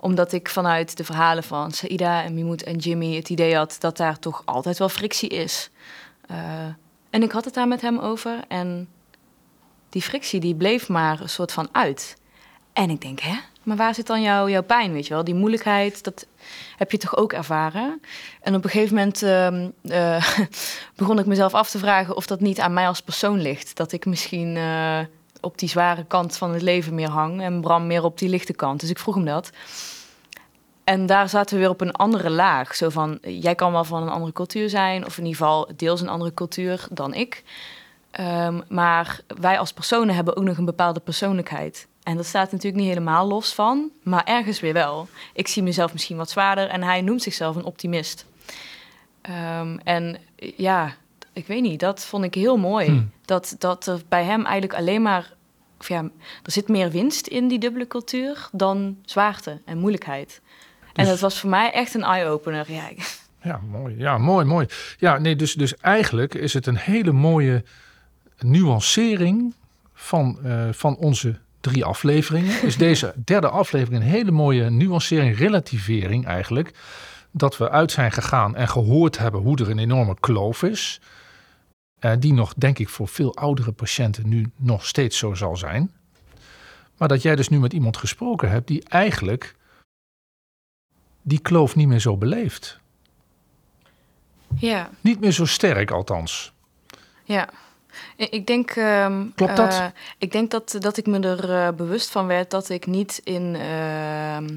Omdat 0.00 0.32
ik 0.32 0.48
vanuit 0.48 0.96
de 0.96 1.04
verhalen 1.04 1.42
van 1.42 1.72
Saida 1.72 2.22
en 2.22 2.34
Mimoet 2.34 2.62
en 2.62 2.76
Jimmy 2.76 3.14
het 3.16 3.28
idee 3.28 3.56
had 3.56 3.76
dat 3.80 3.96
daar 3.96 4.18
toch 4.18 4.42
altijd 4.44 4.78
wel 4.78 4.88
frictie 4.88 5.28
is. 5.28 5.70
Eh, 6.28 6.66
en 7.10 7.22
ik 7.22 7.32
had 7.32 7.44
het 7.44 7.54
daar 7.54 7.68
met 7.68 7.80
hem 7.80 7.98
over 7.98 8.44
en 8.48 8.88
die 9.88 10.02
frictie 10.02 10.40
die 10.40 10.54
bleef 10.54 10.88
maar 10.88 11.20
een 11.20 11.28
soort 11.28 11.52
van 11.52 11.68
uit. 11.72 12.16
En 12.72 12.90
ik 12.90 13.00
denk, 13.00 13.20
hè, 13.20 13.34
maar 13.62 13.76
waar 13.76 13.94
zit 13.94 14.06
dan 14.06 14.22
jouw, 14.22 14.48
jouw 14.48 14.62
pijn, 14.62 14.92
weet 14.92 15.06
je 15.06 15.14
wel? 15.14 15.24
Die 15.24 15.34
moeilijkheid, 15.34 16.04
dat 16.04 16.26
heb 16.76 16.90
je 16.90 16.98
toch 16.98 17.16
ook 17.16 17.32
ervaren? 17.32 18.00
En 18.40 18.54
op 18.54 18.64
een 18.64 18.70
gegeven 18.70 18.94
moment 18.94 19.22
ehm, 19.22 19.68
eh, 19.82 20.38
begon 20.96 21.18
ik 21.18 21.26
mezelf 21.26 21.54
af 21.54 21.70
te 21.70 21.78
vragen 21.78 22.16
of 22.16 22.26
dat 22.26 22.40
niet 22.40 22.60
aan 22.60 22.72
mij 22.72 22.88
als 22.88 23.02
persoon 23.02 23.40
ligt. 23.40 23.76
Dat 23.76 23.92
ik 23.92 24.06
misschien 24.06 24.56
eh, 24.56 25.00
op 25.40 25.58
die 25.58 25.68
zware 25.68 26.04
kant 26.04 26.36
van 26.36 26.52
het 26.52 26.62
leven 26.62 26.94
meer 26.94 27.08
hang 27.10 27.42
en 27.42 27.60
Bram 27.60 27.86
meer 27.86 28.04
op 28.04 28.18
die 28.18 28.28
lichte 28.28 28.52
kant. 28.52 28.80
Dus 28.80 28.90
ik 28.90 28.98
vroeg 28.98 29.14
hem 29.14 29.24
dat. 29.24 29.50
En 30.88 31.06
daar 31.06 31.28
zaten 31.28 31.54
we 31.54 31.60
weer 31.60 31.70
op 31.70 31.80
een 31.80 31.92
andere 31.92 32.30
laag. 32.30 32.74
Zo 32.74 32.88
van, 32.88 33.18
jij 33.22 33.54
kan 33.54 33.72
wel 33.72 33.84
van 33.84 34.02
een 34.02 34.08
andere 34.08 34.32
cultuur 34.32 34.68
zijn, 34.68 35.06
of 35.06 35.18
in 35.18 35.24
ieder 35.24 35.38
geval 35.38 35.68
deels 35.76 36.00
een 36.00 36.08
andere 36.08 36.34
cultuur 36.34 36.86
dan 36.90 37.14
ik. 37.14 37.42
Ehm, 38.10 38.60
maar 38.68 39.20
wij 39.40 39.58
als 39.58 39.72
personen 39.72 40.14
hebben 40.14 40.36
ook 40.36 40.44
nog 40.44 40.58
een 40.58 40.64
bepaalde 40.64 41.00
persoonlijkheid. 41.00 41.86
En 42.02 42.16
dat 42.16 42.26
staat 42.26 42.52
natuurlijk 42.52 42.82
niet 42.82 42.92
helemaal 42.92 43.26
los 43.26 43.54
van, 43.54 43.90
maar 44.02 44.24
ergens 44.24 44.60
weer 44.60 44.72
wel. 44.72 45.08
Ik 45.32 45.48
zie 45.48 45.62
mezelf 45.62 45.92
misschien 45.92 46.16
wat 46.16 46.30
zwaarder 46.30 46.68
en 46.68 46.82
hij 46.82 47.00
noemt 47.00 47.22
zichzelf 47.22 47.56
een 47.56 47.64
optimist. 47.64 48.26
Ehm, 49.20 49.78
en 49.84 50.18
ja, 50.56 50.94
ik 51.32 51.46
weet 51.46 51.62
niet, 51.62 51.80
dat 51.80 52.04
vond 52.04 52.24
ik 52.24 52.34
heel 52.34 52.56
mooi. 52.56 52.86
Hmm. 52.86 53.10
Dat, 53.24 53.56
dat 53.58 53.86
er 53.86 54.00
bij 54.08 54.24
hem 54.24 54.44
eigenlijk 54.44 54.80
alleen 54.80 55.02
maar, 55.02 55.32
of 55.78 55.88
ja, 55.88 56.02
er 56.42 56.52
zit 56.52 56.68
meer 56.68 56.90
winst 56.90 57.26
in 57.26 57.48
die 57.48 57.58
dubbele 57.58 57.86
cultuur 57.86 58.48
dan 58.52 58.96
zwaarte 59.04 59.60
en 59.64 59.78
moeilijkheid. 59.78 60.40
En 60.98 61.04
Dus- 61.04 61.12
dat 61.12 61.20
was 61.20 61.40
voor 61.40 61.50
mij 61.50 61.72
echt 61.72 61.94
een 61.94 62.02
eye-opener. 62.02 62.72
Ja, 62.72 62.88
Ja, 63.42 63.60
mooi. 63.70 63.94
Ja, 63.98 64.18
mooi, 64.18 64.44
mooi. 64.44 64.66
Ja, 64.98 65.18
nee, 65.18 65.36
dus, 65.36 65.54
dus 65.54 65.76
eigenlijk 65.76 66.34
is 66.34 66.54
het 66.54 66.66
een 66.66 66.76
hele 66.76 67.12
mooie 67.12 67.64
nuancering 68.38 69.54
van, 69.94 70.38
eh, 70.44 70.68
van 70.72 70.96
onze 70.96 71.38
drie 71.60 71.84
afleveringen. 71.84 72.62
Is 72.62 72.76
deze 72.86 73.14
derde 73.24 73.48
aflevering 73.48 74.02
een 74.02 74.08
hele 74.08 74.30
mooie 74.30 74.70
nuancering, 74.70 75.38
relativering 75.38 76.26
eigenlijk. 76.26 76.70
Dat 77.30 77.56
we 77.56 77.70
uit 77.70 77.92
zijn 77.92 78.12
gegaan 78.12 78.56
en 78.56 78.68
gehoord 78.68 79.18
hebben 79.18 79.40
hoe 79.40 79.56
er 79.58 79.70
een 79.70 79.78
enorme 79.78 80.16
kloof 80.20 80.62
is. 80.62 81.00
eh, 81.98 82.12
die 82.18 82.32
nog, 82.32 82.54
denk 82.54 82.78
ik, 82.78 82.88
voor 82.88 83.08
veel 83.08 83.34
oudere 83.36 83.72
patiënten 83.72 84.28
nu 84.28 84.50
nog 84.56 84.86
steeds 84.86 85.18
zo 85.18 85.34
zal 85.34 85.56
zijn. 85.56 85.90
Maar 86.96 87.08
dat 87.08 87.22
jij 87.22 87.36
dus 87.36 87.48
nu 87.48 87.58
met 87.58 87.72
iemand 87.72 87.96
gesproken 87.96 88.50
hebt 88.50 88.66
die 88.66 88.84
eigenlijk 88.88 89.54
die 91.28 91.40
kloof 91.40 91.76
niet 91.76 91.88
meer 91.88 91.98
zo 92.00 92.16
beleeft. 92.16 92.78
ja. 94.56 94.90
Niet 95.00 95.20
meer 95.20 95.32
zo 95.32 95.44
sterk 95.46 95.90
althans. 95.90 96.52
Ja, 97.24 97.48
ik 98.16 98.46
denk. 98.46 98.70
ehm, 98.70 99.26
Klopt 99.34 99.56
dat? 99.56 99.72
eh, 99.72 99.86
ik 100.18 100.32
denk 100.32 100.50
dat, 100.50 100.76
dat 100.78 100.96
ik 100.96 101.06
me 101.06 101.20
er 101.20 101.52
eh, 101.66 101.72
bewust 101.74 102.10
van 102.10 102.26
werd 102.26 102.50
dat 102.50 102.68
ik 102.68 102.86
niet 102.86 103.20
in. 103.24 103.54
ehm, 103.56 104.56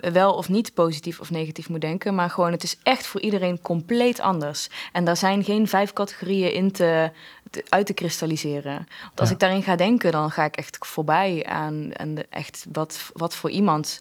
wel 0.00 0.34
of 0.34 0.48
niet 0.48 0.74
positief 0.74 1.20
of 1.20 1.30
negatief 1.30 1.68
moet 1.68 1.80
denken, 1.80 2.14
maar 2.14 2.30
gewoon 2.30 2.52
het 2.52 2.62
is 2.62 2.78
echt 2.82 3.06
voor 3.06 3.20
iedereen 3.20 3.60
compleet 3.60 4.20
anders. 4.20 4.68
En 4.92 5.04
daar 5.04 5.16
zijn 5.16 5.44
geen 5.44 5.68
vijf 5.68 5.92
categorieën 5.92 6.52
in 6.52 6.72
te, 6.72 7.10
te- 7.50 7.64
uit 7.68 7.86
te 7.86 7.92
kristalliseren. 7.92 8.74
Want 9.02 9.20
als 9.20 9.28
Ja. 9.28 9.34
ik 9.34 9.40
daarin 9.40 9.62
ga 9.62 9.76
denken, 9.76 10.12
dan 10.12 10.30
ga 10.30 10.44
ik 10.44 10.56
echt 10.56 10.76
voorbij 10.80 11.44
aan, 11.46 11.88
de, 12.14 12.26
echt 12.30 12.66
wat, 12.72 13.10
wat 13.12 13.34
voor 13.34 13.50
iemand 13.50 14.00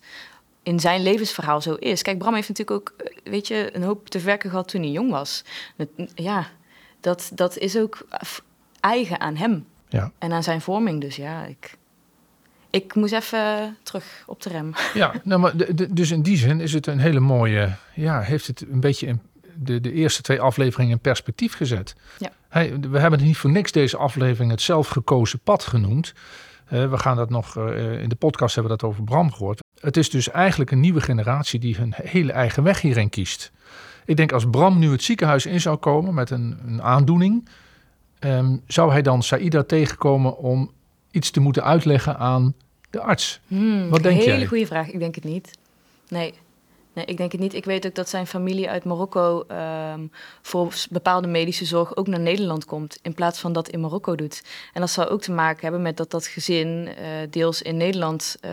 in 0.68 0.80
zijn 0.80 1.02
levensverhaal 1.04 1.62
zo 1.62 1.74
is. 1.74 2.02
Kijk, 2.02 2.18
Bram 2.18 2.34
heeft 2.34 2.48
natuurlijk 2.50 2.80
ook, 2.80 2.94
eh, 3.08 3.32
weet 3.32 3.48
je, 3.48 3.70
een 3.76 3.84
hoop 3.84 4.10
te 4.10 4.20
verken 4.20 4.50
gehad 4.50 4.68
toen 4.68 4.82
hij 4.82 4.92
jong 4.92 5.12
was. 5.12 5.44
Het- 5.78 5.90
Ja, 6.16 6.48
dat, 7.00 7.32
dat 7.34 7.58
is 7.58 7.78
ook 7.78 8.08
eigen 8.80 9.20
aan 9.20 9.36
hem 9.36 9.66
Ja. 9.90 10.12
en 10.18 10.32
aan 10.32 10.44
zijn 10.44 10.62
vorming. 10.62 11.02
Dus 11.02 11.16
ja, 11.16 11.46
ik, 11.46 11.78
ik 12.70 12.96
moest 12.96 13.14
even 13.14 13.78
terug 13.84 14.24
op 14.26 14.42
de 14.42 14.50
rem. 14.50 14.74
Ja, 14.94 15.14
nou, 15.24 15.42
maar 15.42 15.58
de- 15.58 15.74
de- 15.74 15.94
dus 15.94 16.12
in 16.12 16.22
die 16.22 16.38
zin 16.38 16.60
is 16.62 16.74
het 16.74 16.88
een 16.88 17.00
hele 17.00 17.20
mooie. 17.20 17.76
Ja, 17.94 18.22
heeft 18.22 18.48
het 18.48 18.62
een 18.72 18.80
beetje 18.80 19.08
in 19.08 19.22
de, 19.56 19.82
de 19.82 19.92
eerste 19.92 20.22
twee 20.22 20.42
afleveringen 20.42 20.92
in 20.94 21.00
perspectief 21.00 21.54
gezet. 21.56 21.96
Ja. 22.20 22.30
Hey, 22.50 22.80
we 22.80 23.00
hebben 23.00 23.24
niet 23.24 23.38
voor 23.38 23.50
niks 23.52 23.72
deze 23.72 23.98
aflevering 23.98 24.52
het 24.52 24.62
zelfgekozen 24.62 25.40
pad 25.40 25.64
genoemd. 25.64 26.14
Eh, 26.66 26.90
we 26.90 26.98
gaan 26.98 27.16
dat 27.18 27.30
nog 27.30 27.58
eh, 27.58 28.02
in 28.02 28.10
de 28.10 28.16
podcast 28.16 28.56
hebben 28.56 28.72
we 28.74 28.78
dat 28.80 28.90
over 28.90 29.04
Bram 29.04 29.32
gehoord. 29.32 29.66
Het 29.80 29.98
is 29.98 30.10
dus 30.10 30.30
eigenlijk 30.32 30.72
een 30.72 30.80
nieuwe 30.80 31.02
generatie 31.02 31.60
die 31.60 31.76
hun 31.76 31.94
hele 32.04 32.32
eigen 32.32 32.64
weg 32.64 32.82
hierin 32.82 33.10
kiest. 33.10 33.52
Ik 34.06 34.18
denk 34.18 34.32
als 34.32 34.46
Bram 34.50 34.80
nu 34.80 34.92
het 34.92 35.04
ziekenhuis 35.04 35.46
in 35.46 35.62
zou 35.62 35.78
komen 35.78 36.14
met 36.14 36.30
een, 36.30 36.58
een 36.66 36.82
aandoening, 36.82 37.48
ehm, 38.20 38.58
zou 38.68 38.92
hij 38.92 39.02
dan 39.02 39.24
Saïda 39.24 39.64
tegenkomen 39.64 40.38
om 40.38 40.72
iets 41.12 41.30
te 41.32 41.40
moeten 41.40 41.64
uitleggen 41.64 42.18
aan 42.18 42.54
de 42.90 43.00
arts? 43.02 43.40
Hmm, 43.48 43.90
Wat 43.90 44.04
denk 44.04 44.20
hele 44.22 44.38
jij? 44.38 44.46
goede 44.46 44.66
vraag. 44.66 44.88
Ik 44.92 45.00
denk 45.00 45.16
het 45.16 45.24
niet. 45.24 45.52
Nee. 46.10 46.34
Nee, 46.98 47.06
ik 47.06 47.18
denk 47.18 47.32
het 47.32 47.42
niet. 47.42 47.54
Ik 47.54 47.66
weet 47.66 47.86
ook 47.86 47.96
dat 47.96 48.10
zijn 48.10 48.28
familie 48.28 48.70
uit 48.70 48.84
Marokko 48.84 49.44
ehm, 49.48 50.08
voor 50.42 50.74
bepaalde 50.90 51.28
medische 51.28 51.66
zorg 51.66 51.96
ook 51.96 52.08
naar 52.08 52.20
Nederland 52.20 52.66
komt, 52.66 53.00
in 53.02 53.14
plaats 53.14 53.40
van 53.40 53.54
dat 53.54 53.70
in 53.70 53.80
Marokko 53.80 54.16
doet. 54.16 54.44
En 54.74 54.82
dat 54.82 54.90
zou 54.90 55.08
ook 55.08 55.22
te 55.22 55.32
maken 55.32 55.62
hebben 55.62 55.82
met 55.82 55.98
dat 55.98 56.12
dat 56.12 56.28
gezin 56.28 56.88
eh, 56.88 57.08
deels 57.30 57.62
in 57.62 57.78
Nederland 57.78 58.38
eh, 58.40 58.52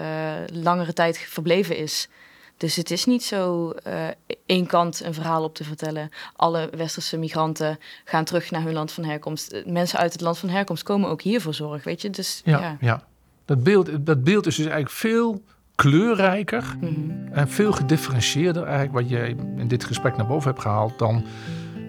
langere 0.53 0.93
tijd 0.93 1.19
verbleven 1.19 1.77
is. 1.77 2.09
Dus 2.57 2.77
het 2.77 2.91
is 2.91 3.05
niet 3.05 3.23
zo 3.23 3.71
eh, 3.71 4.07
één 4.47 4.67
kant 4.67 5.05
een 5.05 5.15
verhaal 5.15 5.45
op 5.45 5.55
te 5.55 5.65
vertellen. 5.65 6.11
Alle 6.37 6.71
westerse 6.77 7.17
migranten 7.17 7.79
gaan 8.05 8.25
terug 8.25 8.51
naar 8.51 8.63
hun 8.63 8.73
land 8.73 8.93
van 8.93 9.05
herkomst. 9.05 9.63
Mensen 9.67 9.99
uit 9.99 10.13
het 10.13 10.23
land 10.23 10.39
van 10.39 10.49
herkomst 10.49 10.83
komen 10.83 11.09
ook 11.09 11.23
hier 11.23 11.41
voor 11.41 11.55
zorg, 11.55 11.85
weet 11.85 12.03
je. 12.03 12.11
Dus 12.11 12.43
Ja, 12.45 12.61
ja. 12.61 12.77
ja. 12.81 13.07
Dat, 13.45 13.63
beeld, 13.63 14.07
dat 14.07 14.25
beeld 14.25 14.47
is 14.47 14.57
dus 14.57 14.67
eigenlijk 14.67 14.95
veel 14.95 15.43
kleurrijker 15.75 16.77
Mhm. 16.81 16.93
en 17.33 17.49
veel 17.49 17.73
gedifferentieerder 17.73 18.63
eigenlijk 18.63 18.93
wat 18.95 19.09
je 19.09 19.35
in 19.57 19.69
dit 19.69 19.85
gesprek 19.85 20.17
naar 20.17 20.27
boven 20.27 20.51
hebt 20.51 20.63
gehaald 20.63 20.99
dan 20.99 21.25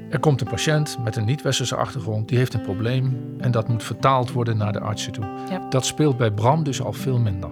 er 0.09 0.19
komt 0.19 0.41
een 0.41 0.47
patiënt 0.47 0.97
met 1.03 1.15
een 1.15 1.25
niet-westerse 1.25 1.75
achtergrond, 1.75 2.27
die 2.27 2.37
heeft 2.37 2.53
een 2.53 2.61
probleem 2.61 3.35
en 3.37 3.51
dat 3.51 3.67
moet 3.67 3.83
vertaald 3.83 4.31
worden 4.31 4.57
naar 4.57 4.73
de 4.73 4.79
artsen 4.79 5.11
toe. 5.11 5.25
Ja. 5.49 5.69
Dat 5.69 5.85
speelt 5.85 6.17
bij 6.17 6.31
Bram 6.31 6.63
dus 6.63 6.81
al 6.81 6.93
veel 6.93 7.19
minder. 7.19 7.49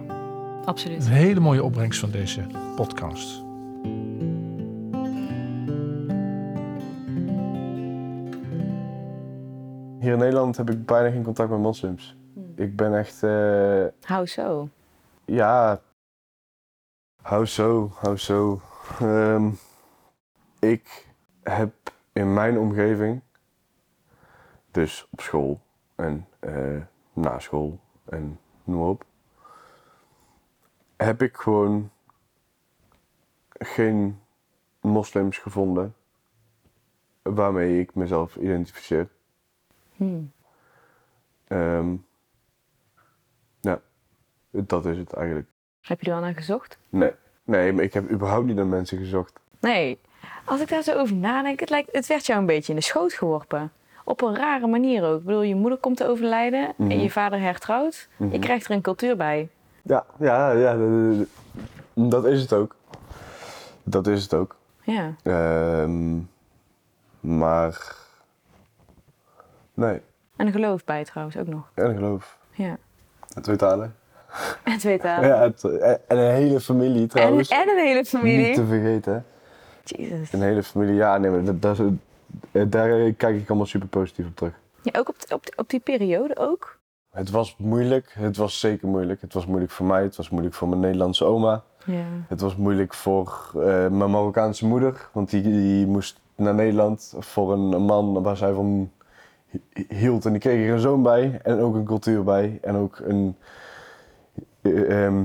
absoluut. 0.64 1.06
Een 1.06 1.12
hele 1.12 1.40
mooie 1.40 1.62
opbrengst 1.64 2.00
van 2.00 2.10
deze 2.10 2.40
podcast. 2.76 3.42
Hier 10.00 10.12
in 10.12 10.18
Nederland 10.18 10.56
heb 10.56 10.70
ik 10.70 10.86
bijna 10.86 11.10
geen 11.10 11.22
contact 11.22 11.50
met 11.50 11.58
moslims. 11.58 12.16
Ik 12.54 12.76
ben 12.76 12.98
echt, 12.98 13.22
eh, 13.22 13.84
Hou 14.02 14.26
zo. 14.26 14.68
ja, 15.24 15.80
hou 17.24 17.46
zo, 17.46 17.90
hou 17.94 18.16
zo. 18.16 18.60
Ehm, 19.00 19.50
ik 20.58 21.06
heb 21.42 21.74
in 22.12 22.32
mijn 22.34 22.58
omgeving, 22.58 23.20
dus 24.70 25.06
op 25.10 25.20
school 25.20 25.60
en 25.94 26.28
eh, 26.38 26.80
na 27.12 27.38
school 27.38 27.80
en 28.04 28.40
noem 28.64 28.78
maar 28.78 28.88
op, 28.88 29.04
heb 30.96 31.22
ik 31.22 31.36
gewoon 31.36 31.90
geen 33.48 34.20
moslims 34.80 35.38
gevonden 35.38 35.94
waarmee 37.22 37.80
ik 37.80 37.94
mezelf 37.94 38.36
identificeer. 38.36 39.08
Hmm. 39.96 40.32
Ehm, 41.44 41.96
ja, 43.60 43.82
dat 44.50 44.86
is 44.86 44.96
het 44.96 45.12
eigenlijk. 45.12 45.48
Heb 45.84 46.00
je 46.00 46.06
er 46.06 46.12
wel 46.12 46.24
naar 46.24 46.34
gezocht? 46.34 46.78
Nee, 46.88 47.12
nee, 47.44 47.72
maar 47.72 47.84
ik 47.84 47.92
heb 47.94 48.10
überhaupt 48.10 48.46
niet 48.46 48.56
naar 48.56 48.66
mensen 48.66 48.98
gezocht. 48.98 49.32
Nee. 49.60 50.00
Als 50.44 50.60
ik 50.60 50.68
daar 50.68 50.82
zo 50.82 50.92
over 50.98 51.14
nadenk, 51.16 51.60
het, 51.60 51.70
lijkt, 51.70 51.88
het 51.92 52.06
werd 52.06 52.26
jou 52.26 52.40
een 52.40 52.46
beetje 52.46 52.72
in 52.72 52.78
de 52.78 52.84
schoot 52.84 53.12
geworpen. 53.12 53.72
Op 54.04 54.22
een 54.22 54.36
rare 54.36 54.66
manier 54.66 55.04
ook. 55.04 55.18
Ik 55.18 55.24
bedoel, 55.24 55.42
je 55.42 55.54
moeder 55.54 55.78
komt 55.78 55.96
te 55.96 56.06
overlijden 56.08 56.72
Mhm. 56.76 56.90
en 56.90 57.00
je 57.00 57.10
vader 57.10 57.40
hertrouwt. 57.40 58.08
Mhm. 58.16 58.32
Je 58.32 58.38
krijgt 58.38 58.64
er 58.64 58.70
een 58.70 58.80
cultuur 58.80 59.16
bij. 59.16 59.48
Ja, 59.82 60.04
ja, 60.18 60.50
ja, 60.50 60.76
dat- 61.94 62.24
is 62.26 62.40
het 62.40 62.52
ook. 62.52 62.76
Dat 63.82 64.06
is 64.06 64.22
het 64.22 64.34
ook. 64.34 64.56
Ja. 64.82 65.14
Ehm, 65.22 66.18
maar, 67.20 67.96
nee, 69.74 70.00
En 70.36 70.46
een 70.46 70.52
geloof 70.52 70.84
bij 70.84 71.04
trouwens 71.04 71.36
ook 71.36 71.46
nog. 71.46 71.70
en 71.74 71.94
geloof. 71.94 72.38
Ja. 72.50 72.76
Twee 73.40 73.56
talen. 73.56 73.94
En 74.62 74.78
twee 74.78 74.98
talen. 74.98 75.28
Ja, 75.28 75.40
het- 75.40 75.64
en 76.08 76.18
een 76.18 76.32
hele 76.34 76.60
familie 76.60 77.00
en, 77.02 77.08
trouwens. 77.08 77.48
en 77.48 77.68
een 77.68 77.78
hele 77.84 77.94
Niet 77.98 78.08
familie. 78.08 78.54
te 78.54 78.64
vergeten. 78.66 79.24
Jezus. 79.84 80.32
Een 80.32 80.42
hele 80.42 80.62
familie, 80.62 80.94
ja, 80.94 81.18
nee, 81.18 81.30
maar 81.30 81.58
dat, 81.58 81.78
eh, 82.52 82.62
daar 82.68 83.12
kijk 83.12 83.36
ik 83.36 83.48
allemaal 83.48 83.66
super 83.66 83.88
positief 83.88 84.26
op 84.26 84.36
terug. 84.36 84.52
Ja, 84.82 84.98
ook 84.98 85.08
op, 85.08 85.16
op, 85.32 85.44
op 85.56 85.68
die 85.70 85.80
periode 85.80 86.36
ook. 86.36 86.78
Het 87.10 87.30
was 87.30 87.54
moeilijk, 87.58 88.10
het 88.18 88.36
was 88.36 88.60
zeker 88.60 88.88
moeilijk. 88.88 89.20
Het 89.20 89.32
was 89.32 89.46
moeilijk 89.46 89.72
voor 89.72 89.86
mij, 89.86 90.02
het 90.02 90.16
was 90.16 90.30
moeilijk 90.30 90.54
voor 90.54 90.68
mijn 90.68 90.80
Nederlandse 90.80 91.24
oma. 91.24 91.62
Ja. 91.84 92.02
Het 92.28 92.40
was 92.40 92.56
moeilijk 92.56 92.94
voor 92.94 93.50
eh, 93.54 93.60
mijn 93.88 94.10
Marokkaanse 94.10 94.66
moeder, 94.66 95.08
want 95.12 95.30
die, 95.30 95.42
die 95.42 95.86
moest 95.86 96.20
naar 96.36 96.54
Nederland 96.54 97.14
voor 97.18 97.52
een, 97.52 97.82
man 97.82 98.22
waar 98.22 98.36
zij 98.36 98.52
van 98.52 98.90
hi- 99.50 99.84
hield. 99.88 100.24
En 100.24 100.32
die 100.32 100.40
kreeg 100.40 100.66
er 100.68 100.72
een 100.72 100.80
zoon 100.80 101.02
bij 101.02 101.40
en 101.42 101.60
ook 101.60 101.74
een 101.74 101.84
cultuur 101.84 102.24
bij 102.24 102.58
en 102.62 102.76
ook 102.76 102.98
een 103.04 103.36
eh, 104.64 105.04
ehm, 105.04 105.22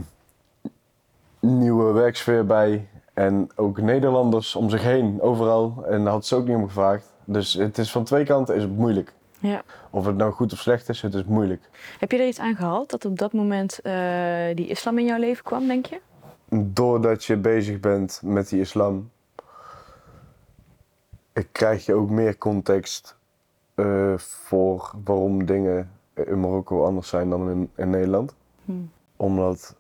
nieuwe 1.40 1.94
werksfeer 1.94 2.46
bij. 2.46 2.88
En 3.14 3.50
ook 3.56 3.82
Nederlanders 3.82 4.56
om 4.56 4.70
zich 4.70 4.84
heen, 4.84 5.22
overal. 5.22 5.84
En 5.88 6.04
daar 6.04 6.14
had 6.14 6.26
ze 6.26 6.36
ook 6.36 6.48
niet 6.48 6.56
om 6.56 6.68
gevraagd. 6.68 7.14
Dus 7.26 7.54
het 7.54 7.78
is 7.78 7.92
van 7.92 8.04
twee 8.04 8.26
kanten 8.26 8.56
is 8.56 8.62
het 8.62 8.78
moeilijk. 8.78 9.14
ja. 9.40 9.62
Of 9.90 10.06
het 10.06 10.16
nou 10.16 10.32
goed 10.32 10.54
of 10.54 10.60
slecht 10.60 10.90
is, 10.90 11.02
het 11.02 11.14
is 11.14 11.24
moeilijk. 11.24 11.70
Heb 12.00 12.12
je 12.12 12.18
er 12.18 12.28
iets 12.28 12.40
aan 12.40 12.56
gehad 12.56 12.90
dat 12.90 13.06
op 13.06 13.18
dat 13.18 13.34
moment 13.34 13.80
eh, 13.82 13.94
die 14.56 14.68
islam 14.68 14.98
in 14.98 15.06
jouw 15.06 15.20
leven 15.20 15.44
kwam, 15.44 15.68
denk 15.68 15.86
je? 15.86 16.00
doordat 16.52 17.26
je 17.26 17.38
bezig 17.38 17.80
bent 17.80 18.22
met 18.24 18.50
die 18.50 18.60
islam, 18.60 19.10
eh, 21.34 21.44
krijg 21.52 21.86
je 21.86 21.94
ook 21.94 22.10
meer 22.10 22.38
context 22.38 23.18
voor 24.18 24.92
waarom 25.04 25.46
dingen 25.46 25.92
in 26.14 26.40
Marokko 26.40 26.86
anders 26.86 27.08
zijn 27.08 27.30
dan 27.30 27.50
in, 27.50 27.70
in 27.76 27.90
Nederland. 27.90 28.36
Hmm. 28.66 28.92
Omdat, 29.20 29.76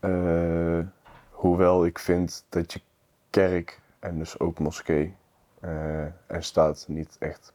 eh, 0.00 0.78
hoewel 1.30 1.86
ik 1.86 1.98
vind 1.98 2.44
dat 2.48 2.72
je 2.72 2.80
kerk 3.30 3.80
en 3.98 4.18
dus 4.18 4.38
ook 4.38 4.58
moskee 4.58 5.16
eh, 5.60 6.04
en 6.04 6.42
staat 6.44 6.84
niet 6.88 7.16
echt 7.18 7.52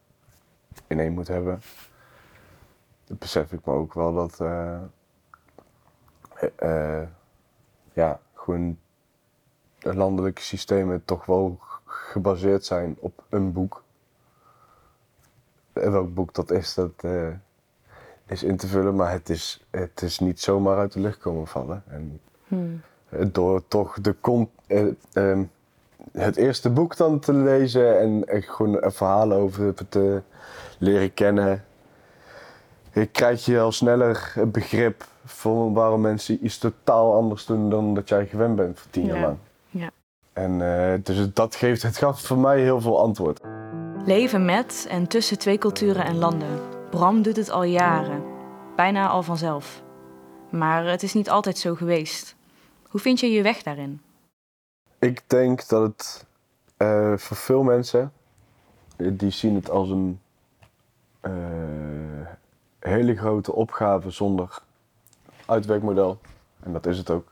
in 0.87 1.13
moet 1.13 1.27
hebben, 1.27 1.61
besef 3.07 3.51
ik 3.53 3.65
me 3.65 3.73
ook 3.73 3.93
wel 3.93 4.13
dat 4.13 4.39
eh, 6.55 7.03
ja, 7.93 8.19
gewoon 8.33 8.79
de 9.79 9.95
landelijke 9.95 10.41
systemen 10.41 11.05
toch 11.05 11.25
wel 11.25 11.59
gebaseerd 11.85 12.65
zijn 12.65 12.97
op 12.99 13.25
een 13.29 13.53
boek. 13.53 13.83
Welk 15.73 16.13
boek 16.13 16.33
dat 16.33 16.51
is, 16.51 16.73
dat 16.73 17.03
eh, 17.03 17.33
is 18.27 18.43
in 18.43 18.57
te 18.57 18.67
vullen, 18.67 18.95
maar 18.95 19.11
het 19.11 19.29
is, 19.29 19.65
het 19.69 20.01
is 20.01 20.19
niet 20.19 20.39
zomaar 20.39 20.77
uit 20.77 20.93
de 20.93 20.99
lucht 20.99 21.17
komen 21.17 21.47
vallen. 21.47 21.83
En 21.87 22.19
Hmm. 22.47 22.81
door 23.31 23.67
toch 23.67 23.97
de 24.01 24.15
eh, 24.67 24.85
ehm, 25.13 25.43
het 26.11 26.35
eerste 26.35 26.69
boek 26.69 26.97
dan 26.97 27.19
te 27.19 27.33
lezen 27.33 27.99
en 27.99 28.43
gewoon 28.43 28.83
een 28.83 28.91
verhaal 28.91 29.31
over 29.31 29.73
te 29.89 30.21
leren 30.77 31.13
kennen, 31.13 31.63
krijg 33.11 33.45
je 33.45 33.59
al 33.59 33.71
sneller 33.71 34.33
begrip 34.47 35.05
van 35.25 35.73
waarom 35.73 36.01
mensen 36.01 36.45
iets 36.45 36.57
totaal 36.57 37.13
anders 37.13 37.45
doen 37.45 37.69
dan 37.69 37.93
dat 37.93 38.09
jij 38.09 38.25
gewend 38.25 38.55
bent 38.55 38.79
voor 38.79 38.91
tien 38.91 39.05
jaar 39.05 39.15
Ja. 39.17 39.21
lang. 39.21 39.37
Ja. 39.69 39.89
En 40.33 40.61
eh, 40.61 40.99
dus 41.03 41.33
dat 41.33 41.55
geeft, 41.55 41.81
het 41.81 41.97
gaf 41.97 42.21
voor 42.21 42.37
mij 42.37 42.61
heel 42.61 42.81
veel 42.81 42.99
antwoord. 42.99 43.41
Leven 44.05 44.45
met 44.45 44.85
en 44.89 45.07
tussen 45.07 45.39
twee 45.39 45.57
culturen 45.57 46.05
en 46.05 46.17
landen. 46.17 46.76
Bram 46.89 47.21
doet 47.21 47.35
het 47.35 47.49
al 47.49 47.63
jaren, 47.63 48.23
bijna 48.75 49.07
al 49.07 49.23
vanzelf. 49.23 49.83
Maar 50.49 50.85
het 50.85 51.03
is 51.03 51.13
niet 51.13 51.29
altijd 51.29 51.57
zo 51.57 51.75
geweest. 51.75 52.35
Hoe 52.89 52.99
vind 52.99 53.19
je 53.19 53.31
je 53.31 53.41
weg 53.41 53.63
daarin? 53.63 54.01
Ik 54.99 55.23
denk 55.27 55.67
dat 55.67 55.81
het 55.81 56.25
eh, 56.77 57.17
voor 57.17 57.37
veel 57.37 57.63
mensen, 57.63 58.11
die 58.97 59.29
zien 59.29 59.55
het 59.55 59.69
als 59.69 59.89
een 59.89 60.19
eh, 61.19 61.31
hele 62.79 63.15
grote 63.15 63.53
opgave 63.53 64.09
zonder 64.09 64.61
uitwerkmodel. 65.45 66.19
En 66.59 66.73
dat 66.73 66.85
is 66.85 66.97
het 66.97 67.09
ook. 67.09 67.31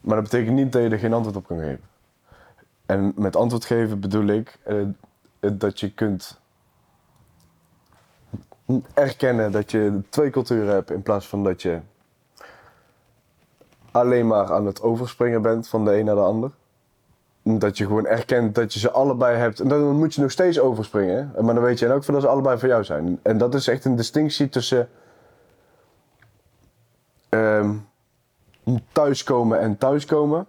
Maar 0.00 0.14
dat 0.14 0.30
betekent 0.30 0.56
niet 0.56 0.72
dat 0.72 0.82
je 0.82 0.88
er 0.88 0.98
geen 0.98 1.12
antwoord 1.12 1.36
op 1.36 1.46
kan 1.46 1.58
geven. 1.58 1.84
En 2.86 3.12
met 3.16 3.36
antwoord 3.36 3.64
geven 3.64 4.00
bedoel 4.00 4.26
ik 4.26 4.58
eh, 4.64 5.50
dat 5.52 5.80
je 5.80 5.90
kunt 5.90 6.40
erkennen 8.94 9.52
dat 9.52 9.70
je 9.70 10.00
twee 10.08 10.30
culturen 10.30 10.72
hebt 10.72 10.90
in 10.90 11.02
plaats 11.02 11.28
van 11.28 11.44
dat 11.44 11.62
je 11.62 11.80
alleen 13.90 14.26
maar 14.26 14.52
aan 14.52 14.66
het 14.66 14.82
overspringen 14.82 15.42
bent 15.42 15.68
van 15.68 15.84
de 15.84 15.98
een 15.98 16.04
naar 16.04 16.14
de 16.14 16.20
ander. 16.20 16.50
Dat 17.42 17.78
je 17.78 17.86
gewoon 17.86 18.06
erkent 18.06 18.54
dat 18.54 18.72
je 18.72 18.78
ze 18.78 18.90
allebei 18.90 19.36
hebt. 19.36 19.60
En 19.60 19.68
dan 19.68 19.96
moet 19.96 20.14
je 20.14 20.20
nog 20.20 20.30
steeds 20.30 20.60
overspringen. 20.60 21.32
Maar 21.40 21.54
dan 21.54 21.62
weet 21.62 21.78
je 21.78 21.86
en 21.86 21.92
ook 21.92 22.04
van 22.04 22.14
dat 22.14 22.22
ze 22.22 22.28
allebei 22.28 22.58
voor 22.58 22.68
jou 22.68 22.84
zijn. 22.84 23.20
En 23.22 23.38
dat 23.38 23.54
is 23.54 23.68
echt 23.68 23.84
een 23.84 23.96
distinctie 23.96 24.48
tussen 24.48 24.88
ehm, 27.28 27.74
thuiskomen 28.92 29.60
en 29.60 29.78
thuiskomen. 29.78 30.46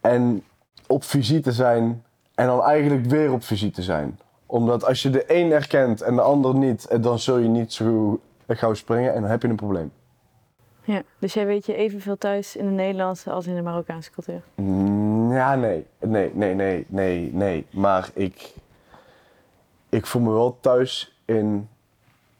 En 0.00 0.44
op 0.86 1.04
visite 1.04 1.52
zijn 1.52 2.04
en 2.34 2.46
dan 2.46 2.62
eigenlijk 2.62 3.06
weer 3.06 3.32
op 3.32 3.42
visite 3.42 3.82
zijn. 3.82 4.18
Omdat 4.46 4.84
als 4.84 5.02
je 5.02 5.10
de 5.10 5.24
een 5.26 5.52
erkent 5.52 6.00
en 6.00 6.14
de 6.14 6.20
ander 6.22 6.54
niet, 6.54 6.86
eh, 6.86 7.02
dan 7.02 7.18
zul 7.18 7.38
je 7.38 7.48
niet 7.48 7.72
zo 7.72 8.20
gauw 8.48 8.74
springen 8.74 9.14
en 9.14 9.20
dan 9.20 9.30
heb 9.30 9.42
je 9.42 9.48
een 9.48 9.56
probleem. 9.56 9.92
Ja. 10.84 11.02
Dus 11.18 11.34
jij 11.34 11.46
weet 11.46 11.66
je 11.66 11.74
evenveel 11.74 12.18
thuis 12.18 12.56
in 12.56 12.64
de 12.64 12.70
Nederlandse 12.70 13.30
als 13.30 13.46
in 13.46 13.54
de 13.54 13.62
Marokkaanse 13.62 14.10
cultuur? 14.10 14.42
Mm, 14.54 15.32
Ja, 15.32 15.54
nee. 15.54 15.86
Nee, 16.00 16.30
nee, 16.34 16.54
nee, 16.54 16.84
nee, 16.88 17.30
nee. 17.34 17.66
Maar 17.70 18.10
ik, 18.14 18.54
ik 19.88 20.06
voel 20.06 20.22
me 20.22 20.30
wel 20.32 20.58
thuis 20.60 21.20
in 21.24 21.68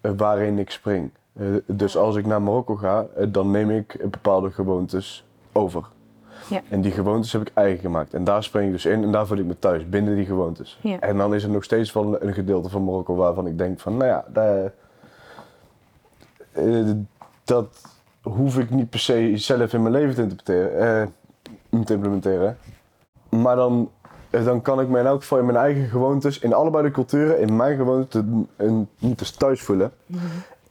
eh, 0.00 0.10
waarin 0.16 0.58
ik 0.58 0.70
spring. 0.70 1.10
Eh, 1.32 1.46
dus 1.66 1.96
als 1.96 2.16
ik 2.16 2.26
naar 2.26 2.42
Marokko 2.42 2.74
ga, 2.74 3.06
dan 3.28 3.50
neem 3.50 3.70
ik 3.70 3.96
bepaalde 4.10 4.50
gewoontes 4.50 5.24
over. 5.52 5.88
Ja. 6.48 6.62
En 6.68 6.80
die 6.80 6.92
gewoontes 6.92 7.32
heb 7.32 7.40
ik 7.42 7.50
eigen 7.54 7.80
gemaakt. 7.80 8.14
En 8.14 8.24
daar 8.24 8.42
spring 8.42 8.66
ik 8.66 8.72
dus 8.72 8.84
in 8.86 9.02
en 9.02 9.12
daar 9.12 9.26
voel 9.26 9.38
ik 9.38 9.44
me 9.44 9.58
thuis, 9.58 9.88
binnen 9.88 10.16
die 10.16 10.24
gewoontes. 10.26 10.78
Ja. 10.82 11.00
En 11.00 11.16
dan 11.16 11.34
is 11.34 11.42
er 11.42 11.50
nog 11.50 11.64
steeds 11.64 11.92
wel 11.92 12.22
een 12.22 12.32
gedeelte 12.34 12.68
van 12.68 12.84
Marokko 12.84 13.14
waarvan 13.14 13.46
ik 13.46 13.58
denk 13.58 13.80
van, 13.80 13.96
nou 13.96 14.10
ja, 14.10 14.24
daar, 14.28 14.72
eh, 16.52 16.90
dat 17.44 17.80
hoef 18.22 18.58
ik 18.58 18.70
niet 18.70 18.90
per 18.90 18.98
se 19.00 19.32
zelf 19.36 19.72
in 19.72 19.82
mijn 19.82 19.94
leven 19.94 20.14
te 20.14 20.22
interpreteren, 20.22 21.02
eh, 21.02 21.84
te 21.84 21.92
implementeren. 21.94 22.58
Maar 23.28 23.56
dan, 23.56 23.90
eh, 24.30 24.44
dan 24.44 24.62
kan 24.62 24.80
ik 24.80 24.88
me 24.88 24.98
in 24.98 25.06
elk 25.06 25.20
geval 25.20 25.38
in 25.38 25.46
mijn 25.46 25.58
eigen 25.58 25.86
gewoontes, 25.88 26.38
in 26.38 26.52
allebei 26.52 26.84
de 26.84 26.90
culturen, 26.90 27.40
in 27.40 27.56
mijn 27.56 27.76
gewoontes, 27.76 28.22
een- 28.56 28.88
eens 29.00 29.30
thuis 29.30 29.62
voelen. 29.62 29.92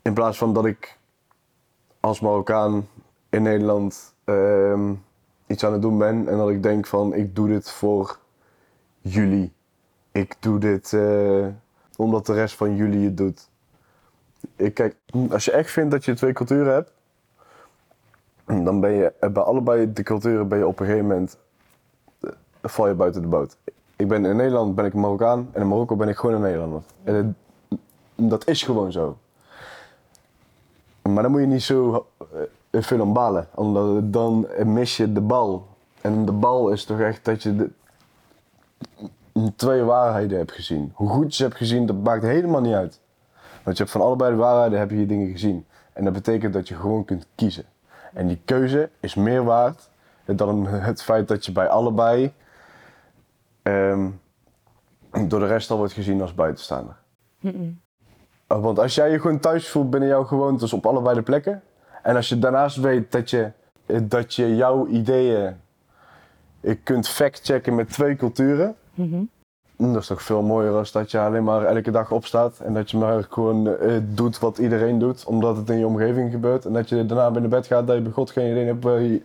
In 0.02 0.14
plaats 0.14 0.38
van 0.38 0.54
dat 0.54 0.66
ik 0.66 0.98
als 2.00 2.20
Marokkaan 2.20 2.88
in 3.30 3.42
Nederland 3.42 4.14
ehm, 4.26 4.94
iets 5.56 5.66
aan 5.66 5.74
het 5.74 5.82
doen 5.82 5.98
ben 5.98 6.28
en 6.28 6.38
dat 6.38 6.50
ik 6.50 6.64
denk 6.64 6.86
van 6.86 7.14
ik 7.14 7.36
doe 7.36 7.48
dit 7.48 7.72
voor 7.72 8.18
jullie. 9.02 9.54
Ik 10.12 10.36
doe 10.40 10.60
dit 10.60 10.94
eh, 10.94 11.48
omdat 11.98 12.26
de 12.26 12.34
rest 12.34 12.56
van 12.56 12.76
jullie 12.76 13.06
het 13.06 13.18
doet. 13.18 13.50
Ik, 14.56 14.74
kijk, 14.74 14.96
als 15.30 15.46
je 15.46 15.52
echt 15.52 15.72
vindt 15.72 15.92
dat 15.92 16.06
je 16.06 16.14
twee 16.14 16.34
culturen 16.34 16.74
hebt, 16.74 16.92
dan 18.46 18.80
ben 18.80 18.92
je 18.92 19.14
bij 19.20 19.44
allebei 19.44 19.94
de 19.94 20.04
culturen 20.04 20.48
ben 20.48 20.58
je 20.58 20.68
op 20.68 20.80
een 20.80 20.86
gegeven 20.86 21.08
moment 21.08 21.38
eh, 22.20 22.30
val 22.62 22.88
je 22.88 22.94
buiten 22.94 23.22
de 23.22 23.28
boot. 23.28 23.58
Ik 23.96 24.08
ben 24.08 24.26
in 24.26 24.36
Nederland 24.36 24.76
ben 24.76 24.86
ik 24.86 24.94
Marokkaan 24.94 25.50
en 25.52 25.62
in 25.62 25.68
Marokko 25.68 25.96
ben 25.96 26.10
ik 26.10 26.18
gewoon 26.18 26.36
een 26.36 26.42
Nederlander. 26.42 26.82
En 27.04 27.38
dat 28.16 28.48
is 28.48 28.64
gewoon 28.64 28.92
zo. 28.92 29.18
Maar 31.02 31.24
dan 31.24 31.32
moet 31.32 31.42
je 31.42 31.48
niet 31.48 31.64
zo 31.64 32.08
eh, 32.18 32.26
veel 32.84 33.02
aan 33.02 33.14
balen, 33.14 33.48
omdat 33.56 34.14
dan 34.14 34.48
mis 34.64 34.98
je 34.98 35.12
de 35.12 35.22
bal. 35.22 35.68
En 36.02 36.26
de 36.26 36.32
bal 36.32 36.70
is 36.70 36.86
toch 36.86 37.00
echt 37.00 37.26
dat 37.26 37.44
je 37.44 37.56
de, 37.56 37.70
twee 39.56 39.82
waarheden 39.82 40.38
hebt 40.38 40.52
gezien. 40.52 40.92
Hoe 40.94 41.10
goed 41.10 41.28
je 41.28 41.36
ze 41.36 41.44
hebt 41.44 41.56
gezien, 41.56 41.86
dat 41.86 42.04
maakt 42.04 42.24
helemaal 42.24 42.62
niet 42.62 42.74
uit. 42.74 43.00
Want 43.64 43.78
je 43.78 43.84
hebt 43.84 43.96
van 43.96 44.02
allebei 44.02 44.32
de 44.32 44.38
waarheden 44.38 44.80
heb 44.80 44.90
je 44.90 45.06
dingen 45.06 45.32
gezien. 45.32 45.66
En 45.94 46.04
dat 46.04 46.14
betekent 46.14 46.54
dat 46.54 46.68
je 46.68 46.76
gewoon 46.76 47.06
kunt 47.06 47.28
kiezen. 47.36 47.66
En 48.14 48.28
die 48.28 48.42
keuze 48.46 48.90
is 49.00 49.16
meer 49.16 49.44
waard 49.44 49.90
dan 50.26 50.68
het 50.68 51.04
feit 51.04 51.28
dat 51.28 51.46
je 51.46 51.52
bij 51.52 51.68
allebei 51.68 52.34
ehm, 53.62 54.10
door 55.28 55.40
de 55.40 55.48
rest 55.48 55.72
al 55.72 55.78
wordt 55.78 55.94
gezien 55.94 56.22
als 56.22 56.34
buitenstaander. 56.34 56.96
Want 58.48 58.80
als 58.80 58.96
jij 58.96 59.12
je 59.12 59.20
gewoon 59.20 59.40
thuis 59.40 59.70
voelt 59.70 59.90
binnen 59.90 60.10
jouw 60.10 60.24
gewoontes 60.24 60.74
op 60.74 60.86
allebei 60.86 61.16
de 61.16 61.22
plekken. 61.22 61.62
En 62.06 62.16
als 62.16 62.30
je 62.30 62.40
daarnaast 62.40 62.78
weet 62.78 63.12
dat 63.12 63.30
je, 63.30 63.52
eh, 63.86 64.00
dat 64.04 64.34
je 64.36 64.56
jouw 64.56 64.88
ideeën 64.88 65.56
eh, 66.62 66.76
kunt 66.84 67.08
factchecken 67.08 67.76
met 67.76 67.90
twee 67.92 68.16
culturen. 68.16 68.76
Mhm. 68.94 69.24
Dat 69.78 70.02
is 70.02 70.08
toch 70.08 70.22
veel 70.22 70.42
mooier 70.42 70.74
als 70.74 70.92
dat 70.92 71.12
je 71.12 71.20
alleen 71.20 71.44
maar 71.44 71.64
elke 71.64 71.92
dag 71.92 72.12
opstaat. 72.12 72.60
En 72.60 72.74
dat 72.74 72.92
je 72.92 72.98
maar 72.98 73.26
gewoon 73.30 73.68
eh, 73.68 73.98
doet 74.04 74.40
wat 74.40 74.58
iedereen 74.58 75.00
doet. 75.00 75.26
Omdat 75.26 75.58
het 75.58 75.70
in 75.70 75.78
je 75.78 75.88
omgeving 75.88 76.32
gebeurt. 76.32 76.66
En 76.66 76.74
dat 76.74 76.90
je 76.90 77.06
daarna 77.06 77.32
binnen 77.32 77.50
bed 77.50 77.68
gaat 77.68 77.88
dat 77.88 77.96
je 77.96 78.02
bij 78.02 78.12
God 78.12 78.32
geen 78.32 78.52
idee 78.52 78.66
hebt 78.66 78.84
wat 78.84 79.00
je, 79.00 79.22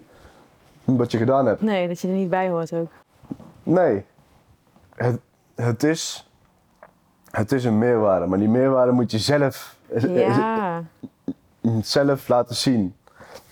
wat 0.84 1.10
je 1.10 1.18
gedaan 1.18 1.46
hebt. 1.46 1.62
Nee, 1.62 1.88
dat 1.88 2.00
je 2.00 2.08
er 2.08 2.14
niet 2.14 2.30
bij 2.30 2.48
hoort 2.48 2.72
ook. 2.72 2.90
Nee. 3.62 4.04
Het, 4.94 5.20
het, 5.54 5.82
is, 5.82 6.30
het 7.30 7.52
is 7.52 7.64
een 7.64 7.78
meerwaarde. 7.78 8.26
Maar 8.26 8.38
die 8.38 8.48
meerwaarde 8.48 8.92
moet 8.92 9.10
je 9.10 9.18
zelf, 9.18 9.76
Ja. 10.08 10.84
Zelf 11.82 12.28
laten 12.28 12.56
zien. 12.56 12.94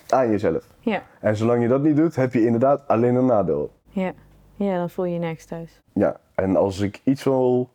Aan 0.09 0.31
jezelf. 0.31 0.67
Ja. 0.81 1.03
En 1.21 1.37
zolang 1.37 1.63
je 1.63 1.69
dat 1.69 1.83
niet 1.83 1.97
doet, 1.97 2.17
heb 2.17 2.33
je 2.33 2.45
inderdaad 2.45 2.89
alleen 2.89 3.15
een 3.15 3.27
nadeel. 3.27 3.73
Ja. 3.89 4.13
Ja, 4.55 4.77
dan 4.77 4.91
voel 4.91 5.05
je 5.05 5.13
je 5.13 5.19
nergens 5.19 5.45
thuis. 5.45 5.81
Ja, 5.93 6.21
en 6.35 6.57
als 6.57 6.81
ik 6.81 7.01
iets 7.05 7.25
wil 7.25 7.71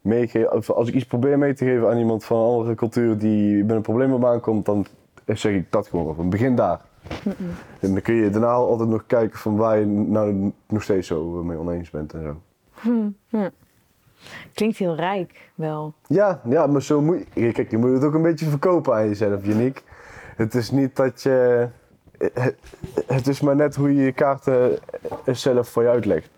meegeven, 0.00 0.52
of 0.52 0.70
als 0.70 0.88
ik 0.88 0.94
iets 0.94 1.06
probeer 1.06 1.38
mee 1.38 1.54
te 1.54 1.64
geven 1.64 1.90
aan 1.90 1.98
iemand 1.98 2.24
van 2.24 2.38
een 2.38 2.44
andere 2.44 2.74
cultuur 2.74 3.18
die 3.18 3.64
met 3.64 3.76
een 3.76 3.82
probleem 3.82 4.12
op 4.12 4.24
aankomt, 4.24 4.64
dan 4.66 4.86
zeg 5.26 5.52
ik 5.52 5.72
dat 5.72 5.88
gewoon 5.88 6.14
van 6.14 6.30
begin 6.30 6.56
daar. 6.56 6.80
En 7.80 7.92
dan 7.92 8.02
kun 8.02 8.14
je 8.14 8.30
daarna 8.30 8.52
altijd 8.52 8.88
nog 8.88 9.06
kijken 9.06 9.38
van 9.38 9.56
waar 9.56 9.78
je 9.78 9.86
nou 9.86 10.52
nog 10.68 10.82
steeds 10.82 11.06
zo 11.06 11.42
mee 11.42 11.58
oneens 11.58 11.90
bent 11.90 12.14
en 12.14 12.22
zo. 12.22 12.36
Klinkt 14.54 14.76
heel 14.76 14.94
rijk, 14.94 15.50
wel. 15.54 15.94
Ja, 16.06 16.40
ja, 16.44 16.66
maar 16.66 16.82
zo 16.82 17.00
moet 17.00 17.24
je. 17.34 17.52
Kijk, 17.52 17.70
je 17.70 17.78
moet 17.78 17.92
het 17.92 18.04
ook 18.04 18.14
een 18.14 18.22
beetje 18.22 18.46
verkopen 18.46 18.94
aan 18.94 19.08
jezelf, 19.08 19.46
Janiek. 19.46 19.82
Het 20.36 20.54
is 20.54 20.70
niet 20.70 20.96
dat 20.96 21.22
je. 21.22 21.68
Het, 23.06 23.26
is 23.26 23.40
maar 23.40 23.56
net 23.56 23.76
hoe 23.76 23.94
je 23.94 24.02
je 24.02 24.12
kaarten 24.12 24.78
zelf 25.26 25.68
voor 25.68 25.82
je 25.82 25.88
uitlegt. 25.88 26.30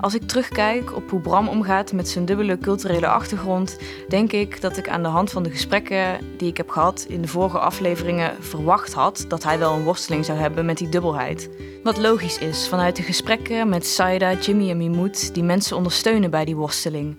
Als 0.00 0.14
ik 0.14 0.22
terugkijk 0.22 0.96
op 0.96 1.10
hoe 1.10 1.20
Bram 1.20 1.48
omgaat 1.48 1.92
met 1.92 2.08
zijn 2.08 2.24
dubbele 2.24 2.58
culturele 2.58 3.08
achtergrond, 3.08 3.78
denk 4.08 4.32
ik 4.32 4.60
dat 4.60 4.76
ik 4.76 4.88
aan 4.88 5.02
de 5.02 5.08
hand 5.08 5.30
van 5.30 5.42
de 5.42 5.50
gesprekken 5.50 6.18
die 6.36 6.48
ik 6.48 6.56
heb 6.56 6.68
gehad 6.70 7.06
in 7.08 7.22
de 7.22 7.28
vorige 7.28 7.58
afleveringen 7.58 8.34
verwacht 8.40 8.92
had 8.92 9.24
dat 9.28 9.42
hij 9.44 9.58
wel 9.58 9.72
een 9.72 9.82
worsteling 9.82 10.24
zou 10.24 10.38
hebben 10.38 10.66
met 10.66 10.78
die 10.78 10.88
dubbelheid. 10.88 11.50
Wat 11.82 11.96
logisch 11.96 12.38
is 12.38 12.68
vanuit 12.68 12.96
de 12.96 13.02
gesprekken 13.02 13.68
met 13.68 13.86
Saida, 13.86 14.32
Jimmy 14.32 14.70
en 14.70 14.76
Mimoet 14.76 15.34
die 15.34 15.42
mensen 15.42 15.76
ondersteunen 15.76 16.30
bij 16.30 16.44
die 16.44 16.56
worsteling. 16.56 17.16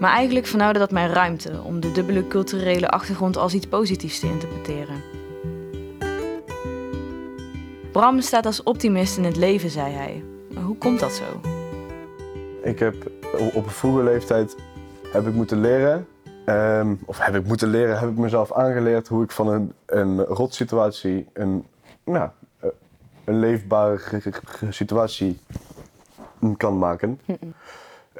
Maar 0.00 0.12
eigenlijk 0.12 0.46
vernauwde 0.46 0.78
dat 0.78 0.90
mij 0.90 1.06
ruimte 1.06 1.60
om 1.64 1.80
de 1.80 1.92
dubbele 1.92 2.28
culturele 2.28 2.88
achtergrond 2.88 3.36
als 3.36 3.54
iets 3.54 3.66
positiefs 3.66 4.20
te 4.20 4.26
interpreteren. 4.26 5.02
Bram 7.92 8.20
staat 8.20 8.46
als 8.46 8.62
optimist 8.62 9.16
in 9.16 9.24
het 9.24 9.36
leven, 9.36 9.70
zei 9.70 9.92
hij. 9.92 10.24
Maar 10.54 10.62
hoe 10.62 10.76
komt 10.76 11.00
dat 11.00 11.12
zo? 11.12 11.57
Ik 12.68 12.78
heb 12.78 12.94
op 13.54 13.64
een 13.64 13.70
vroege 13.70 14.02
leeftijd 14.02 14.56
heb 15.12 15.26
ik 15.26 15.34
moeten 15.34 15.60
leren, 15.60 16.08
ehm, 16.44 16.94
of 17.04 17.18
heb 17.18 17.34
ik 17.34 17.46
moeten 17.46 17.68
leren, 17.68 17.98
heb 17.98 18.10
ik 18.10 18.16
mezelf 18.16 18.52
aangeleerd 18.52 19.08
hoe 19.08 19.22
ik 19.22 19.30
van 19.30 19.48
een, 19.48 19.72
een 19.86 20.20
rotsituatie 20.20 21.28
een, 21.32 21.66
nou, 22.04 22.30
eh, 22.60 22.68
een 23.24 23.38
leefbare 23.38 24.00
situatie 24.70 25.40
kan 26.56 26.78
maken. 26.78 27.20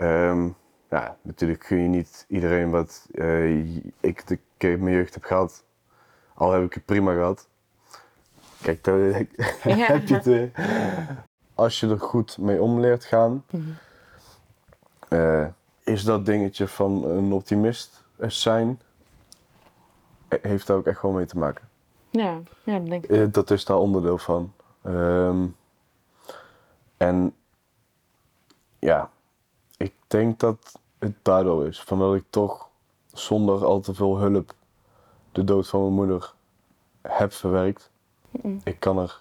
Um, 0.01 0.55
ja, 0.91 1.17
natuurlijk 1.23 1.61
kun 1.61 1.83
je 1.83 1.89
niet 1.89 2.25
iedereen 2.29 2.71
wat 2.71 3.09
uh, 3.13 3.77
ik 4.01 4.27
de 4.27 4.39
keer 4.57 4.79
mijn 4.79 4.95
jeugd 4.95 5.15
heb 5.15 5.25
gehad, 5.25 5.65
al 6.35 6.53
heb 6.53 6.65
ik 6.65 6.75
het 6.75 6.85
prima 6.85 7.13
gehad. 7.13 7.49
Kijk, 8.63 8.85
daar 8.85 8.99
ja. 9.77 9.87
heb 9.87 10.07
je 10.07 10.15
het. 10.15 10.27
Uh, 10.27 10.43
als 11.55 11.81
je 11.81 11.89
er 11.89 12.01
goed 12.01 12.39
mee 12.39 12.63
om 12.63 12.81
leert 12.81 13.05
gaan, 13.05 13.45
mm 13.51 13.77
uh, 15.11 15.47
is 15.85 16.05
dat 16.05 16.27
dingetje 16.27 16.69
van 16.69 17.05
een 17.05 17.33
optimist 17.33 18.05
zijn, 18.27 18.81
heeft 20.29 20.67
daar 20.67 20.77
ook 20.77 20.87
echt 20.87 21.03
wel 21.03 21.13
mee 21.13 21.27
te 21.27 21.39
maken. 21.39 21.69
Ja, 22.11 22.39
ja 22.65 22.79
dat 22.79 22.89
denk 22.89 23.07
ik. 23.07 23.35
dat 23.35 23.51
is 23.51 23.65
daar 23.65 23.77
onderdeel 23.77 24.19
van. 24.19 24.53
Um, 24.87 25.57
en 26.97 27.35
ja, 28.79 29.11
ik 29.77 29.95
denk 30.07 30.41
dat 30.41 30.81
het 30.99 31.15
daardoor 31.23 31.67
is. 31.67 31.83
Van 31.83 31.99
dat 31.99 32.15
ik 32.15 32.25
toch 32.31 32.69
zonder 33.13 33.65
al 33.65 33.81
te 33.81 33.95
veel 33.95 34.19
hulp 34.19 34.55
de 35.33 35.45
dood 35.45 35.69
van 35.69 35.81
mijn 35.81 35.93
moeder 35.93 36.33
heb 37.03 37.33
verwerkt. 37.33 37.91
Ik 38.63 38.81
kan 38.81 38.99
er 38.99 39.21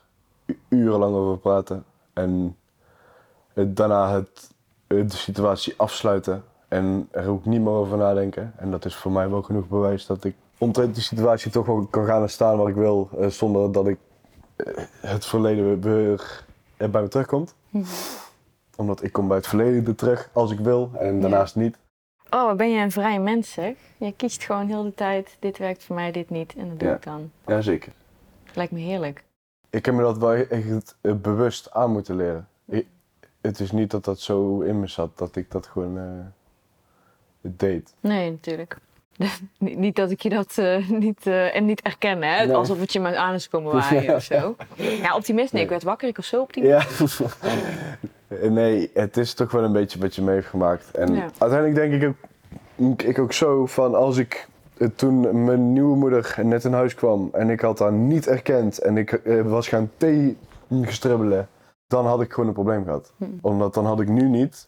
urenlang 0.67 1.15
over 1.15 1.37
praten 1.37 1.85
en 2.13 2.57
daarna 3.53 4.11
het, 4.11 4.53
de 4.87 5.05
situatie 5.09 5.73
afsluiten 5.77 6.43
en 6.67 7.07
er 7.11 7.27
ook 7.27 7.45
niet 7.45 7.61
meer 7.61 7.73
over 7.73 7.97
nadenken. 7.97 8.53
En 8.57 8.71
dat 8.71 8.85
is 8.85 8.95
voor 8.95 9.11
mij 9.11 9.29
wel 9.29 9.41
genoeg 9.41 9.67
bewijs 9.67 10.05
dat 10.05 10.23
ik 10.23 10.35
omtrent 10.57 10.93
die 10.93 11.03
situatie 11.03 11.51
toch 11.51 11.65
wel 11.65 11.85
kan 11.85 12.05
gaan 12.05 12.21
en 12.21 12.29
staan 12.29 12.57
waar 12.57 12.69
ik 12.69 12.75
wil, 12.75 13.09
eh, 13.19 13.27
zonder 13.27 13.71
dat 13.71 13.87
ik 13.87 13.97
eh, 14.55 14.83
het 15.01 15.25
verleden 15.25 15.81
weer 15.81 16.45
bij 16.77 17.01
me 17.01 17.07
terugkomt. 17.07 17.55
Mhm 17.69 17.85
omdat 18.77 19.03
ik 19.03 19.11
kom 19.11 19.27
bij 19.27 19.37
het 19.37 19.47
verleden 19.47 19.95
terug 19.95 20.29
als 20.33 20.51
ik 20.51 20.59
wil 20.59 20.91
en 20.99 21.21
daarnaast 21.21 21.55
niet. 21.55 21.77
Oh, 22.29 22.45
wat 22.45 22.57
ben 22.57 22.71
je 22.71 22.81
een 22.81 22.91
vrij 22.91 23.19
mens 23.19 23.51
zeg. 23.51 23.75
Je 23.97 24.13
kiest 24.15 24.43
gewoon 24.43 24.67
heel 24.67 24.83
de 24.83 24.93
tijd, 24.93 25.37
dit 25.39 25.57
werkt 25.57 25.83
voor 25.83 25.95
mij, 25.95 26.11
dit 26.11 26.29
niet. 26.29 26.55
En 26.57 26.69
dat 26.69 26.79
doe 26.79 26.91
ik 26.91 27.03
dan. 27.03 27.31
Ja, 27.45 27.61
zeker. 27.61 27.93
Lijkt 28.53 28.71
me 28.71 28.79
heerlijk. 28.79 29.23
Ik 29.69 29.85
heb 29.85 29.95
me 29.95 30.01
dat 30.01 30.17
wel 30.17 30.33
echt 30.33 30.95
eh, 31.01 31.13
bewust 31.13 31.71
aan 31.71 31.91
moeten 31.91 32.15
leren. 32.15 32.47
Het 33.47 33.59
is 33.59 33.71
niet 33.71 33.91
dat 33.91 34.05
dat 34.05 34.19
zo 34.19 34.61
in 34.61 34.79
me 34.79 34.87
zat, 34.87 35.17
dat 35.17 35.35
ik 35.35 35.51
dat 35.51 35.67
gewoon 35.67 35.97
uh, 35.97 36.03
deed. 37.41 37.93
Nee, 37.99 38.31
natuurlijk. 38.31 38.77
niet 39.57 39.95
dat 39.95 40.11
ik 40.11 40.21
je 40.21 40.29
dat 40.29 40.55
uh, 40.59 40.89
niet, 40.89 41.25
uh, 41.25 41.55
en 41.55 41.65
niet 41.65 41.81
erken, 41.81 42.23
hè? 42.23 42.53
alsof 42.53 42.79
het 42.79 42.93
je 42.93 42.99
maar 42.99 43.15
aan 43.15 43.33
is 43.33 43.49
komen 43.49 43.73
waaien 43.73 44.03
ja. 44.11 44.15
of 44.15 44.23
zo. 44.23 44.55
Ja, 44.75 45.15
optimist, 45.15 45.53
nee, 45.53 45.63
ik 45.63 45.69
werd 45.69 45.83
wakker, 45.83 46.07
ik 46.07 46.15
was 46.15 46.27
zo 46.27 46.41
optimist. 46.41 47.09
Ja. 47.09 47.27
nee, 48.49 48.89
het 48.93 49.17
is 49.17 49.33
toch 49.33 49.51
wel 49.51 49.63
een 49.63 49.71
beetje 49.71 49.99
wat 49.99 50.15
je 50.15 50.21
mee 50.21 50.35
heeft 50.35 50.47
gemaakt. 50.47 50.91
En 50.91 51.31
uiteindelijk 51.37 51.75
denk 51.75 52.01
ik 52.01 52.13
ook, 52.77 53.01
ik 53.01 53.19
ook 53.19 53.33
zo 53.33 53.65
van 53.65 53.95
als 53.95 54.17
ik 54.17 54.47
toen 54.95 55.43
mijn 55.43 55.73
nieuwe 55.73 55.95
moeder 55.95 56.35
net 56.43 56.63
in 56.63 56.73
huis 56.73 56.95
kwam 56.95 57.29
en 57.33 57.49
ik 57.49 57.61
had 57.61 57.79
haar 57.79 57.91
niet 57.91 58.27
erkend 58.27 58.77
en 58.77 58.97
ik 58.97 59.21
was 59.43 59.67
gaan 59.67 59.91
thee 59.97 60.37
gestribbelen, 60.81 61.49
dan 61.87 62.05
had 62.05 62.21
ik 62.21 62.33
gewoon 62.33 62.47
een 62.47 62.53
probleem 62.53 62.83
gehad. 62.83 63.13
Hm. 63.17 63.25
Omdat 63.41 63.73
dan 63.73 63.85
had 63.85 63.99
ik 63.99 64.07
nu 64.07 64.29
niet 64.29 64.67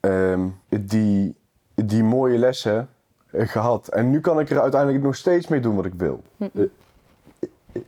um, 0.00 0.60
die, 0.68 1.36
die 1.74 2.04
mooie 2.04 2.38
lessen 2.38 2.88
eh, 3.30 3.48
gehad. 3.48 3.88
En 3.88 4.10
nu 4.10 4.20
kan 4.20 4.40
ik 4.40 4.50
er 4.50 4.60
uiteindelijk 4.60 5.04
nog 5.04 5.16
steeds 5.16 5.48
mee 5.48 5.60
doen 5.60 5.76
wat 5.76 5.84
ik 5.84 5.94
wil. 5.94 6.22
Hm. 6.36 6.44
Eh, 6.54 7.82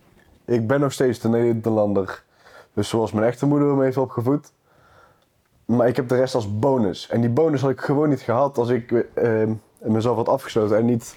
ik 0.44 0.66
ben 0.66 0.80
nog 0.80 0.92
steeds 0.92 1.18
de 1.18 1.28
Nederlander. 1.28 2.24
Dus 2.72 2.88
zoals 2.88 3.12
mijn 3.12 3.26
echte 3.26 3.46
moeder 3.46 3.68
me 3.68 3.84
heeft 3.84 3.96
opgevoed. 3.96 4.52
Maar 5.64 5.88
ik 5.88 5.96
heb 5.96 6.08
de 6.08 6.16
rest 6.16 6.34
als 6.34 6.58
bonus. 6.58 7.08
En 7.08 7.20
die 7.20 7.30
bonus 7.30 7.60
had 7.60 7.70
ik 7.70 7.80
gewoon 7.80 8.08
niet 8.08 8.20
gehad 8.20 8.58
als 8.58 8.68
ik 8.68 8.90
uh, 8.90 9.48
mezelf 9.78 10.16
had 10.16 10.28
afgesloten 10.28 10.76
en 10.76 10.84
niet 10.84 11.16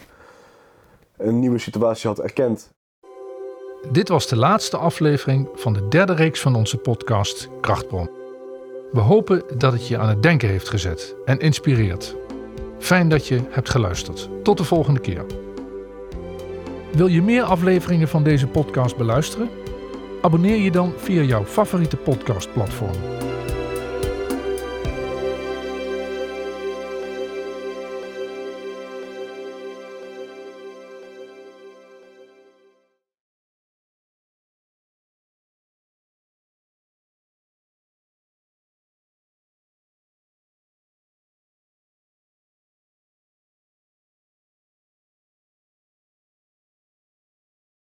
een 1.17 1.39
nieuwe 1.39 1.57
situatie 1.57 2.09
had 2.09 2.19
erkend. 2.19 2.69
Dit 3.87 4.09
was 4.09 4.27
de 4.27 4.35
laatste 4.35 4.77
aflevering 4.77 5.49
van 5.53 5.73
de 5.73 5.87
derde 5.87 6.13
reeks 6.13 6.39
van 6.39 6.55
onze 6.55 6.77
podcast 6.77 7.49
Krachtbron. 7.61 8.09
We 8.91 8.99
hopen 8.99 9.43
dat 9.57 9.73
het 9.73 9.87
je 9.87 9.97
aan 9.97 10.09
het 10.09 10.23
denken 10.23 10.49
heeft 10.49 10.69
gezet 10.69 11.15
en 11.25 11.39
inspireert. 11.39 12.15
Fijn 12.79 13.09
dat 13.09 13.27
je 13.27 13.41
hebt 13.49 13.69
geluisterd. 13.69 14.29
Tot 14.43 14.57
de 14.57 14.63
volgende 14.63 14.99
keer. 14.99 15.25
Wil 16.91 17.07
je 17.07 17.21
meer 17.21 17.43
afleveringen 17.43 18.07
van 18.07 18.23
deze 18.23 18.47
podcast 18.47 18.97
beluisteren? 18.97 19.49
Abonneer 20.21 20.57
je 20.57 20.71
dan 20.71 20.93
via 20.97 21.21
jouw 21.21 21.45
favoriete 21.45 21.97
podcastplatform. 21.97 23.18